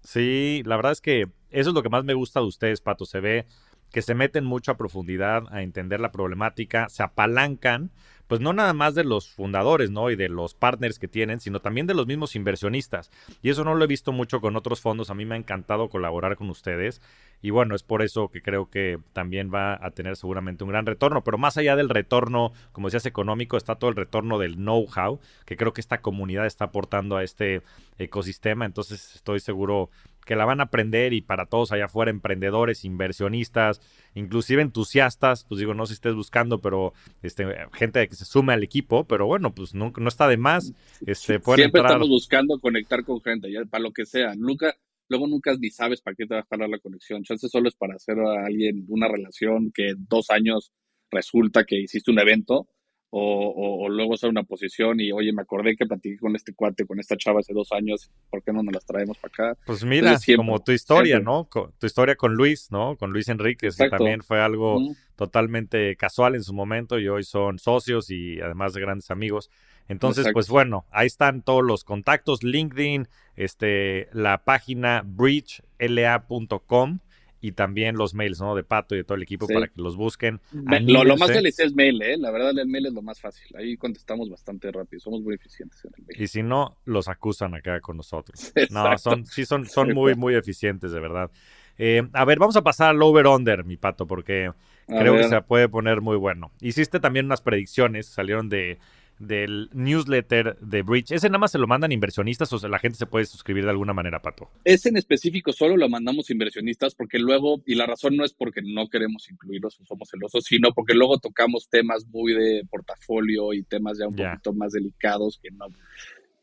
Sí, 0.03 0.63
la 0.67 0.77
verdad 0.77 0.93
es 0.93 1.01
que 1.01 1.27
eso 1.51 1.71
es 1.71 1.75
lo 1.75 1.83
que 1.83 1.89
más 1.89 2.05
me 2.05 2.15
gusta 2.15 2.41
de 2.41 2.47
ustedes, 2.47 2.81
Pato. 2.81 3.05
Se 3.05 3.21
ve 3.21 3.47
que 3.93 4.03
se 4.03 4.15
meten 4.15 4.45
mucho 4.45 4.73
a 4.73 4.77
profundidad 4.77 5.45
a 5.51 5.63
entender 5.63 6.01
la 6.01 6.13
problemática, 6.13 6.89
se 6.89 7.03
apalancan, 7.03 7.91
pues 8.27 8.43
no 8.43 8.53
nada 8.53 8.75
más 8.75 8.95
de 8.95 9.05
los 9.05 9.31
fundadores, 9.31 9.91
¿no? 9.91 10.11
Y 10.11 10.17
de 10.17 10.29
los 10.29 10.53
partners 10.53 10.99
que 10.99 11.09
tienen, 11.09 11.41
sino 11.41 11.61
también 11.61 11.87
de 11.87 11.95
los 11.95 12.07
mismos 12.07 12.37
inversionistas. 12.37 13.11
Y 13.41 13.49
eso 13.49 13.65
no 13.65 13.75
lo 13.75 13.83
he 13.83 13.89
visto 13.89 14.13
mucho 14.13 14.43
con 14.43 14.55
otros 14.55 14.83
fondos. 14.83 15.09
A 15.09 15.15
mí 15.15 15.25
me 15.25 15.35
ha 15.35 15.39
encantado 15.39 15.89
colaborar 15.89 16.37
con 16.37 16.51
ustedes. 16.51 17.01
Y 17.41 17.51
bueno, 17.51 17.75
es 17.75 17.83
por 17.83 18.03
eso 18.03 18.29
que 18.29 18.43
creo 18.43 18.69
que 18.69 18.99
también 19.15 19.51
va 19.53 19.79
a 19.83 19.93
tener 19.93 20.15
seguramente 20.17 20.63
un 20.63 20.71
gran 20.71 20.85
retorno. 20.85 21.25
Pero 21.25 21.39
más 21.39 21.57
allá 21.57 21.75
del 21.75 21.89
retorno, 21.89 22.53
como 22.73 22.89
decías, 22.89 23.07
económico, 23.07 23.57
está 23.57 23.77
todo 23.77 23.89
el 23.89 23.97
retorno 23.97 24.39
del 24.39 24.57
know-how, 24.57 25.21
que 25.47 25.57
creo 25.57 25.73
que 25.73 25.81
esta 25.81 26.03
comunidad 26.03 26.45
está 26.45 26.67
aportando 26.67 27.17
a 27.17 27.25
este 27.25 27.63
ecosistema. 27.97 28.67
Entonces 28.67 29.15
estoy 29.15 29.41
seguro 29.41 29.89
que 30.29 30.37
la 30.37 30.45
van 30.45 30.61
a 30.61 30.65
aprender 30.65 31.15
y 31.15 31.23
para 31.23 31.47
todos 31.47 31.73
allá 31.73 31.87
afuera, 31.87 32.11
emprendedores, 32.11 32.85
inversionistas, 32.85 33.81
inclusive 34.15 34.61
entusiastas, 34.61 35.45
pues 35.45 35.59
digo, 35.59 35.73
no 35.73 35.87
sé 35.87 35.95
si 35.95 35.95
estés 35.95 36.15
buscando, 36.15 36.61
pero 36.61 36.93
este, 37.23 37.47
gente 37.73 38.07
que 38.07 38.15
se 38.15 38.27
sume 38.27 38.53
al 38.53 38.63
equipo, 38.63 39.05
pero 39.05 39.25
bueno, 39.27 39.55
pues 39.55 39.75
no, 39.75 39.91
no 39.97 40.09
está 40.09 40.29
de 40.29 40.37
más. 40.37 40.75
Este, 41.07 41.41
Siempre 41.41 41.81
estamos 41.81 42.11
buscando 42.11 42.61
conectar 42.61 43.07
con 43.07 43.23
gente, 43.23 43.51
ya 43.51 43.65
para 43.65 43.83
lo 43.83 43.93
que 43.93 44.05
sea. 44.05 44.35
Nunca, 44.37 44.77
luego 45.09 45.27
nunca 45.27 45.57
ni 45.59 45.71
sabes 45.71 46.03
para 46.03 46.15
qué 46.15 46.27
te 46.27 46.35
va 46.35 46.41
a 46.41 46.47
jalar 46.51 46.69
la 46.69 46.79
conexión. 46.79 47.23
Chance 47.23 47.49
solo 47.49 47.71
es 47.71 47.75
para 47.75 47.95
hacer 47.95 48.19
a 48.19 48.45
alguien 48.45 48.85
una 48.89 49.09
relación 49.09 49.73
que 49.73 49.95
dos 49.97 50.29
años 50.29 50.73
resulta 51.11 51.65
que 51.65 51.81
hiciste 51.81 52.11
un 52.11 52.19
evento 52.19 52.69
o, 53.11 53.89
luego 53.89 54.15
hacer 54.15 54.29
una 54.29 54.43
posición 54.43 55.01
y, 55.01 55.13
oye, 55.13 55.33
me 55.33 55.43
acordé 55.43 55.77
que 55.77 55.87
platiqué 55.87 56.19
con 56.19 56.37
este 56.37 56.53
cuate, 56.53 56.85
con 56.87 57.01
esta 57.01 57.17
chava 57.17 57.41
hace 57.41 57.55
dos 57.55 57.73
años, 57.73 58.11
¿por 58.31 58.43
qué 58.43 58.53
no 58.53 58.63
nos 58.63 58.75
las 58.75 58.85
traemos 58.85 59.17
para 59.19 59.33
acá? 59.51 59.59
Pues 59.67 59.83
mira, 59.85 60.19
como 60.37 60.63
tu 60.63 60.73
historia, 60.73 61.19
¿no? 61.19 61.49
tu 61.79 61.87
historia 61.87 62.17
con 62.17 62.35
Luis, 62.35 62.71
¿no? 62.71 62.97
Con 62.97 63.13
Luis 63.13 63.29
Enríquez, 63.29 63.77
que 63.77 63.89
también 63.89 64.23
fue 64.23 64.41
algo 64.41 64.81
totalmente 65.17 65.97
casual 65.97 66.35
en 66.35 66.43
su 66.43 66.53
momento 66.53 66.99
y 66.99 67.09
hoy 67.09 67.25
son 67.25 67.59
socios 67.59 68.11
y 68.11 68.41
además 68.41 68.75
de 68.75 68.81
grandes 68.83 69.11
amigos. 69.11 69.51
Entonces, 69.89 70.27
pues 70.33 70.49
bueno, 70.49 70.85
ahí 70.91 71.07
están 71.07 71.43
todos 71.43 71.65
los 71.65 71.83
contactos, 71.85 72.43
LinkedIn, 72.43 73.09
este, 73.37 74.09
la 74.13 74.45
página 74.45 75.03
bridgela.com 75.07 76.99
y 77.41 77.53
también 77.53 77.97
los 77.97 78.15
mails, 78.15 78.41
¿no? 78.41 78.55
De 78.55 78.65
Pato 78.65 78.95
y 78.95 78.99
de 78.99 79.05
todo 79.05 79.17
el 79.17 79.23
equipo 79.23 79.47
para 79.47 79.69
que 79.69 79.81
los 79.81 79.97
busquen. 79.97 80.41
Lo, 80.53 81.17
más 81.17 81.31
feliz 81.31 81.59
es 81.61 81.75
mail, 81.75 82.03
¿eh? 82.03 82.17
La 82.17 82.31
verdad, 82.31 82.51
el 82.59 82.67
mail 82.67 82.87
es 82.87 82.93
lo 82.93 83.03
más 83.03 83.21
fácil. 83.21 83.57
Ahí 83.57 83.77
contestamos 83.77 84.29
bastante 84.29 84.71
rápido. 84.73 85.01
Somos 85.01 85.23
muy 85.23 85.35
eficientes 85.35 85.85
en 85.85 85.93
el 85.97 86.05
mail. 86.07 86.23
Y 86.23 86.27
si 86.27 86.43
no, 86.43 86.77
los 86.85 87.09
acusan 87.09 87.55
acá 87.55 87.81
con 87.81 87.97
nosotros. 87.97 88.53
No, 88.71 88.99
son, 88.99 89.25
sí, 89.25 89.47
son, 89.47 89.67
son 89.67 89.95
muy, 89.95 90.15
muy 90.15 90.35
eficientes, 90.35 90.93
de 90.93 91.01
verdad. 91.01 91.31
Eh, 91.79 92.07
a 92.13 92.25
ver, 92.25 92.39
vamos 92.39 92.57
a 92.57 92.63
pasar 92.63 92.91
al 92.91 93.03
over-under, 93.03 93.65
mi 93.65 93.77
Pato, 93.77 94.07
porque 94.07 94.53
creo 94.87 95.17
que 95.17 95.29
se 95.29 95.41
puede 95.43 95.69
poner 95.69 96.01
muy 96.01 96.17
bueno. 96.17 96.51
Hiciste 96.61 97.01
también 97.01 97.27
unas 97.27 97.41
predicciones, 97.41 98.07
salieron 98.07 98.49
de 98.49 98.79
del 99.19 99.71
newsletter 99.73 100.59
de 100.61 100.83
Bridge. 100.83 101.13
¿Ese 101.13 101.29
nada 101.29 101.39
más 101.39 101.53
se 101.53 101.59
lo 101.59 101.67
mandan 101.67 101.93
inversionistas 101.93 102.53
o 102.53 102.69
la 102.69 102.79
gente 102.79 102.99
se 102.99 103.07
puede 103.07 103.25
suscribir 103.27 103.65
de 103.65 103.71
alguna 103.71 103.93
manera, 103.93 104.21
Pato? 104.23 104.51
Ese 104.65 104.89
en 104.89 104.97
específico 104.97 105.53
solo 105.53 105.77
lo 105.77 105.89
mandamos 105.89 106.31
inversionistas 106.31 106.95
porque 106.95 107.19
luego, 107.19 107.63
y 107.67 107.75
la 107.75 107.87
razón 107.87 108.17
no 108.17 108.25
es 108.25 108.33
porque 108.33 108.61
no 108.63 108.89
queremos 108.89 109.29
incluirlos 109.31 109.81
o 109.81 109.85
somos 109.85 110.09
celosos, 110.11 110.45
sino 110.45 110.73
porque 110.73 110.95
luego 110.95 111.19
tocamos 111.19 111.69
temas 111.69 112.07
muy 112.07 112.33
de 112.35 112.63
portafolio 112.71 113.53
y 113.53 113.63
temas 113.63 113.99
ya 113.99 114.09
un 114.09 114.17
poquito 114.17 114.53
más 114.53 114.73
delicados 114.73 115.39
que 115.43 115.51
no. 115.51 115.67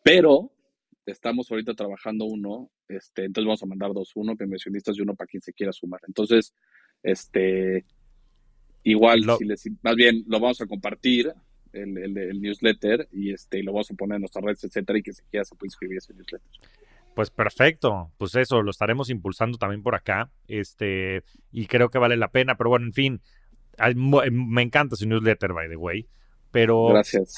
Pero 0.04 0.52
estamos 1.06 1.50
ahorita 1.52 1.74
trabajando 1.74 2.26
uno, 2.26 2.72
este, 2.88 3.26
entonces 3.26 3.48
vamos 3.48 3.64
a 3.64 3.68
mandar 3.68 3.94
dos, 3.94 4.12
uno 4.16 4.36
para 4.36 4.46
inversionistas 4.46 4.98
y 4.98 5.02
uno 5.02 5.16
para 5.16 5.28
quien 5.28 5.42
se 5.42 5.54
quiera 5.54 5.72
sumar. 5.72 6.02
Entonces, 6.08 6.54
este, 7.04 7.86
igual, 8.84 9.24
si 9.38 9.46
les, 9.46 9.70
más 9.82 9.96
bien 9.96 10.24
lo 10.28 10.40
vamos 10.40 10.62
a 10.62 10.66
compartir 10.66 11.34
el, 11.76 12.42
newsletter 12.42 13.08
y 13.12 13.32
este 13.32 13.62
lo 13.64 13.74
vamos 13.74 13.92
a 13.92 13.94
poner 13.96 14.16
en 14.16 14.22
nuestras 14.22 14.44
redes, 14.44 14.64
etcétera, 14.64 15.00
y 15.00 15.04
que 15.04 15.14
se 15.14 15.24
quiera 15.30 15.46
se 15.46 15.56
puede 15.56 15.68
inscribir 15.68 15.98
a 15.98 16.00
ese 16.00 16.14
newsletter. 16.14 16.50
Pues 17.14 17.30
perfecto, 17.30 18.12
pues 18.18 18.36
eso, 18.36 18.62
lo 18.62 18.72
estaremos 18.72 19.10
impulsando 19.10 19.58
también 19.58 19.82
por 19.82 19.96
acá, 19.96 20.30
este, 20.48 21.24
y 21.52 21.68
creo 21.68 21.90
que 21.90 21.98
vale 21.98 22.18
la 22.18 22.30
pena, 22.30 22.58
pero 22.58 22.70
bueno, 22.70 22.88
en 22.88 22.94
fin, 22.94 23.22
me 24.32 24.62
encanta 24.62 24.98
su 24.98 25.08
newsletter, 25.08 25.54
by 25.54 25.70
the 25.70 25.78
way, 25.78 26.08
pero 26.56 26.94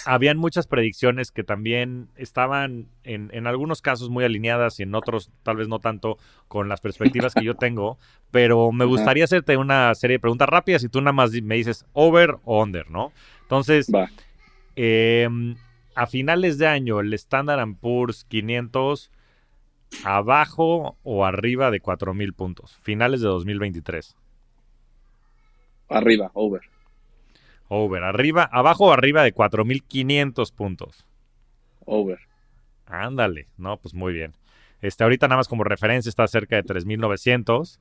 habían 0.05 0.37
muchas 0.37 0.67
predicciones 0.67 1.31
que 1.31 1.43
también 1.43 2.09
estaban 2.17 2.87
en, 3.03 3.31
en, 3.33 3.47
algunos 3.47 3.81
casos 3.81 4.11
muy 4.11 4.23
alineadas 4.23 4.79
y 4.79 4.83
en 4.83 4.93
otros 4.93 5.31
tal 5.41 5.57
vez 5.57 5.67
no 5.67 5.79
tanto 5.79 6.19
con 6.47 6.69
las 6.69 6.81
perspectivas 6.81 7.33
que 7.33 7.43
yo 7.43 7.55
tengo, 7.59 7.97
pero 8.29 8.71
me 8.71 8.85
gustaría 8.85 9.23
hacerte 9.23 9.57
una 9.57 9.95
serie 9.95 10.17
de 10.17 10.19
preguntas 10.19 10.47
rápidas 10.47 10.83
y 10.83 10.89
tú 10.89 11.01
nada 11.01 11.13
más 11.13 11.31
me 11.31 11.55
dices 11.55 11.83
over 11.93 12.37
o 12.45 12.61
under, 12.61 12.91
¿no? 12.91 13.11
Entonces, 13.41 13.89
Em, 14.79 15.55
a 15.95 16.05
finales 16.05 16.59
de 16.59 16.67
año, 16.67 16.99
el 16.99 17.11
Standard 17.15 17.67
Poor's 17.81 18.25
500 18.25 19.09
abajo 20.03 20.97
o 21.01 21.25
arriba 21.25 21.71
de 21.71 21.81
4.000 21.81 22.35
puntos. 22.35 22.77
Finales 22.83 23.21
de 23.21 23.27
2023. 23.27 24.15
Arriba, 25.89 26.29
over. 26.35 26.61
Over. 27.69 28.03
Arriba, 28.03 28.43
abajo 28.43 28.85
o 28.85 28.91
arriba 28.91 29.23
de 29.23 29.33
4.500 29.33 30.53
puntos. 30.53 31.07
Over. 31.85 32.19
Ándale. 32.85 33.47
No, 33.57 33.77
pues 33.77 33.95
muy 33.95 34.13
bien. 34.13 34.33
Este, 34.81 35.03
ahorita 35.03 35.27
nada 35.27 35.37
más 35.37 35.47
como 35.47 35.63
referencia 35.63 36.09
está 36.09 36.27
cerca 36.27 36.55
de 36.55 36.63
3.900. 36.63 37.79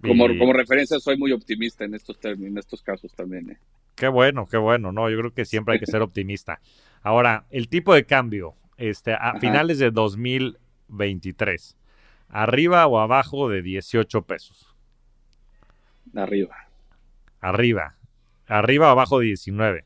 Como, 0.00 0.26
como 0.38 0.54
referencia 0.54 0.98
soy 0.98 1.18
muy 1.18 1.32
optimista 1.32 1.84
en 1.84 1.94
estos, 1.94 2.18
en 2.24 2.56
estos 2.56 2.82
casos 2.82 3.12
también. 3.12 3.50
¿eh? 3.50 3.58
Qué 3.98 4.08
bueno, 4.08 4.46
qué 4.46 4.56
bueno. 4.56 4.92
No, 4.92 5.10
yo 5.10 5.18
creo 5.18 5.34
que 5.34 5.44
siempre 5.44 5.74
hay 5.74 5.80
que 5.80 5.86
ser 5.86 6.02
optimista. 6.02 6.60
Ahora, 7.02 7.46
el 7.50 7.68
tipo 7.68 7.92
de 7.94 8.06
cambio, 8.06 8.54
este, 8.76 9.12
a 9.12 9.34
finales 9.40 9.78
de 9.78 9.90
2023, 9.90 11.76
¿arriba 12.28 12.86
o 12.86 13.00
abajo 13.00 13.48
de 13.48 13.62
18 13.62 14.22
pesos? 14.22 14.76
Arriba. 16.14 16.56
Arriba. 17.40 17.96
¿Arriba 18.46 18.88
o 18.88 18.90
abajo 18.90 19.18
de 19.18 19.26
19? 19.26 19.84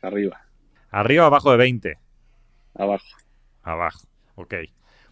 Arriba. 0.00 0.40
¿Arriba 0.90 1.24
o 1.24 1.26
abajo 1.26 1.50
de 1.50 1.56
20? 1.58 1.98
Abajo. 2.74 3.06
Abajo, 3.62 4.08
ok. 4.34 4.54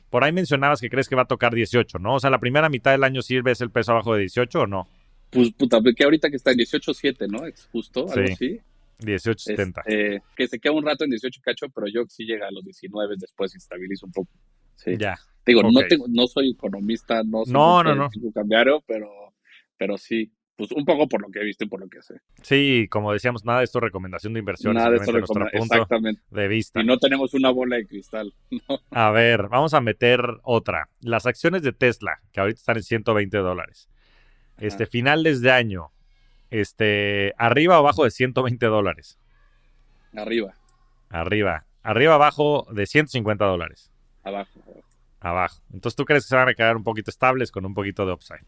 Por 0.09 0.25
ahí 0.25 0.33
mencionabas 0.33 0.81
que 0.81 0.91
crees 0.91 1.09
que 1.09 1.17
va 1.17 1.23
a 1.23 1.27
tocar 1.27 1.55
18, 1.55 1.99
¿no? 1.99 2.15
O 2.15 2.21
sea, 2.21 2.31
la 2.31 2.39
primera 2.39 2.69
mitad 2.69 2.91
del 2.91 3.05
año 3.05 3.23
sirve 3.23 3.53
el 3.59 3.71
peso 3.71 3.93
abajo 3.93 4.15
de 4.15 4.21
18 4.21 4.61
o 4.61 4.67
no? 4.67 4.89
Pues 5.33 5.51
puta, 5.53 5.81
que 5.97 6.05
ahorita 6.05 6.29
que 6.29 6.37
está 6.37 6.53
en 6.53 6.59
18.7, 6.59 7.27
¿no? 7.27 7.41
Justo, 7.73 8.07
algo 8.13 8.33
así. 8.33 8.61
18.70. 8.99 9.83
Este, 9.87 10.23
que 10.37 10.47
se 10.47 10.61
queda 10.61 10.75
un 10.75 10.85
rato 10.85 11.05
en 11.05 11.11
18 11.11 11.41
cacho, 11.43 11.67
pero 11.75 11.87
yo 11.89 12.05
sí 12.07 12.25
llega 12.25 12.47
a 12.47 12.51
los 12.51 12.63
19 12.63 13.17
después 13.19 13.51
se 13.51 13.59
estabiliza 13.59 14.07
un 14.07 14.13
poco. 14.13 14.31
Sí. 14.77 14.97
Ya. 14.99 15.19
Digo, 15.47 15.63
no 15.63 15.81
tengo, 15.89 16.05
no 16.09 16.27
soy 16.27 16.51
economista, 16.51 17.23
no 17.25 17.45
soy 17.45 17.53
no, 17.53 17.83
no, 17.83 17.95
no. 17.95 18.11
cambiario, 18.33 18.85
pero, 18.87 19.09
pero 19.77 19.99
sí, 19.99 20.31
pues 20.55 20.71
un 20.71 20.85
poco 20.85 21.09
por 21.09 21.23
lo 21.23 21.31
que 21.31 21.41
he 21.41 21.45
visto 21.45 21.65
y 21.65 21.69
por 21.69 21.81
lo 21.81 21.89
que 21.89 22.03
sé. 22.03 22.15
Sí, 22.43 22.87
como 22.91 23.13
decíamos, 23.13 23.45
nada 23.45 23.61
de 23.61 23.65
esto 23.65 23.81
recomendación 23.81 24.35
de 24.35 24.41
inversión. 24.41 24.75
Nada 24.75 24.91
de 24.91 24.97
esto 24.97 25.13
recomendación, 25.13 25.63
exactamente. 25.63 26.23
De 26.31 26.47
vista. 26.47 26.81
Y 26.81 26.85
no 26.85 26.99
tenemos 26.99 27.33
una 27.35 27.51
bola 27.51 27.77
de 27.77 27.87
cristal. 27.87 28.33
A 28.91 29.11
ver, 29.11 29.49
vamos 29.49 29.73
a 29.75 29.81
meter 29.81 30.21
otra. 30.43 30.91
Las 31.01 31.27
acciones 31.27 31.63
de 31.63 31.73
Tesla, 31.73 32.21
que 32.33 32.41
ahorita 32.41 32.59
están 32.59 32.77
en 32.77 32.83
120 32.83 33.39
dólares. 33.39 33.89
Este, 34.63 34.87
finales 34.87 35.41
de 35.41 35.51
año. 35.51 35.91
Este, 36.51 37.35
arriba 37.37 37.77
o 37.77 37.81
abajo 37.81 38.05
de 38.05 38.11
120 38.11 38.67
dólares. 38.67 39.19
Arriba. 40.15 40.55
Arriba. 41.09 41.65
Arriba 41.83 42.15
abajo 42.15 42.67
de 42.71 42.87
150 42.87 43.45
dólares. 43.45 43.91
Abajo, 44.23 44.61
abajo. 45.21 45.63
Entonces, 45.73 45.97
¿tú 45.97 46.05
crees 46.05 46.25
que 46.25 46.29
se 46.29 46.37
van 46.37 46.49
a 46.49 46.55
quedar 46.55 46.77
un 46.77 46.85
poquito 46.85 47.11
estables 47.11 47.51
con 47.51 47.67
un 47.67 47.75
poquito 47.75 48.07
de 48.07 48.13
upside? 48.13 48.47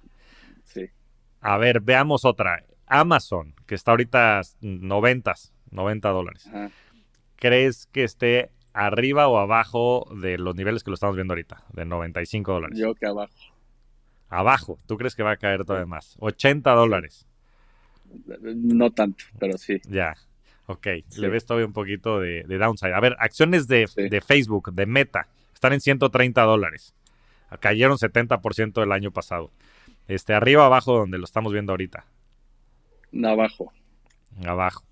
Sí. 0.65 0.89
A 1.41 1.59
ver, 1.59 1.81
veamos 1.81 2.25
otra. 2.25 2.65
Amazon, 2.87 3.55
que 3.67 3.75
está 3.75 3.91
ahorita 3.91 4.43
90, 4.61 5.35
90 5.71 6.09
dólares. 6.11 6.49
¿Crees 7.37 7.87
que 7.87 8.05
esté 8.05 8.51
arriba 8.73 9.29
o 9.29 9.39
abajo 9.39 10.07
de 10.21 10.39
los 10.39 10.55
niveles 10.55 10.85
que 10.85 10.91
lo 10.91 10.95
estamos 10.95 11.17
viendo 11.17 11.33
ahorita, 11.33 11.65
de 11.73 11.85
95 11.85 12.53
dólares? 12.53 12.79
Yo 12.79 12.95
que 12.95 13.07
abajo. 13.07 13.53
Abajo, 14.35 14.78
¿tú 14.87 14.97
crees 14.97 15.14
que 15.14 15.22
va 15.22 15.32
a 15.32 15.37
caer 15.37 15.64
todavía 15.64 15.87
más? 15.87 16.16
80 16.18 16.70
dólares. 16.72 17.26
No 18.43 18.91
tanto, 18.91 19.24
pero 19.39 19.59
sí. 19.59 19.80
Ya, 19.89 20.14
ok. 20.66 20.87
Le 21.16 21.28
ves 21.28 21.47
todavía 21.47 21.66
un 21.66 21.72
poquito 21.72 22.20
de, 22.20 22.45
downside. 22.45 22.95
A 22.95 23.01
ver, 23.01 23.16
acciones 23.18 23.68
de, 23.68 23.87
Facebook, 24.26 24.72
de 24.72 24.87
Meta, 24.87 25.28
están 25.53 25.72
en 25.72 25.80
130 25.80 26.43
dólares. 26.43 26.95
Cayeron 27.61 27.97
70% 27.97 28.82
el 28.82 28.93
año 28.93 29.12
pasado. 29.12 29.53
Este, 30.09 30.35
arriba 30.35 30.66
abajo 30.66 30.99
donde 30.99 31.18
lo 31.18 31.24
estamos 31.24 31.53
viendo 31.53 31.72
ahorita. 31.72 32.05
Abajo. 33.24 33.72
Abajo. 34.45 34.85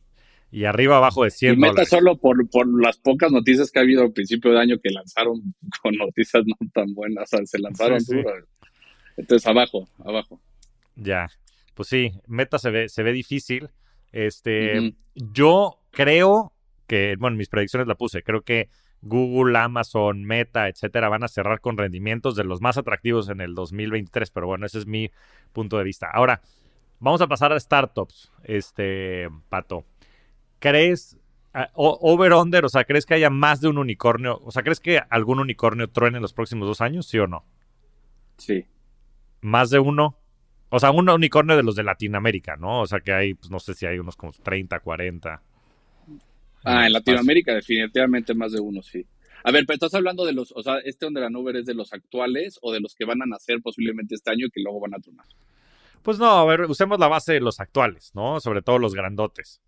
Y 0.52 0.66
arriba 0.66 0.98
abajo 0.98 1.24
de 1.24 1.30
100 1.30 1.54
y 1.54 1.56
Meta 1.56 1.84
solo 1.86 2.16
por, 2.16 2.36
las 2.80 2.98
pocas 2.98 3.32
noticias 3.32 3.70
que 3.70 3.78
ha 3.78 3.82
habido 3.82 4.02
al 4.02 4.12
principio 4.12 4.52
de 4.52 4.60
año 4.60 4.76
que 4.82 4.90
lanzaron 4.90 5.54
con 5.82 5.94
noticias 5.96 6.44
no 6.46 6.54
tan 6.72 6.94
buenas. 6.94 7.24
O 7.24 7.36
sea, 7.36 7.46
se 7.46 7.58
lanzaron 7.58 7.98
entonces, 9.16 9.46
abajo, 9.46 9.88
abajo. 10.04 10.40
Ya. 10.96 11.28
pues 11.74 11.88
sí, 11.88 12.12
Meta 12.26 12.58
se 12.58 12.70
ve, 12.70 12.88
se 12.88 13.02
ve 13.02 13.12
difícil. 13.12 13.70
Este, 14.12 14.94
yo 15.14 15.80
creo 15.90 16.52
que, 16.86 17.16
bueno, 17.18 17.36
mis 17.36 17.48
predicciones 17.48 17.88
la 17.88 17.94
puse, 17.94 18.22
creo 18.22 18.42
que 18.42 18.68
Google, 19.02 19.58
Amazon, 19.58 20.24
Meta, 20.24 20.68
etcétera, 20.68 21.08
van 21.08 21.24
a 21.24 21.28
cerrar 21.28 21.60
con 21.60 21.76
rendimientos 21.76 22.36
de 22.36 22.44
los 22.44 22.60
más 22.60 22.78
atractivos 22.78 23.28
en 23.28 23.40
el 23.40 23.54
2023, 23.54 24.30
pero 24.30 24.46
bueno, 24.46 24.66
ese 24.66 24.78
es 24.78 24.86
mi 24.86 25.10
punto 25.52 25.76
de 25.76 25.84
vista. 25.84 26.08
Ahora, 26.12 26.40
vamos 27.00 27.20
a 27.20 27.26
pasar 27.26 27.52
a 27.52 27.58
startups, 27.58 28.30
este, 28.44 29.28
Pato. 29.48 29.84
¿Crees, 30.60 31.18
over-under, 31.74 32.64
o 32.64 32.68
sea, 32.68 32.84
crees 32.84 33.04
que 33.04 33.14
haya 33.14 33.28
más 33.28 33.60
de 33.60 33.68
un 33.68 33.78
unicornio? 33.78 34.38
O 34.44 34.52
sea, 34.52 34.62
¿crees 34.62 34.78
que 34.78 35.00
algún 35.10 35.40
unicornio 35.40 35.90
truene 35.90 36.18
en 36.18 36.22
los 36.22 36.32
próximos 36.32 36.68
dos 36.68 36.80
años, 36.80 37.06
sí 37.06 37.18
o 37.18 37.26
no? 37.26 37.44
Sí. 38.38 38.66
¿Más 39.42 39.70
de 39.70 39.78
uno? 39.78 40.16
O 40.70 40.80
sea, 40.80 40.90
un 40.90 41.08
unicornio 41.08 41.56
de 41.56 41.62
los 41.62 41.76
de 41.76 41.82
Latinoamérica, 41.82 42.56
¿no? 42.56 42.80
O 42.80 42.86
sea, 42.86 43.00
que 43.00 43.12
hay, 43.12 43.34
pues 43.34 43.50
no 43.50 43.60
sé 43.60 43.74
si 43.74 43.84
hay 43.84 43.98
unos 43.98 44.16
como 44.16 44.32
30, 44.32 44.80
40. 44.80 45.42
Ah, 46.64 46.86
en 46.86 46.92
Latinoamérica 46.92 47.54
definitivamente 47.54 48.34
más 48.34 48.52
de 48.52 48.60
uno, 48.60 48.82
sí. 48.82 49.04
A 49.44 49.50
ver, 49.50 49.66
pero 49.66 49.74
estás 49.74 49.94
hablando 49.94 50.24
de 50.24 50.32
los, 50.32 50.52
o 50.52 50.62
sea, 50.62 50.78
este 50.78 51.06
donde 51.06 51.20
la 51.20 51.28
nube 51.28 51.58
es 51.58 51.66
de 51.66 51.74
los 51.74 51.92
actuales 51.92 52.58
o 52.62 52.72
de 52.72 52.80
los 52.80 52.94
que 52.94 53.04
van 53.04 53.20
a 53.20 53.26
nacer 53.26 53.60
posiblemente 53.60 54.14
este 54.14 54.30
año 54.30 54.46
y 54.46 54.50
que 54.50 54.62
luego 54.62 54.80
van 54.80 54.94
a 54.94 54.98
tronar. 54.98 55.26
Pues 56.02 56.18
no, 56.18 56.30
a 56.30 56.44
ver, 56.44 56.62
usemos 56.62 56.98
la 56.98 57.08
base 57.08 57.34
de 57.34 57.40
los 57.40 57.60
actuales, 57.60 58.12
¿no? 58.14 58.40
Sobre 58.40 58.62
todo 58.62 58.78
los 58.78 58.94
grandotes. 58.94 59.60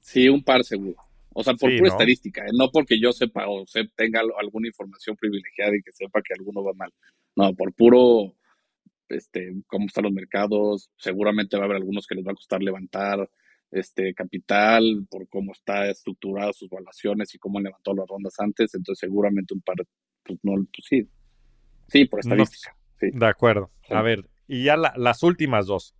Sí, 0.00 0.28
un 0.28 0.42
par 0.42 0.64
seguro. 0.64 0.96
O 1.32 1.44
sea, 1.44 1.54
por 1.54 1.76
pura 1.76 1.90
estadística, 1.90 2.44
¿eh? 2.44 2.50
no 2.52 2.70
porque 2.70 3.00
yo 3.00 3.12
sepa 3.12 3.48
o 3.48 3.66
se, 3.66 3.84
tenga 3.94 4.20
alguna 4.38 4.66
información 4.66 5.16
privilegiada 5.16 5.76
y 5.76 5.82
que 5.82 5.92
sepa 5.92 6.20
que 6.22 6.34
alguno 6.34 6.64
va 6.64 6.72
mal. 6.72 6.92
No, 7.40 7.54
por 7.54 7.72
puro, 7.72 8.34
este, 9.08 9.54
cómo 9.66 9.86
están 9.86 10.04
los 10.04 10.12
mercados, 10.12 10.90
seguramente 10.98 11.56
va 11.56 11.62
a 11.62 11.64
haber 11.64 11.78
algunos 11.78 12.06
que 12.06 12.14
les 12.14 12.26
va 12.26 12.32
a 12.32 12.34
costar 12.34 12.62
levantar, 12.62 13.30
este 13.70 14.12
capital, 14.12 15.06
por 15.08 15.26
cómo 15.28 15.52
está 15.52 15.88
estructurada 15.88 16.52
sus 16.52 16.68
valuaciones 16.68 17.34
y 17.34 17.38
cómo 17.38 17.58
levantó 17.58 17.94
las 17.94 18.06
rondas 18.06 18.34
antes, 18.40 18.74
entonces 18.74 19.00
seguramente 19.00 19.54
un 19.54 19.62
par, 19.62 19.76
pues 20.22 20.38
no, 20.42 20.52
pues 20.54 20.86
sí, 20.86 21.08
sí, 21.88 22.04
por 22.04 22.20
estadística. 22.20 22.76
De 23.00 23.26
acuerdo. 23.26 23.70
A 23.88 24.02
ver, 24.02 24.28
y 24.46 24.64
ya 24.64 24.76
las 24.76 25.22
últimas 25.22 25.66
dos. 25.66 25.94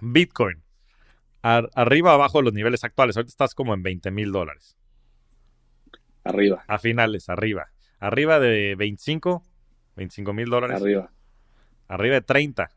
Bitcoin, 0.00 0.62
arriba 1.42 2.14
abajo 2.14 2.38
de 2.38 2.44
los 2.44 2.54
niveles 2.54 2.84
actuales, 2.84 3.18
ahorita 3.18 3.30
estás 3.30 3.54
como 3.54 3.74
en 3.74 3.82
20 3.82 4.10
mil 4.12 4.32
dólares. 4.32 4.78
Arriba. 6.22 6.64
A 6.68 6.78
finales, 6.78 7.28
arriba. 7.28 7.66
Arriba 7.98 8.40
de 8.40 8.76
25, 8.76 9.42
25 9.96 10.32
mil 10.32 10.48
dólares. 10.48 10.80
Arriba. 10.80 11.10
Arriba 11.88 12.14
de 12.14 12.22
30. 12.22 12.70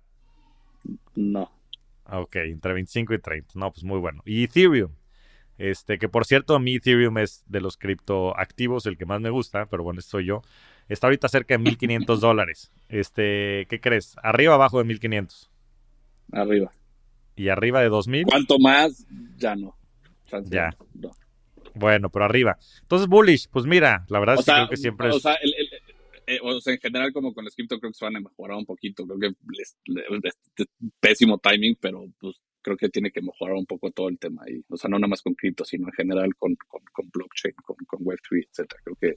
No. 1.16 1.52
Ah, 2.06 2.20
ok, 2.20 2.36
entre 2.38 2.74
25 2.74 3.14
y 3.14 3.20
30. 3.20 3.52
No, 3.56 3.72
pues 3.72 3.84
muy 3.84 4.00
bueno. 4.00 4.22
Y 4.26 4.44
Ethereum. 4.44 4.92
Este, 5.58 5.98
que 5.98 6.08
por 6.08 6.26
cierto, 6.26 6.56
a 6.56 6.60
mí 6.60 6.76
Ethereum 6.76 7.18
es 7.18 7.44
de 7.48 7.62
los 7.62 7.78
criptoactivos 7.78 8.86
el 8.86 8.98
que 8.98 9.06
más 9.06 9.20
me 9.20 9.30
gusta, 9.30 9.66
pero 9.66 9.84
bueno, 9.84 10.02
soy 10.02 10.26
yo. 10.26 10.42
Está 10.88 11.08
ahorita 11.08 11.28
cerca 11.28 11.56
de 11.56 11.64
1500 11.64 12.22
dólares. 12.22 12.72
Este, 12.88 13.66
¿qué 13.70 13.82
crees? 13.82 14.16
¿Arriba 14.24 14.54
o 14.54 14.56
abajo 14.56 14.78
de 14.78 14.86
1500? 14.86 15.50
Arriba. 16.32 16.72
¿Y 17.36 17.50
arriba 17.50 17.82
de 17.82 17.90
2000? 17.90 18.26
¿Cuánto 18.26 18.58
más? 18.60 19.06
Ya 19.38 19.56
no. 19.56 19.76
ya. 20.46 20.76
Bueno, 21.74 22.10
pero 22.10 22.26
arriba. 22.26 22.58
Entonces, 22.82 23.08
bullish, 23.08 23.50
pues 23.50 23.66
mira, 23.66 24.06
la 24.10 24.20
verdad 24.20 24.36
es 24.40 24.46
que 24.46 24.52
creo 24.52 24.70
que 24.70 24.78
siempre 24.78 25.10
o 25.10 25.20
Sea, 25.20 25.36
el, 25.36 25.54
eh, 26.28 26.40
o 26.44 26.60
sea, 26.60 26.74
en 26.74 26.80
general 26.80 27.14
como 27.14 27.34
con 27.34 27.46
el 27.46 27.52
cripto 27.52 27.80
creo 27.80 27.92
que 27.92 27.98
se 27.98 28.06
van 28.06 28.18
a 28.18 28.20
mejorar 28.20 28.58
un 28.58 28.66
poquito. 28.66 29.08
Creo 29.08 29.20
que 29.20 29.62
es, 29.62 29.78
pésimo 31.00 31.40
timing, 31.40 31.78
pero 31.80 32.06
pues 32.20 32.42
creo 32.62 32.76
que 32.76 32.90
tiene 32.90 33.12
que 33.12 33.22
mejorar 33.22 33.56
un 33.56 33.66
poco 33.66 33.92
todo 33.92 34.10
el 34.10 34.20
tema 34.20 34.44
ahí. 34.46 34.62
O 34.70 34.78
sea, 34.78 34.90
no 34.90 35.00
nada 35.00 35.08
más 35.08 35.22
con 35.22 35.34
cripto, 35.36 35.64
sino 35.64 35.88
en 35.88 35.94
general 35.94 36.36
con, 36.36 36.56
con, 36.68 37.10
blockchain, 37.10 37.56
con, 37.64 37.78
con 37.88 38.02
Web3, 38.02 38.48
etcétera. 38.50 38.82
Creo 38.84 38.98
que 39.00 39.16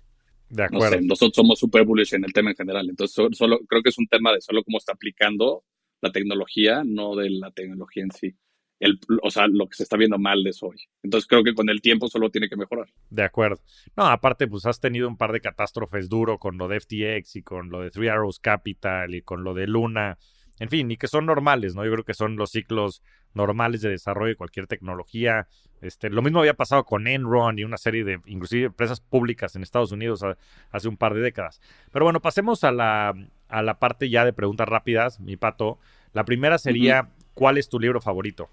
de 0.50 0.62
acuerdo. 0.62 1.00
nosotros 1.02 1.34
somos 1.34 1.58
super 1.58 1.84
bullish 1.84 2.14
en 2.14 2.24
el 2.24 2.32
tema 2.32 2.50
en 2.50 2.56
general. 2.56 2.88
Entonces, 2.88 3.36
solo, 3.36 3.58
creo 3.66 3.82
que 3.82 3.90
es 3.90 3.98
un 3.98 4.06
tema 4.06 4.32
de 4.32 4.40
solo 4.40 4.62
cómo 4.62 4.78
está 4.78 4.92
aplicando 4.92 5.64
la 6.00 6.12
tecnología, 6.12 6.82
no 6.84 7.16
de 7.16 7.28
la 7.30 7.50
tecnología 7.50 8.04
en 8.04 8.12
sí 8.12 8.34
el, 8.80 8.98
o 9.22 9.30
sea, 9.30 9.46
lo 9.46 9.68
que 9.68 9.76
se 9.76 9.82
está 9.82 9.96
viendo 9.96 10.18
mal 10.18 10.42
de 10.42 10.50
eso 10.50 10.68
hoy. 10.68 10.78
Entonces 11.02 11.28
creo 11.28 11.44
que 11.44 11.54
con 11.54 11.68
el 11.68 11.82
tiempo 11.82 12.08
solo 12.08 12.30
tiene 12.30 12.48
que 12.48 12.56
mejorar. 12.56 12.88
De 13.10 13.22
acuerdo. 13.22 13.60
No, 13.96 14.06
aparte, 14.06 14.48
pues 14.48 14.66
has 14.66 14.80
tenido 14.80 15.06
un 15.06 15.18
par 15.18 15.32
de 15.32 15.40
catástrofes 15.40 16.08
duro 16.08 16.38
con 16.38 16.56
lo 16.56 16.66
de 16.66 16.80
FTX 16.80 17.36
y 17.36 17.42
con 17.42 17.68
lo 17.70 17.80
de 17.80 17.90
Three 17.90 18.08
Arrows 18.08 18.40
Capital 18.40 19.14
y 19.14 19.22
con 19.22 19.44
lo 19.44 19.54
de 19.54 19.66
Luna. 19.66 20.18
En 20.58 20.68
fin, 20.68 20.90
y 20.90 20.96
que 20.96 21.08
son 21.08 21.26
normales, 21.26 21.74
¿no? 21.74 21.84
Yo 21.84 21.92
creo 21.92 22.04
que 22.04 22.14
son 22.14 22.36
los 22.36 22.50
ciclos 22.50 23.02
normales 23.34 23.82
de 23.82 23.90
desarrollo 23.90 24.30
de 24.30 24.36
cualquier 24.36 24.66
tecnología. 24.66 25.46
Este, 25.80 26.10
lo 26.10 26.20
mismo 26.20 26.40
había 26.40 26.54
pasado 26.54 26.84
con 26.84 27.06
Enron 27.06 27.58
y 27.58 27.64
una 27.64 27.78
serie 27.78 28.04
de, 28.04 28.20
inclusive, 28.26 28.66
empresas 28.66 29.00
públicas 29.00 29.56
en 29.56 29.62
Estados 29.62 29.92
Unidos 29.92 30.22
hace 30.70 30.88
un 30.88 30.96
par 30.96 31.14
de 31.14 31.20
décadas. 31.20 31.60
Pero 31.92 32.04
bueno, 32.04 32.20
pasemos 32.20 32.64
a 32.64 32.72
la, 32.72 33.14
a 33.48 33.62
la 33.62 33.78
parte 33.78 34.10
ya 34.10 34.24
de 34.24 34.32
preguntas 34.32 34.68
rápidas, 34.68 35.20
mi 35.20 35.36
pato. 35.36 35.78
La 36.12 36.24
primera 36.24 36.58
sería, 36.58 37.08
¿cuál 37.34 37.56
es 37.56 37.68
tu 37.68 37.78
libro 37.78 38.00
favorito? 38.00 38.50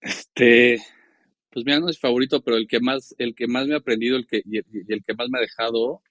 Este, 0.00 0.78
pues 1.50 1.64
mira, 1.64 1.80
no 1.80 1.88
es 1.88 1.98
favorito, 1.98 2.42
pero 2.42 2.56
el 2.56 2.66
que 2.66 2.80
más, 2.80 3.14
el 3.18 3.34
que 3.34 3.46
más 3.46 3.66
me 3.66 3.74
ha 3.74 3.78
aprendido, 3.78 4.16
el 4.16 4.26
que, 4.26 4.42
y 4.44 4.58
el, 4.58 5.04
que 5.04 5.14
más 5.14 5.28
me 5.28 5.38
ha 5.38 5.42
dejado, 5.42 6.02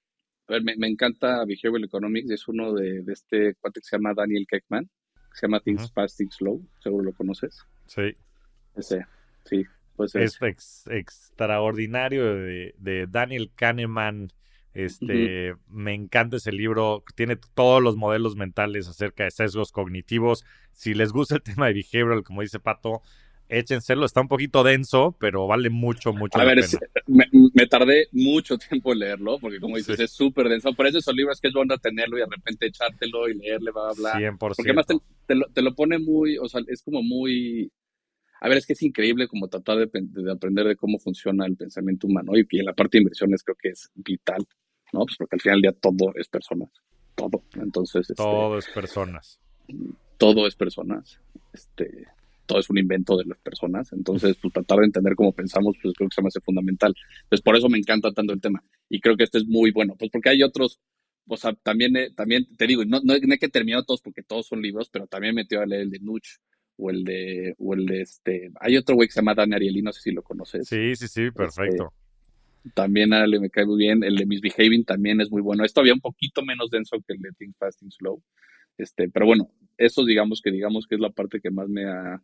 a 0.47 0.53
ver, 0.53 0.63
me, 0.63 0.87
encanta 0.87 1.45
Behavioral 1.45 1.85
Economics, 1.85 2.29
es 2.29 2.47
uno 2.47 2.73
de, 2.73 3.03
este 3.07 3.55
cuate 3.55 3.79
que 3.79 3.85
se 3.85 3.97
llama 3.97 4.13
Daniel 4.13 4.45
Keckman, 4.47 4.89
se 5.33 5.47
llama 5.47 5.59
Things 5.61 5.91
Fast, 5.91 6.17
Things 6.17 6.35
Slow, 6.35 6.65
seguro 6.79 7.05
lo 7.05 7.13
conoces. 7.13 7.65
Sí. 7.87 8.13
Ese, 8.75 9.05
sí. 9.45 9.65
Pues 9.95 10.15
es 10.15 10.39
extraordinario 10.89 12.35
de, 12.35 13.07
Daniel 13.09 13.51
Kahneman. 13.53 14.31
Este, 14.73 15.55
me 15.67 15.93
encanta 15.93 16.37
ese 16.37 16.53
libro, 16.53 17.03
tiene 17.15 17.37
todos 17.53 17.83
los 17.83 17.97
modelos 17.97 18.37
mentales 18.37 18.87
acerca 18.87 19.25
de 19.25 19.31
sesgos 19.31 19.73
cognitivos. 19.73 20.45
Si 20.71 20.93
les 20.93 21.11
gusta 21.11 21.35
el 21.35 21.41
tema 21.43 21.67
de 21.67 21.73
behavioral, 21.73 22.23
como 22.23 22.41
dice 22.41 22.61
Pato, 22.61 23.01
échenselo, 23.49 24.05
está 24.05 24.21
un 24.21 24.27
poquito 24.27 24.63
denso, 24.63 25.15
pero 25.19 25.47
vale 25.47 25.69
mucho, 25.69 26.13
mucho 26.13 26.39
a 26.39 26.45
ver, 26.45 26.63
me, 27.07 27.65
tardé 27.67 28.07
mucho 28.11 28.57
tiempo 28.69 28.93
en 28.93 28.99
leerlo, 28.99 29.39
porque 29.39 29.59
como 29.59 29.77
dices, 29.77 29.99
es 29.99 30.11
súper 30.11 30.47
denso. 30.47 30.73
Por 30.73 30.87
eso 30.87 30.99
esos 30.99 31.15
libros 31.15 31.41
que 31.41 31.47
es 31.47 31.53
bueno 31.53 31.77
tenerlo 31.77 32.17
y 32.17 32.21
de 32.21 32.27
repente 32.29 32.67
echártelo 32.67 33.27
y 33.27 33.33
leerle, 33.35 33.71
va 33.71 33.87
a 33.87 33.91
hablar. 33.91 34.15
100%. 34.21 34.37
Porque 34.37 34.61
además 34.63 34.85
te, 35.25 35.61
lo, 35.61 35.75
pone 35.75 35.97
muy, 35.97 36.37
o 36.37 36.47
sea, 36.47 36.61
es 36.67 36.81
como 36.83 37.01
muy... 37.01 37.71
A 38.41 38.47
ver, 38.47 38.59
es 38.59 38.65
que 38.65 38.73
es 38.73 38.81
increíble 38.83 39.27
como 39.27 39.49
tratar 39.49 39.77
de, 39.77 40.31
aprender 40.31 40.65
de 40.65 40.75
cómo 40.77 40.97
funciona 40.97 41.45
el 41.45 41.57
pensamiento 41.57 42.07
humano 42.07 42.37
y, 42.37 42.47
y 42.49 42.59
en 42.59 42.65
la 42.65 42.73
parte 42.73 42.97
de 42.97 43.01
inversiones 43.01 43.43
creo 43.43 43.57
que 43.61 43.69
es 43.69 43.91
vital, 43.95 44.47
¿no? 44.93 45.01
Pues 45.01 45.17
porque 45.17 45.35
al 45.35 45.41
final 45.41 45.61
del 45.61 45.71
día 45.73 45.79
todo 45.81 46.13
es 46.15 46.29
personas, 46.29 46.69
todo. 47.15 47.43
Entonces... 47.55 48.01
Este, 48.09 48.13
todo 48.13 48.57
es 48.57 48.67
personas. 48.67 49.39
Todo 50.17 50.47
es 50.47 50.55
personas. 50.55 51.19
Este, 51.51 52.07
todo 52.49 52.59
es 52.59 52.69
un 52.71 52.79
invento 52.79 53.15
de 53.15 53.25
las 53.25 53.37
personas. 53.37 53.93
Entonces, 53.93 54.35
pues 54.41 54.51
tratar 54.51 54.79
de 54.79 54.85
entender 54.85 55.15
cómo 55.15 55.31
pensamos, 55.31 55.77
pues 55.81 55.93
creo 55.95 56.09
que 56.09 56.15
se 56.15 56.21
me 56.23 56.29
hace 56.29 56.41
fundamental. 56.41 56.95
Entonces, 57.23 57.43
por 57.43 57.55
eso 57.55 57.69
me 57.69 57.77
encanta 57.77 58.11
tanto 58.11 58.33
el 58.33 58.41
tema. 58.41 58.63
Y 58.89 58.99
creo 58.99 59.15
que 59.15 59.23
este 59.23 59.37
es 59.37 59.45
muy 59.45 59.71
bueno, 59.71 59.95
pues 59.95 60.09
porque 60.09 60.29
hay 60.29 60.41
otros, 60.41 60.79
o 61.27 61.37
sea, 61.37 61.53
también, 61.53 61.93
también 62.15 62.47
te 62.57 62.65
digo, 62.65 62.83
no, 62.85 63.01
no, 63.03 63.13
hay 63.13 63.37
que 63.37 63.49
terminar 63.49 63.85
todos 63.85 64.01
porque 64.01 64.23
todos 64.23 64.47
son 64.47 64.63
libros, 64.63 64.89
pero 64.89 65.05
también 65.05 65.35
metió 65.35 65.61
a 65.61 65.67
leer 65.67 65.83
el 65.83 65.91
de 65.91 65.99
Nuch 65.99 66.27
o 66.77 66.89
el 66.89 67.03
de, 67.03 67.53
o 67.59 67.75
el 67.75 67.85
de 67.85 68.01
este, 68.01 68.51
hay 68.59 68.77
otro 68.77 68.95
güey 68.95 69.07
que 69.07 69.13
se 69.13 69.19
llama 69.19 69.35
Dan 69.35 69.53
Ariely, 69.53 69.83
no 69.83 69.93
sé 69.93 70.01
si 70.01 70.11
lo 70.11 70.23
conoces. 70.23 70.67
Sí, 70.67 70.95
sí, 70.95 71.07
sí, 71.07 71.29
perfecto. 71.29 71.93
Este, 72.65 72.71
también 72.73 73.13
a 73.13 73.27
me 73.27 73.49
cae 73.51 73.65
muy 73.65 73.77
bien, 73.77 74.03
el 74.03 74.15
de 74.15 74.25
Misbehaving 74.25 74.85
también 74.85 75.21
es 75.21 75.29
muy 75.29 75.43
bueno. 75.43 75.63
Esto 75.63 75.81
había 75.81 75.93
un 75.93 76.01
poquito 76.01 76.41
menos 76.41 76.71
denso 76.71 76.97
que 77.05 77.13
el 77.13 77.21
de 77.21 77.31
Think 77.33 77.55
Fast, 77.59 77.79
Think 77.79 77.91
Slow. 77.91 78.23
Este, 78.79 79.07
pero 79.09 79.27
bueno, 79.27 79.51
eso 79.77 80.03
digamos 80.03 80.41
que 80.41 80.51
digamos 80.51 80.87
que 80.87 80.95
es 80.95 81.01
la 81.01 81.09
parte 81.09 81.41
que 81.41 81.51
más 81.51 81.67
me 81.67 81.85
ha, 81.85 82.21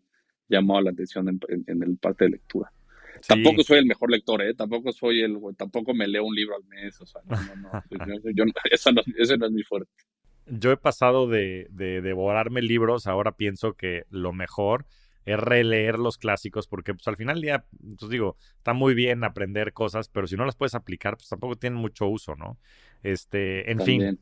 llamado 0.48 0.82
la 0.82 0.92
atención 0.92 1.28
en, 1.28 1.84
el 1.84 1.98
parte 1.98 2.26
de 2.26 2.32
lectura. 2.32 2.72
Tampoco 3.28 3.64
soy 3.64 3.80
el 3.80 3.86
mejor 3.86 4.12
lector, 4.12 4.42
¿eh? 4.42 4.54
Tampoco 4.54 4.92
soy 4.92 5.22
el, 5.22 5.38
tampoco 5.58 5.94
me 5.94 6.08
leo 6.08 6.26
un 6.26 6.36
libro 6.36 6.56
al 6.56 6.64
mes, 6.66 7.00
o 7.02 7.06
sea, 7.06 7.22
no, 7.26 7.38
no, 7.56 7.72
no. 7.90 8.54
ese 8.72 9.38
no 9.38 9.46
es 9.46 9.52
mi 9.52 9.64
fuerte. 9.64 9.92
Yo 10.48 10.72
he 10.72 10.78
pasado 10.78 11.28
de, 11.28 11.68
de 11.72 12.02
devorarme 12.02 12.62
libros, 12.62 13.08
ahora 13.08 13.32
pienso 13.32 13.74
que 13.74 14.04
lo 14.10 14.32
mejor 14.32 14.86
es 15.26 15.40
releer 15.40 15.98
los 15.98 16.18
clásicos, 16.18 16.68
porque 16.68 16.94
pues 16.94 17.08
al 17.08 17.18
final 17.18 17.36
del 17.36 17.42
día, 17.42 17.66
pues 17.98 18.12
digo, 18.12 18.38
está 18.58 18.74
muy 18.74 18.94
bien 18.94 19.24
aprender 19.24 19.74
cosas, 19.74 20.08
pero 20.08 20.28
si 20.28 20.36
no 20.36 20.46
las 20.46 20.56
puedes 20.56 20.76
aplicar, 20.76 21.18
pues 21.18 21.30
tampoco 21.30 21.56
tienen 21.56 21.80
mucho 21.80 22.08
uso, 22.08 22.36
¿no? 22.36 22.60
Este, 23.02 23.72
en 23.72 23.82
fin, 23.82 24.20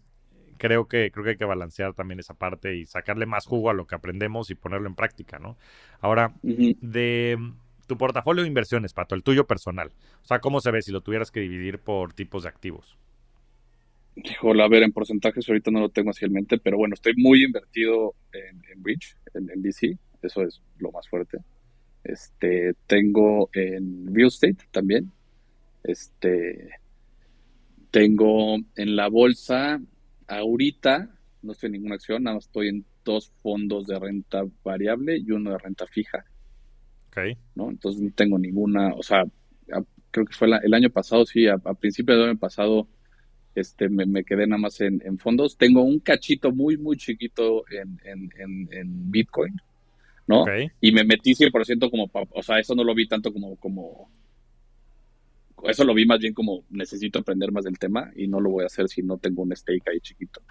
creo 0.57 0.87
que, 0.87 1.11
creo 1.11 1.23
que 1.23 1.31
hay 1.31 1.37
que 1.37 1.45
balancear 1.45 1.93
también 1.93 2.19
esa 2.19 2.33
parte 2.33 2.75
y 2.75 2.85
sacarle 2.85 3.25
más 3.25 3.45
jugo 3.45 3.69
a 3.69 3.73
lo 3.73 3.85
que 3.85 3.95
aprendemos 3.95 4.49
y 4.49 4.55
ponerlo 4.55 4.87
en 4.87 4.95
práctica, 4.95 5.39
¿no? 5.39 5.57
Ahora, 5.99 6.33
de 6.41 7.37
tu 7.87 7.97
portafolio 7.97 8.43
de 8.43 8.47
inversiones, 8.47 8.93
Pato, 8.93 9.15
el 9.15 9.23
tuyo 9.23 9.45
personal. 9.45 9.91
O 10.23 10.25
sea, 10.25 10.39
¿cómo 10.39 10.61
se 10.61 10.71
ve 10.71 10.81
si 10.81 10.91
lo 10.91 11.01
tuvieras 11.01 11.31
que 11.31 11.41
dividir 11.41 11.79
por 11.79 12.13
tipos 12.13 12.43
de 12.43 12.49
activos? 12.49 12.97
Híjole, 14.15 14.63
a 14.63 14.67
ver, 14.67 14.83
en 14.83 14.91
porcentajes 14.91 15.47
ahorita 15.49 15.71
no 15.71 15.79
lo 15.79 15.89
tengo 15.89 16.11
así 16.11 16.25
en 16.25 16.33
mente, 16.33 16.57
pero 16.59 16.77
bueno, 16.77 16.93
estoy 16.93 17.13
muy 17.17 17.43
invertido 17.43 18.13
en, 18.31 18.61
en 18.71 18.83
Bridge, 18.83 19.17
en, 19.33 19.49
en 19.49 19.61
VC, 19.61 19.97
eso 20.21 20.43
es 20.43 20.61
lo 20.77 20.91
más 20.91 21.07
fuerte. 21.09 21.39
Este, 22.03 22.73
tengo 22.85 23.49
en 23.53 24.13
real 24.13 24.27
estate 24.27 24.57
también. 24.71 25.11
Este, 25.83 26.69
tengo 27.91 28.57
en 28.75 28.95
la 28.95 29.07
bolsa 29.07 29.79
ahorita, 30.37 31.09
no 31.41 31.51
estoy 31.51 31.67
en 31.67 31.73
ninguna 31.73 31.95
acción, 31.95 32.23
nada 32.23 32.35
más 32.35 32.45
estoy 32.45 32.69
en 32.69 32.85
dos 33.03 33.31
fondos 33.41 33.87
de 33.87 33.99
renta 33.99 34.43
variable 34.63 35.17
y 35.17 35.31
uno 35.31 35.51
de 35.51 35.57
renta 35.57 35.85
fija. 35.87 36.25
Ok. 37.07 37.17
¿no? 37.55 37.69
Entonces 37.69 38.01
no 38.01 38.11
tengo 38.15 38.39
ninguna, 38.39 38.93
o 38.95 39.03
sea, 39.03 39.23
creo 40.11 40.25
que 40.25 40.33
fue 40.33 40.47
el 40.63 40.73
año 40.73 40.89
pasado, 40.89 41.25
sí, 41.25 41.47
a, 41.47 41.57
principios 41.57 42.17
del 42.17 42.29
año 42.29 42.39
pasado, 42.39 42.87
este, 43.55 43.89
me, 43.89 44.23
quedé 44.23 44.47
nada 44.47 44.59
más 44.59 44.79
en, 44.81 45.17
fondos. 45.19 45.57
Tengo 45.57 45.83
un 45.83 45.99
cachito 45.99 46.51
muy, 46.51 46.77
muy 46.77 46.97
chiquito 46.97 47.63
en, 47.69 47.99
en 48.03 49.11
Bitcoin, 49.11 49.53
¿no? 50.27 50.45
Y 50.79 50.91
me 50.91 51.03
metí 51.03 51.33
100% 51.33 51.89
como, 51.89 52.09
o 52.13 52.43
sea, 52.43 52.59
eso 52.59 52.75
no 52.75 52.83
lo 52.83 52.95
vi 52.95 53.07
tanto 53.07 53.33
como, 53.33 53.55
como, 53.57 54.09
eso 55.69 55.83
lo 55.83 55.93
vi 55.93 56.05
más 56.05 56.19
bien 56.19 56.33
como 56.33 56.63
necesito 56.69 57.19
aprender 57.19 57.51
más 57.51 57.63
del 57.63 57.79
tema 57.79 58.11
y 58.15 58.27
no 58.27 58.39
lo 58.39 58.49
voy 58.49 58.63
a 58.63 58.67
hacer 58.67 58.89
si 58.89 59.01
no 59.01 59.17
tengo 59.17 59.43
un 59.43 59.55
stake 59.55 59.87
ahí 59.87 59.99
chiquito. 59.99 60.41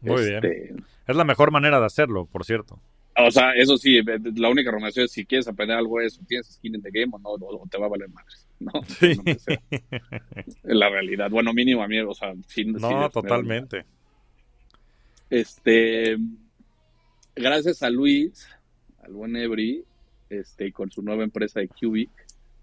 Muy 0.00 0.22
bien. 0.22 0.36
Este, 0.36 0.74
es 1.06 1.16
la 1.16 1.24
mejor 1.24 1.50
manera 1.50 1.80
de 1.80 1.86
hacerlo, 1.86 2.26
por 2.26 2.44
cierto. 2.44 2.80
O 3.20 3.30
sea, 3.32 3.52
eso 3.52 3.76
sí, 3.76 4.00
la 4.36 4.48
única 4.48 4.70
recomendación 4.70 5.06
es 5.06 5.12
si 5.12 5.26
quieres 5.26 5.48
aprender 5.48 5.76
algo 5.76 6.00
eso, 6.00 6.22
tienes 6.28 6.46
skin 6.54 6.76
in 6.76 6.82
the 6.82 6.90
game 6.92 7.10
o 7.10 7.18
no, 7.18 7.30
o 7.30 7.66
te 7.68 7.76
va 7.76 7.86
a 7.86 7.88
valer 7.88 8.08
madres, 8.10 8.46
¿no? 8.60 8.70
Sí. 8.86 9.20
la 10.62 10.88
realidad. 10.88 11.28
Bueno, 11.28 11.52
mínimo 11.52 11.82
a 11.82 11.88
mí, 11.88 11.98
o 11.98 12.14
sea, 12.14 12.32
sin... 12.46 12.74
No, 12.74 13.10
totalmente. 13.10 13.84
Este, 15.30 16.16
gracias 17.34 17.82
a 17.82 17.90
Luis, 17.90 18.48
al 19.02 19.12
buen 19.12 19.34
Ebri, 19.34 19.84
este, 20.30 20.68
y 20.68 20.72
con 20.72 20.90
su 20.92 21.02
nueva 21.02 21.24
empresa 21.24 21.58
de 21.58 21.68
Cubic, 21.68 22.10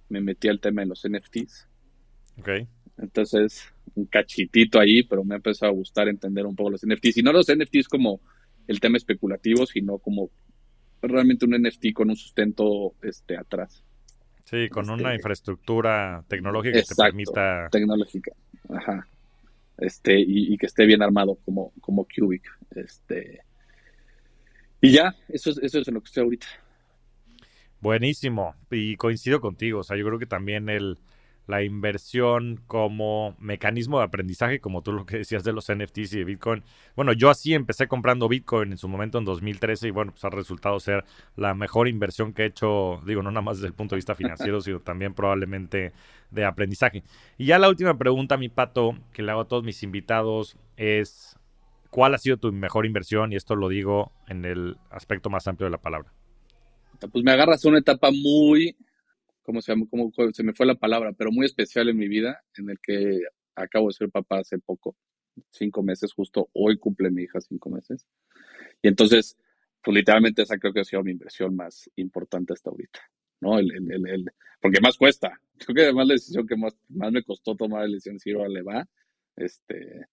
me 0.10 0.22
metí 0.22 0.47
al 0.47 0.60
tema 0.60 0.82
de 0.82 0.88
los 0.88 1.08
NFTs. 1.08 1.68
Ok. 2.39 2.49
Entonces, 2.97 3.74
un 3.95 4.06
cachitito 4.06 4.80
ahí, 4.80 5.03
pero 5.03 5.24
me 5.24 5.36
ha 5.36 5.38
empezado 5.38 5.72
a 5.72 5.76
gustar 5.76 6.08
entender 6.08 6.45
un 6.45 6.56
poco 6.56 6.72
los 6.72 6.86
NFTs. 6.86 7.18
Y 7.18 7.24
no 7.24 7.34
los 7.34 7.47
NFTs 7.47 7.88
como 7.88 8.22
el 8.68 8.80
tema 8.80 8.97
especulativo, 8.97 9.66
sino 9.66 9.97
como 9.97 10.30
realmente 11.01 11.45
un 11.45 11.62
NFT 11.62 11.93
con 11.93 12.10
un 12.10 12.16
sustento 12.16 12.95
este, 13.01 13.38
atrás. 13.38 13.84
Sí, 14.45 14.70
con 14.70 14.89
una 14.89 15.10
este, 15.10 15.16
infraestructura 15.16 16.24
tecnológica 16.28 16.80
que 16.80 16.86
te 16.86 16.95
permita. 16.95 17.68
Tecnológica, 17.72 18.32
ajá. 18.70 19.08
Este, 19.78 20.20
y, 20.20 20.58
que 20.58 20.68
esté 20.68 20.86
bien 20.86 21.01
armado 21.01 21.38
como, 21.43 21.74
como 21.82 22.06
Cubic. 22.06 22.47
Este, 22.72 23.41
y 24.80 24.91
ya, 24.91 25.16
eso 25.28 25.49
es, 25.49 25.58
eso 25.58 25.80
es 25.80 25.88
en 25.88 25.95
lo 25.95 26.01
que 26.01 26.08
estoy 26.08 26.24
ahorita. 26.24 26.47
Buenísimo. 27.86 28.56
Y 28.72 28.96
coincido 28.96 29.40
contigo. 29.40 29.82
O 29.82 29.84
sea, 29.84 29.96
yo 29.96 30.04
creo 30.08 30.18
que 30.18 30.26
también 30.26 30.70
el, 30.70 30.98
la 31.46 31.62
inversión 31.62 32.60
como 32.66 33.36
mecanismo 33.38 34.00
de 34.00 34.06
aprendizaje, 34.06 34.60
como 34.60 34.82
tú 34.82 34.92
lo 34.92 35.06
que 35.06 35.20
decías 35.20 35.44
de 35.44 35.54
los 35.54 35.72
NFTs 35.72 36.14
y 36.14 36.18
de 36.18 36.24
Bitcoin. 36.24 36.64
Bueno, 36.96 37.14
yo 37.14 37.30
así 37.30 37.54
empecé 37.54 37.88
comprando 37.88 38.28
Bitcoin 38.28 38.72
en 38.72 38.80
su 38.80 38.88
momento 38.88 39.20
en 39.20 39.26
2013 39.26 39.90
y 39.90 39.92
bueno, 39.92 40.14
pues 40.14 40.26
ha 40.26 40.32
resultado 40.32 40.80
ser 40.80 41.06
la 41.36 41.54
mejor 41.54 41.88
inversión 41.88 42.34
que 42.34 42.42
he 42.42 42.46
hecho, 42.48 43.02
digo, 43.06 43.22
no 43.22 43.30
nada 43.30 43.44
más 43.44 43.58
desde 43.58 43.68
el 43.68 43.76
punto 43.76 43.94
de 43.94 43.98
vista 43.98 44.16
financiero, 44.16 44.62
sino 44.62 44.80
también 44.80 45.14
probablemente 45.14 45.94
de 46.32 46.44
aprendizaje. 46.44 47.04
Y 47.38 47.46
ya 47.46 47.60
la 47.60 47.70
última 47.70 48.00
pregunta, 48.00 48.36
mi 48.36 48.50
pato, 48.50 48.98
que 49.14 49.22
le 49.22 49.30
hago 49.30 49.42
a 49.42 49.48
todos 49.48 49.64
mis 49.64 49.84
invitados 49.84 50.58
es, 50.76 51.38
¿Cuál 51.92 52.16
ha 52.16 52.18
sido 52.18 52.38
tu 52.38 52.52
mejor 52.52 52.88
inversión? 52.88 53.32
Y 53.32 53.36
esto 53.36 53.56
lo 53.56 53.70
digo 53.70 54.12
en 54.28 54.44
el 54.44 54.76
aspecto 54.90 55.30
más 55.30 55.48
amplio 55.48 55.68
de 55.68 55.72
la 55.72 55.78
palabra. 55.78 56.12
Pues 57.12 57.24
me 57.24 57.32
agarras 57.32 57.66
una 57.66 57.80
etapa 57.80 58.10
muy, 58.12 58.76
¿cómo 59.43 59.62
se 59.62 59.72
llama? 59.72 59.86
¿Cómo 59.89 60.12
se 60.34 60.43
me 60.43 60.53
fue 60.53 60.66
la 60.66 60.76
palabra? 60.76 61.14
Pero 61.14 61.32
muy 61.32 61.45
especial 61.45 61.89
en 61.89 61.97
mi 61.97 62.08
vida, 62.08 62.43
en 62.58 62.70
el 62.70 62.80
que 62.80 63.22
acabo 63.56 63.88
de 63.88 63.93
ser 63.93 64.10
papá 64.10 64.39
hace 64.39 64.60
poco, 64.60 64.95
cinco 65.51 65.84
meses, 65.84 66.14
justo 66.14 66.49
hoy 66.53 66.78
cumple 66.78 67.12
mi 67.12 67.24
hija 67.24 67.39
cinco 67.41 67.70
meses. 67.70 68.06
Y 68.82 68.88
entonces, 68.88 69.38
pues 69.84 69.95
literalmente 69.95 70.41
esa 70.41 70.58
creo 70.58 70.74
que 70.74 70.82
ha 70.82 70.86
sido 70.86 71.03
mi 71.03 71.12
inversión 71.12 71.56
más 71.56 71.89
importante 71.95 72.53
hasta 72.53 72.70
ahorita, 72.70 72.99
¿no? 73.41 73.60
El, 73.60 73.72
el, 73.72 74.08
el, 74.08 74.26
porque 74.60 74.82
más 74.82 74.97
cuesta. 74.97 75.39
Creo 75.58 75.74
que 75.74 75.84
además 75.84 76.08
la 76.08 76.14
decisión 76.16 76.45
que 76.45 76.58
más, 76.58 76.76
más 76.89 77.14
me 77.14 77.24
costó 77.24 77.56
tomar 77.56 77.82
la 77.82 77.88
decisión 77.88 78.20
si 78.20 78.32
le 78.32 78.62
va, 78.62 78.86
este, 79.38 80.08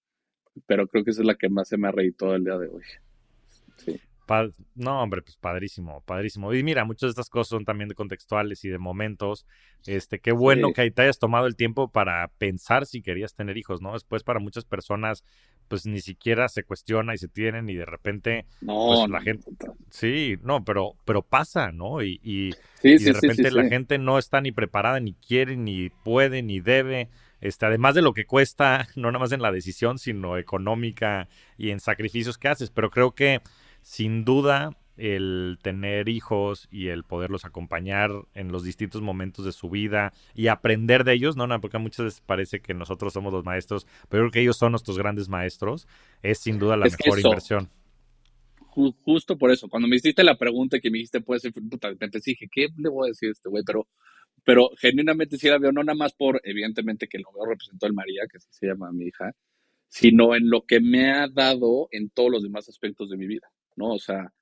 pero 0.67 0.87
creo 0.87 1.03
que 1.05 1.11
esa 1.11 1.23
es 1.23 1.27
la 1.27 1.35
que 1.35 1.49
más 1.49 1.69
se 1.69 1.77
me 1.77 1.89
ha 1.89 1.91
reído 1.91 2.35
el 2.35 2.45
día 2.45 2.59
de 2.59 2.69
hoy. 2.69 2.85
Sí. 3.77 4.01
No, 4.75 5.03
hombre, 5.03 5.23
pues 5.23 5.37
padrísimo, 5.37 6.03
padrísimo. 6.07 6.53
Y 6.55 6.63
mira, 6.63 6.85
muchas 6.85 7.09
de 7.09 7.11
estas 7.11 7.29
cosas 7.29 7.49
son 7.49 7.65
también 7.65 7.89
de 7.89 7.95
contextuales 7.95 8.65
y 8.65 8.69
de 8.69 8.79
momentos. 8.79 9.47
Este, 9.87 10.21
qué 10.21 10.33
bueno 10.33 10.73
que 10.73 10.91
te 10.91 11.03
hayas 11.03 11.19
tomado 11.19 11.47
el 11.47 11.57
tiempo 11.57 11.89
para 11.89 12.29
pensar 12.39 12.87
si 12.87 13.03
querías 13.03 13.35
tener 13.35 13.57
hijos, 13.57 13.81
¿no? 13.83 13.93
Después 13.93 14.23
para 14.23 14.39
muchas 14.41 14.65
personas, 14.65 15.25
pues 15.69 15.87
ni 15.87 16.01
siquiera 16.01 16.49
se 16.49 16.63
cuestiona 16.63 17.15
y 17.15 17.19
se 17.19 17.29
tienen 17.29 17.69
y 17.69 17.75
de 17.75 17.85
repente, 17.85 18.47
pues 18.65 19.09
la 19.09 19.21
gente, 19.21 19.51
sí, 19.91 20.37
no, 20.43 20.65
pero, 20.65 20.95
pero 21.05 21.23
pasa, 21.23 21.73
¿no? 21.73 22.03
Y, 22.03 22.21
y, 22.23 22.51
de 22.83 23.13
repente 23.13 23.51
la 23.51 23.69
gente 23.69 23.99
no 23.99 24.19
está 24.19 24.41
ni 24.41 24.53
preparada, 24.53 25.01
ni 25.01 25.15
quiere, 25.15 25.57
ni 25.57 25.91
puede, 25.91 26.43
ni 26.43 26.61
debe. 26.61 27.09
Este, 27.41 27.67
además 27.67 27.97
de 27.97 28.03
lo 28.03 28.15
que 28.15 28.25
cuesta, 28.25 28.87
no 28.97 29.11
nada 29.11 29.19
más 29.19 29.33
en 29.33 29.43
la 29.43 29.51
decisión, 29.51 29.99
sino 29.99 30.39
económica 30.39 31.29
y 31.59 31.71
en 31.71 31.81
sacrificios 31.81 32.39
que 32.39 32.49
haces. 32.49 32.71
Pero 32.71 32.91
creo 32.91 33.13
que 33.13 33.41
sin 33.83 34.25
duda 34.25 34.77
el 34.97 35.59
tener 35.63 36.09
hijos 36.09 36.69
y 36.71 36.89
el 36.89 37.03
poderlos 37.05 37.45
acompañar 37.45 38.11
en 38.35 38.53
los 38.53 38.63
distintos 38.63 39.01
momentos 39.01 39.45
de 39.45 39.53
su 39.53 39.71
vida 39.71 40.13
y 40.35 40.49
aprender 40.49 41.05
de 41.05 41.15
ellos, 41.15 41.37
no, 41.37 41.47
no, 41.47 41.61
porque 41.61 41.79
muchas 41.79 42.05
veces 42.05 42.21
parece 42.21 42.61
que 42.61 42.75
nosotros 42.75 43.13
somos 43.13 43.33
los 43.33 43.45
maestros, 43.45 43.87
pero 44.09 44.25
creo 44.25 44.31
que 44.31 44.41
ellos 44.41 44.59
son 44.59 44.73
nuestros 44.73 44.99
grandes 44.99 45.29
maestros, 45.29 45.89
es 46.23 46.39
sin 46.39 46.59
duda 46.59 46.77
la 46.77 46.87
mejor 46.87 47.21
inversión. 47.21 47.71
Justo 49.05 49.37
por 49.37 49.51
eso, 49.51 49.69
cuando 49.69 49.87
me 49.87 49.97
hiciste 49.97 50.25
la 50.25 50.39
pregunta 50.39 50.81
que 50.81 50.91
me 50.91 50.97
dijiste, 50.97 51.21
puede 51.21 51.41
ser, 51.41 51.53
puta, 51.53 51.91
me 51.91 52.09
dije, 52.25 52.49
¿qué 52.51 52.69
le 52.77 52.89
voy 52.89 53.09
a 53.09 53.11
decir 53.11 53.29
a 53.29 53.33
este 53.33 53.51
güey? 53.51 53.63
Pero 53.67 53.87
pero 54.45 54.71
genuinamente 54.77 55.39
sí 55.39 55.49
la 55.49 55.59
veo, 55.59 55.73
no 55.73 55.85
nada 55.85 55.97
más 55.97 56.15
por, 56.15 56.41
evidentemente, 56.45 57.09
que 57.09 57.19
lo 57.19 57.33
veo 57.33 57.47
representado 57.47 57.89
el 57.89 57.95
María, 57.95 58.23
que 58.31 58.39
así 58.39 58.49
se 58.51 58.67
llama 58.67 58.91
mi 58.93 59.07
hija, 59.07 59.33
sino 59.89 60.35
en 60.35 60.51
lo 60.51 60.63
que 60.63 60.81
me 60.81 61.13
ha 61.13 61.29
dado 61.29 61.89
en 61.93 62.11
todos 62.11 62.31
los 62.31 62.43
demás 62.43 62.69
aspectos 62.69 63.11
de 63.11 63.17
mi 63.17 63.27
vida, 63.27 63.53
¿no? 63.77 63.93
O 63.93 63.99
sea, 63.99 64.33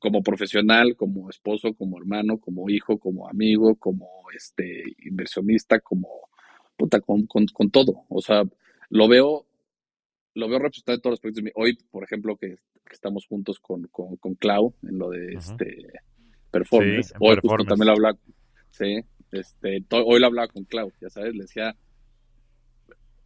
como 0.00 0.22
profesional, 0.22 0.96
como 0.96 1.30
esposo, 1.30 1.74
como 1.74 1.98
hermano, 1.98 2.38
como 2.38 2.68
hijo, 2.70 2.98
como 2.98 3.28
amigo, 3.28 3.76
como 3.76 4.08
este 4.34 4.82
inversionista, 5.04 5.80
como 5.80 6.08
puta, 6.76 7.00
con, 7.00 7.26
con, 7.26 7.70
todo. 7.70 8.04
O 8.08 8.20
sea, 8.20 8.42
lo 8.88 9.08
veo, 9.08 9.46
lo 10.34 10.48
veo 10.48 10.58
representado 10.58 10.96
en 10.96 11.02
todos 11.02 11.20
los 11.22 11.42
mi 11.44 11.50
Hoy, 11.54 11.78
por 11.90 12.04
ejemplo, 12.04 12.36
que, 12.36 12.56
estamos 12.90 13.26
juntos 13.26 13.58
con, 13.58 13.84
con, 13.84 14.16
con, 14.16 14.34
Clau 14.34 14.74
en 14.82 14.98
lo 14.98 15.08
de 15.08 15.32
este 15.32 15.92
performance. 16.50 17.14
Hoy 17.18 17.38
también 17.66 17.86
lo 17.86 17.92
habla 17.92 18.18
Sí, 18.72 19.04
este, 19.30 19.84
hoy 19.90 20.18
lo 20.18 20.26
hablaba 20.26 20.48
con 20.48 20.64
Clau, 20.64 20.92
ya 21.00 21.10
sabes, 21.10 21.34
le 21.34 21.42
decía, 21.42 21.76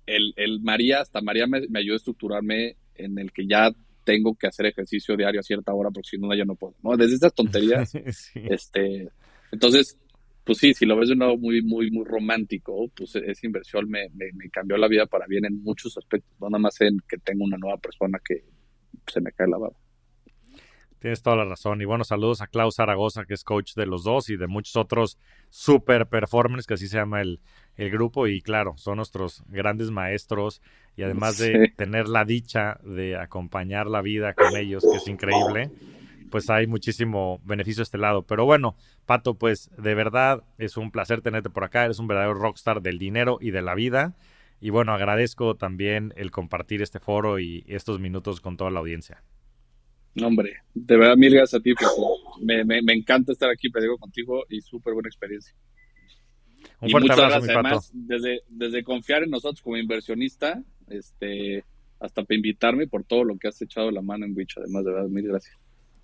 el, 0.06 0.34
el 0.36 0.60
María, 0.60 1.00
hasta 1.00 1.20
María 1.20 1.46
me, 1.46 1.66
ayudó 1.78 1.94
a 1.94 1.96
estructurarme 1.96 2.76
en 2.96 3.18
el 3.18 3.32
que 3.32 3.46
ya 3.46 3.72
tengo 4.06 4.36
que 4.36 4.46
hacer 4.46 4.66
ejercicio 4.66 5.16
diario 5.16 5.40
a 5.40 5.42
cierta 5.42 5.74
hora 5.74 5.90
porque 5.90 6.10
si 6.10 6.18
no 6.18 6.32
ya 6.34 6.44
no 6.44 6.54
puedo, 6.54 6.76
¿no? 6.82 6.96
Desde 6.96 7.14
estas 7.14 7.34
tonterías, 7.34 7.92
este, 8.34 9.08
entonces, 9.50 9.98
pues 10.44 10.58
sí, 10.58 10.72
si 10.72 10.86
lo 10.86 10.96
ves 10.96 11.08
de 11.08 11.14
un 11.14 11.18
lado 11.18 11.36
muy, 11.36 11.60
muy, 11.60 11.90
muy 11.90 12.04
romántico, 12.04 12.88
pues 12.96 13.16
esa 13.16 13.46
inversión 13.46 13.90
me, 13.90 14.08
me, 14.14 14.26
me, 14.34 14.48
cambió 14.48 14.76
la 14.76 14.86
vida 14.86 15.06
para 15.06 15.26
bien 15.26 15.44
en 15.44 15.60
muchos 15.62 15.98
aspectos, 15.98 16.30
no 16.40 16.48
nada 16.48 16.60
más 16.60 16.80
en 16.80 16.98
que 17.08 17.18
tengo 17.18 17.44
una 17.44 17.58
nueva 17.58 17.78
persona 17.78 18.20
que 18.24 18.44
se 19.08 19.20
me 19.20 19.32
cae 19.32 19.48
la 19.48 19.58
baba. 19.58 19.76
Tienes 20.98 21.22
toda 21.22 21.36
la 21.36 21.44
razón. 21.44 21.80
Y 21.82 21.84
bueno, 21.84 22.04
saludos 22.04 22.40
a 22.40 22.46
Klaus 22.46 22.76
Zaragoza, 22.76 23.26
que 23.26 23.34
es 23.34 23.44
coach 23.44 23.74
de 23.74 23.86
los 23.86 24.02
dos 24.02 24.30
y 24.30 24.36
de 24.36 24.46
muchos 24.46 24.76
otros 24.76 25.18
super 25.50 26.08
performers, 26.08 26.66
que 26.66 26.74
así 26.74 26.88
se 26.88 26.96
llama 26.96 27.20
el, 27.20 27.40
grupo. 27.76 28.26
Y 28.26 28.40
claro, 28.40 28.74
son 28.76 28.96
nuestros 28.96 29.44
grandes 29.46 29.90
maestros. 29.90 30.62
Y 30.96 31.02
además 31.02 31.38
de 31.38 31.72
tener 31.76 32.08
la 32.08 32.24
dicha 32.24 32.80
de 32.82 33.16
acompañar 33.16 33.86
la 33.86 34.00
vida 34.00 34.32
con 34.34 34.56
ellos, 34.56 34.82
que 34.90 34.96
es 34.96 35.06
increíble, 35.08 35.70
pues 36.30 36.48
hay 36.48 36.66
muchísimo 36.66 37.40
beneficio 37.44 37.80
de 37.80 37.84
este 37.84 37.98
lado. 37.98 38.22
Pero 38.22 38.44
bueno, 38.44 38.76
Pato, 39.04 39.34
pues 39.34 39.70
de 39.76 39.94
verdad 39.94 40.42
es 40.58 40.76
un 40.76 40.90
placer 40.90 41.20
tenerte 41.20 41.50
por 41.50 41.64
acá. 41.64 41.84
Eres 41.84 41.98
un 41.98 42.06
verdadero 42.06 42.34
rockstar 42.34 42.80
del 42.80 42.98
dinero 42.98 43.38
y 43.40 43.50
de 43.50 43.62
la 43.62 43.74
vida. 43.74 44.16
Y 44.60 44.70
bueno, 44.70 44.92
agradezco 44.92 45.54
también 45.54 46.14
el 46.16 46.30
compartir 46.30 46.80
este 46.80 46.98
foro 46.98 47.38
y 47.38 47.64
estos 47.68 48.00
minutos 48.00 48.40
con 48.40 48.56
toda 48.56 48.70
la 48.70 48.80
audiencia. 48.80 49.22
Hombre, 50.22 50.62
de 50.74 50.96
verdad, 50.96 51.16
mil 51.16 51.34
gracias 51.34 51.60
a 51.60 51.62
ti, 51.62 51.74
me, 52.40 52.64
me, 52.64 52.80
me, 52.80 52.94
encanta 52.94 53.32
estar 53.32 53.50
aquí, 53.50 53.68
digo 53.80 53.98
contigo 53.98 54.44
y 54.48 54.62
súper 54.62 54.94
buena 54.94 55.08
experiencia. 55.08 55.54
Un 56.80 56.90
fuerte 56.90 57.12
abrazo, 57.12 57.42
mi 57.42 57.52
además, 57.52 57.90
desde, 57.92 58.40
desde 58.48 58.82
confiar 58.82 59.24
en 59.24 59.30
nosotros 59.30 59.60
como 59.60 59.76
inversionista, 59.76 60.62
este, 60.88 61.64
hasta 62.00 62.22
para 62.22 62.36
invitarme 62.36 62.86
por 62.86 63.04
todo 63.04 63.24
lo 63.24 63.36
que 63.38 63.48
has 63.48 63.60
echado 63.62 63.90
la 63.90 64.02
mano 64.02 64.26
en 64.26 64.36
Witch, 64.36 64.56
además 64.58 64.84
de 64.84 64.92
verdad, 64.92 65.08
mil 65.08 65.28
gracias. 65.28 65.56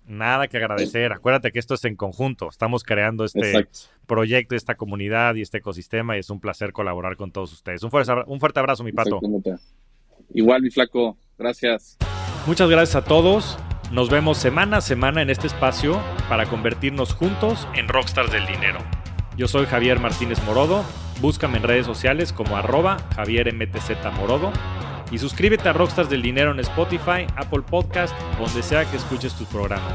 Nada 0.05 0.47
que 0.47 0.57
agradecer. 0.57 1.13
Acuérdate 1.13 1.51
que 1.51 1.59
esto 1.59 1.75
es 1.75 1.85
en 1.85 1.95
conjunto. 1.95 2.49
Estamos 2.49 2.83
creando 2.83 3.23
este 3.23 3.67
proyecto, 4.05 4.55
esta 4.55 4.75
comunidad 4.75 5.35
y 5.35 5.41
este 5.41 5.59
ecosistema 5.59 6.17
y 6.17 6.19
es 6.19 6.29
un 6.29 6.41
placer 6.41 6.73
colaborar 6.73 7.15
con 7.15 7.31
todos 7.31 7.53
ustedes. 7.53 7.83
Un 7.83 7.91
fuerte, 7.91 8.11
un 8.27 8.39
fuerte 8.39 8.59
abrazo, 8.59 8.83
mi 8.83 8.91
pato. 8.91 9.21
Igual, 10.33 10.61
mi 10.61 10.71
flaco. 10.71 11.17
Gracias. 11.37 11.97
Muchas 12.45 12.69
gracias 12.69 12.95
a 12.97 13.05
todos. 13.05 13.57
Nos 13.93 14.09
vemos 14.09 14.37
semana 14.37 14.77
a 14.77 14.81
semana 14.81 15.21
en 15.21 15.29
este 15.29 15.47
espacio 15.47 16.01
para 16.27 16.47
convertirnos 16.47 17.13
juntos 17.13 17.67
en 17.75 17.87
rockstars 17.87 18.31
del 18.31 18.45
dinero. 18.45 18.79
Yo 19.35 19.47
soy 19.47 19.65
Javier 19.65 19.99
Martínez 19.99 20.43
Morodo. 20.43 20.83
Búscame 21.19 21.57
en 21.57 21.63
redes 21.63 21.85
sociales 21.85 22.31
como 22.33 22.55
arroba 22.55 22.97
Javier 23.15 23.51
Morodo 24.15 24.51
y 25.11 25.17
suscríbete 25.17 25.69
a 25.69 25.73
Rockstars 25.73 26.09
del 26.09 26.21
Dinero 26.21 26.51
en 26.51 26.59
Spotify, 26.59 27.25
Apple 27.35 27.61
Podcast, 27.61 28.15
donde 28.37 28.61
sea 28.61 28.85
que 28.85 28.97
escuches 28.97 29.33
tus 29.33 29.47
programas. 29.47 29.93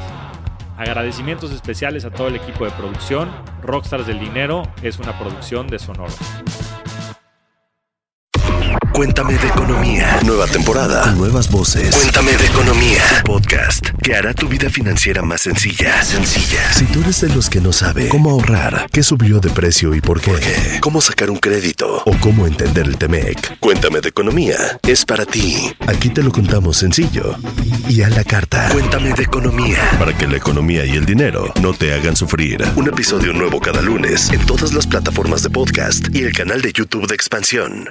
Agradecimientos 0.77 1.53
especiales 1.53 2.05
a 2.05 2.11
todo 2.11 2.29
el 2.29 2.37
equipo 2.37 2.65
de 2.65 2.71
producción. 2.73 3.29
Rockstars 3.63 4.07
del 4.07 4.21
Dinero 4.21 4.63
es 4.83 4.99
una 4.99 5.17
producción 5.19 5.67
de 5.67 5.79
Sonoro. 5.79 6.13
Cuéntame 8.93 9.35
de 9.35 9.47
economía. 9.47 10.19
Nueva 10.25 10.47
temporada. 10.47 11.13
Nuevas 11.13 11.51
voces. 11.51 11.95
Cuéntame 11.95 12.37
de 12.37 12.47
economía. 12.47 13.03
Podcast 13.25 13.91
que 14.03 14.15
hará 14.15 14.35
tu 14.35 14.49
vida 14.49 14.71
financiera 14.71 15.23
más 15.23 15.43
sencilla. 15.43 16.03
Sencilla. 16.03 16.73
Si 16.73 16.85
tú 16.87 17.01
eres 17.01 17.21
de 17.21 17.29
los 17.29 17.49
que 17.49 17.61
no 17.61 17.73
sabe 17.73 18.09
cómo 18.09 18.31
ahorrar, 18.31 18.89
qué 18.93 19.03
subió 19.03 19.41
de 19.41 19.51
precio 19.51 19.95
y 19.95 20.01
por 20.01 20.21
qué, 20.21 20.33
cómo 20.81 21.01
sacar 21.01 21.31
un 21.31 21.39
crédito 21.39 22.03
o 22.05 22.17
cómo 22.21 22.47
entender 22.47 22.87
el 22.87 22.97
Temec, 22.97 23.59
Cuéntame 23.61 24.01
de 24.01 24.09
economía 24.09 24.57
es 24.87 25.05
para 25.05 25.27
ti. 25.27 25.73
Aquí 25.87 26.09
te 26.09 26.23
lo 26.23 26.33
contamos 26.33 26.79
sencillo 26.79 27.37
y 27.89 28.03
a 28.03 28.09
la 28.09 28.25
carta. 28.25 28.69
Cuéntame 28.71 29.13
de 29.13 29.23
economía 29.23 29.79
para 29.99 30.17
que 30.17 30.27
la 30.27 30.37
economía 30.37 30.85
y 30.85 30.93
el 30.93 31.05
dinero 31.05 31.53
no 31.61 31.73
te 31.73 31.93
hagan 31.95 32.17
sufrir. 32.17 32.65
Un 32.77 32.89
episodio 32.89 33.33
nuevo 33.33 33.61
cada 33.61 33.83
lunes 33.83 34.31
en 34.33 34.45
todas 34.47 34.73
las 34.73 34.87
plataformas 34.87 35.43
de 35.43 35.51
podcast 35.51 36.07
y 36.15 36.23
el 36.23 36.33
canal 36.33 36.63
de 36.63 36.73
YouTube 36.73 37.07
de 37.07 37.15
Expansión. 37.15 37.91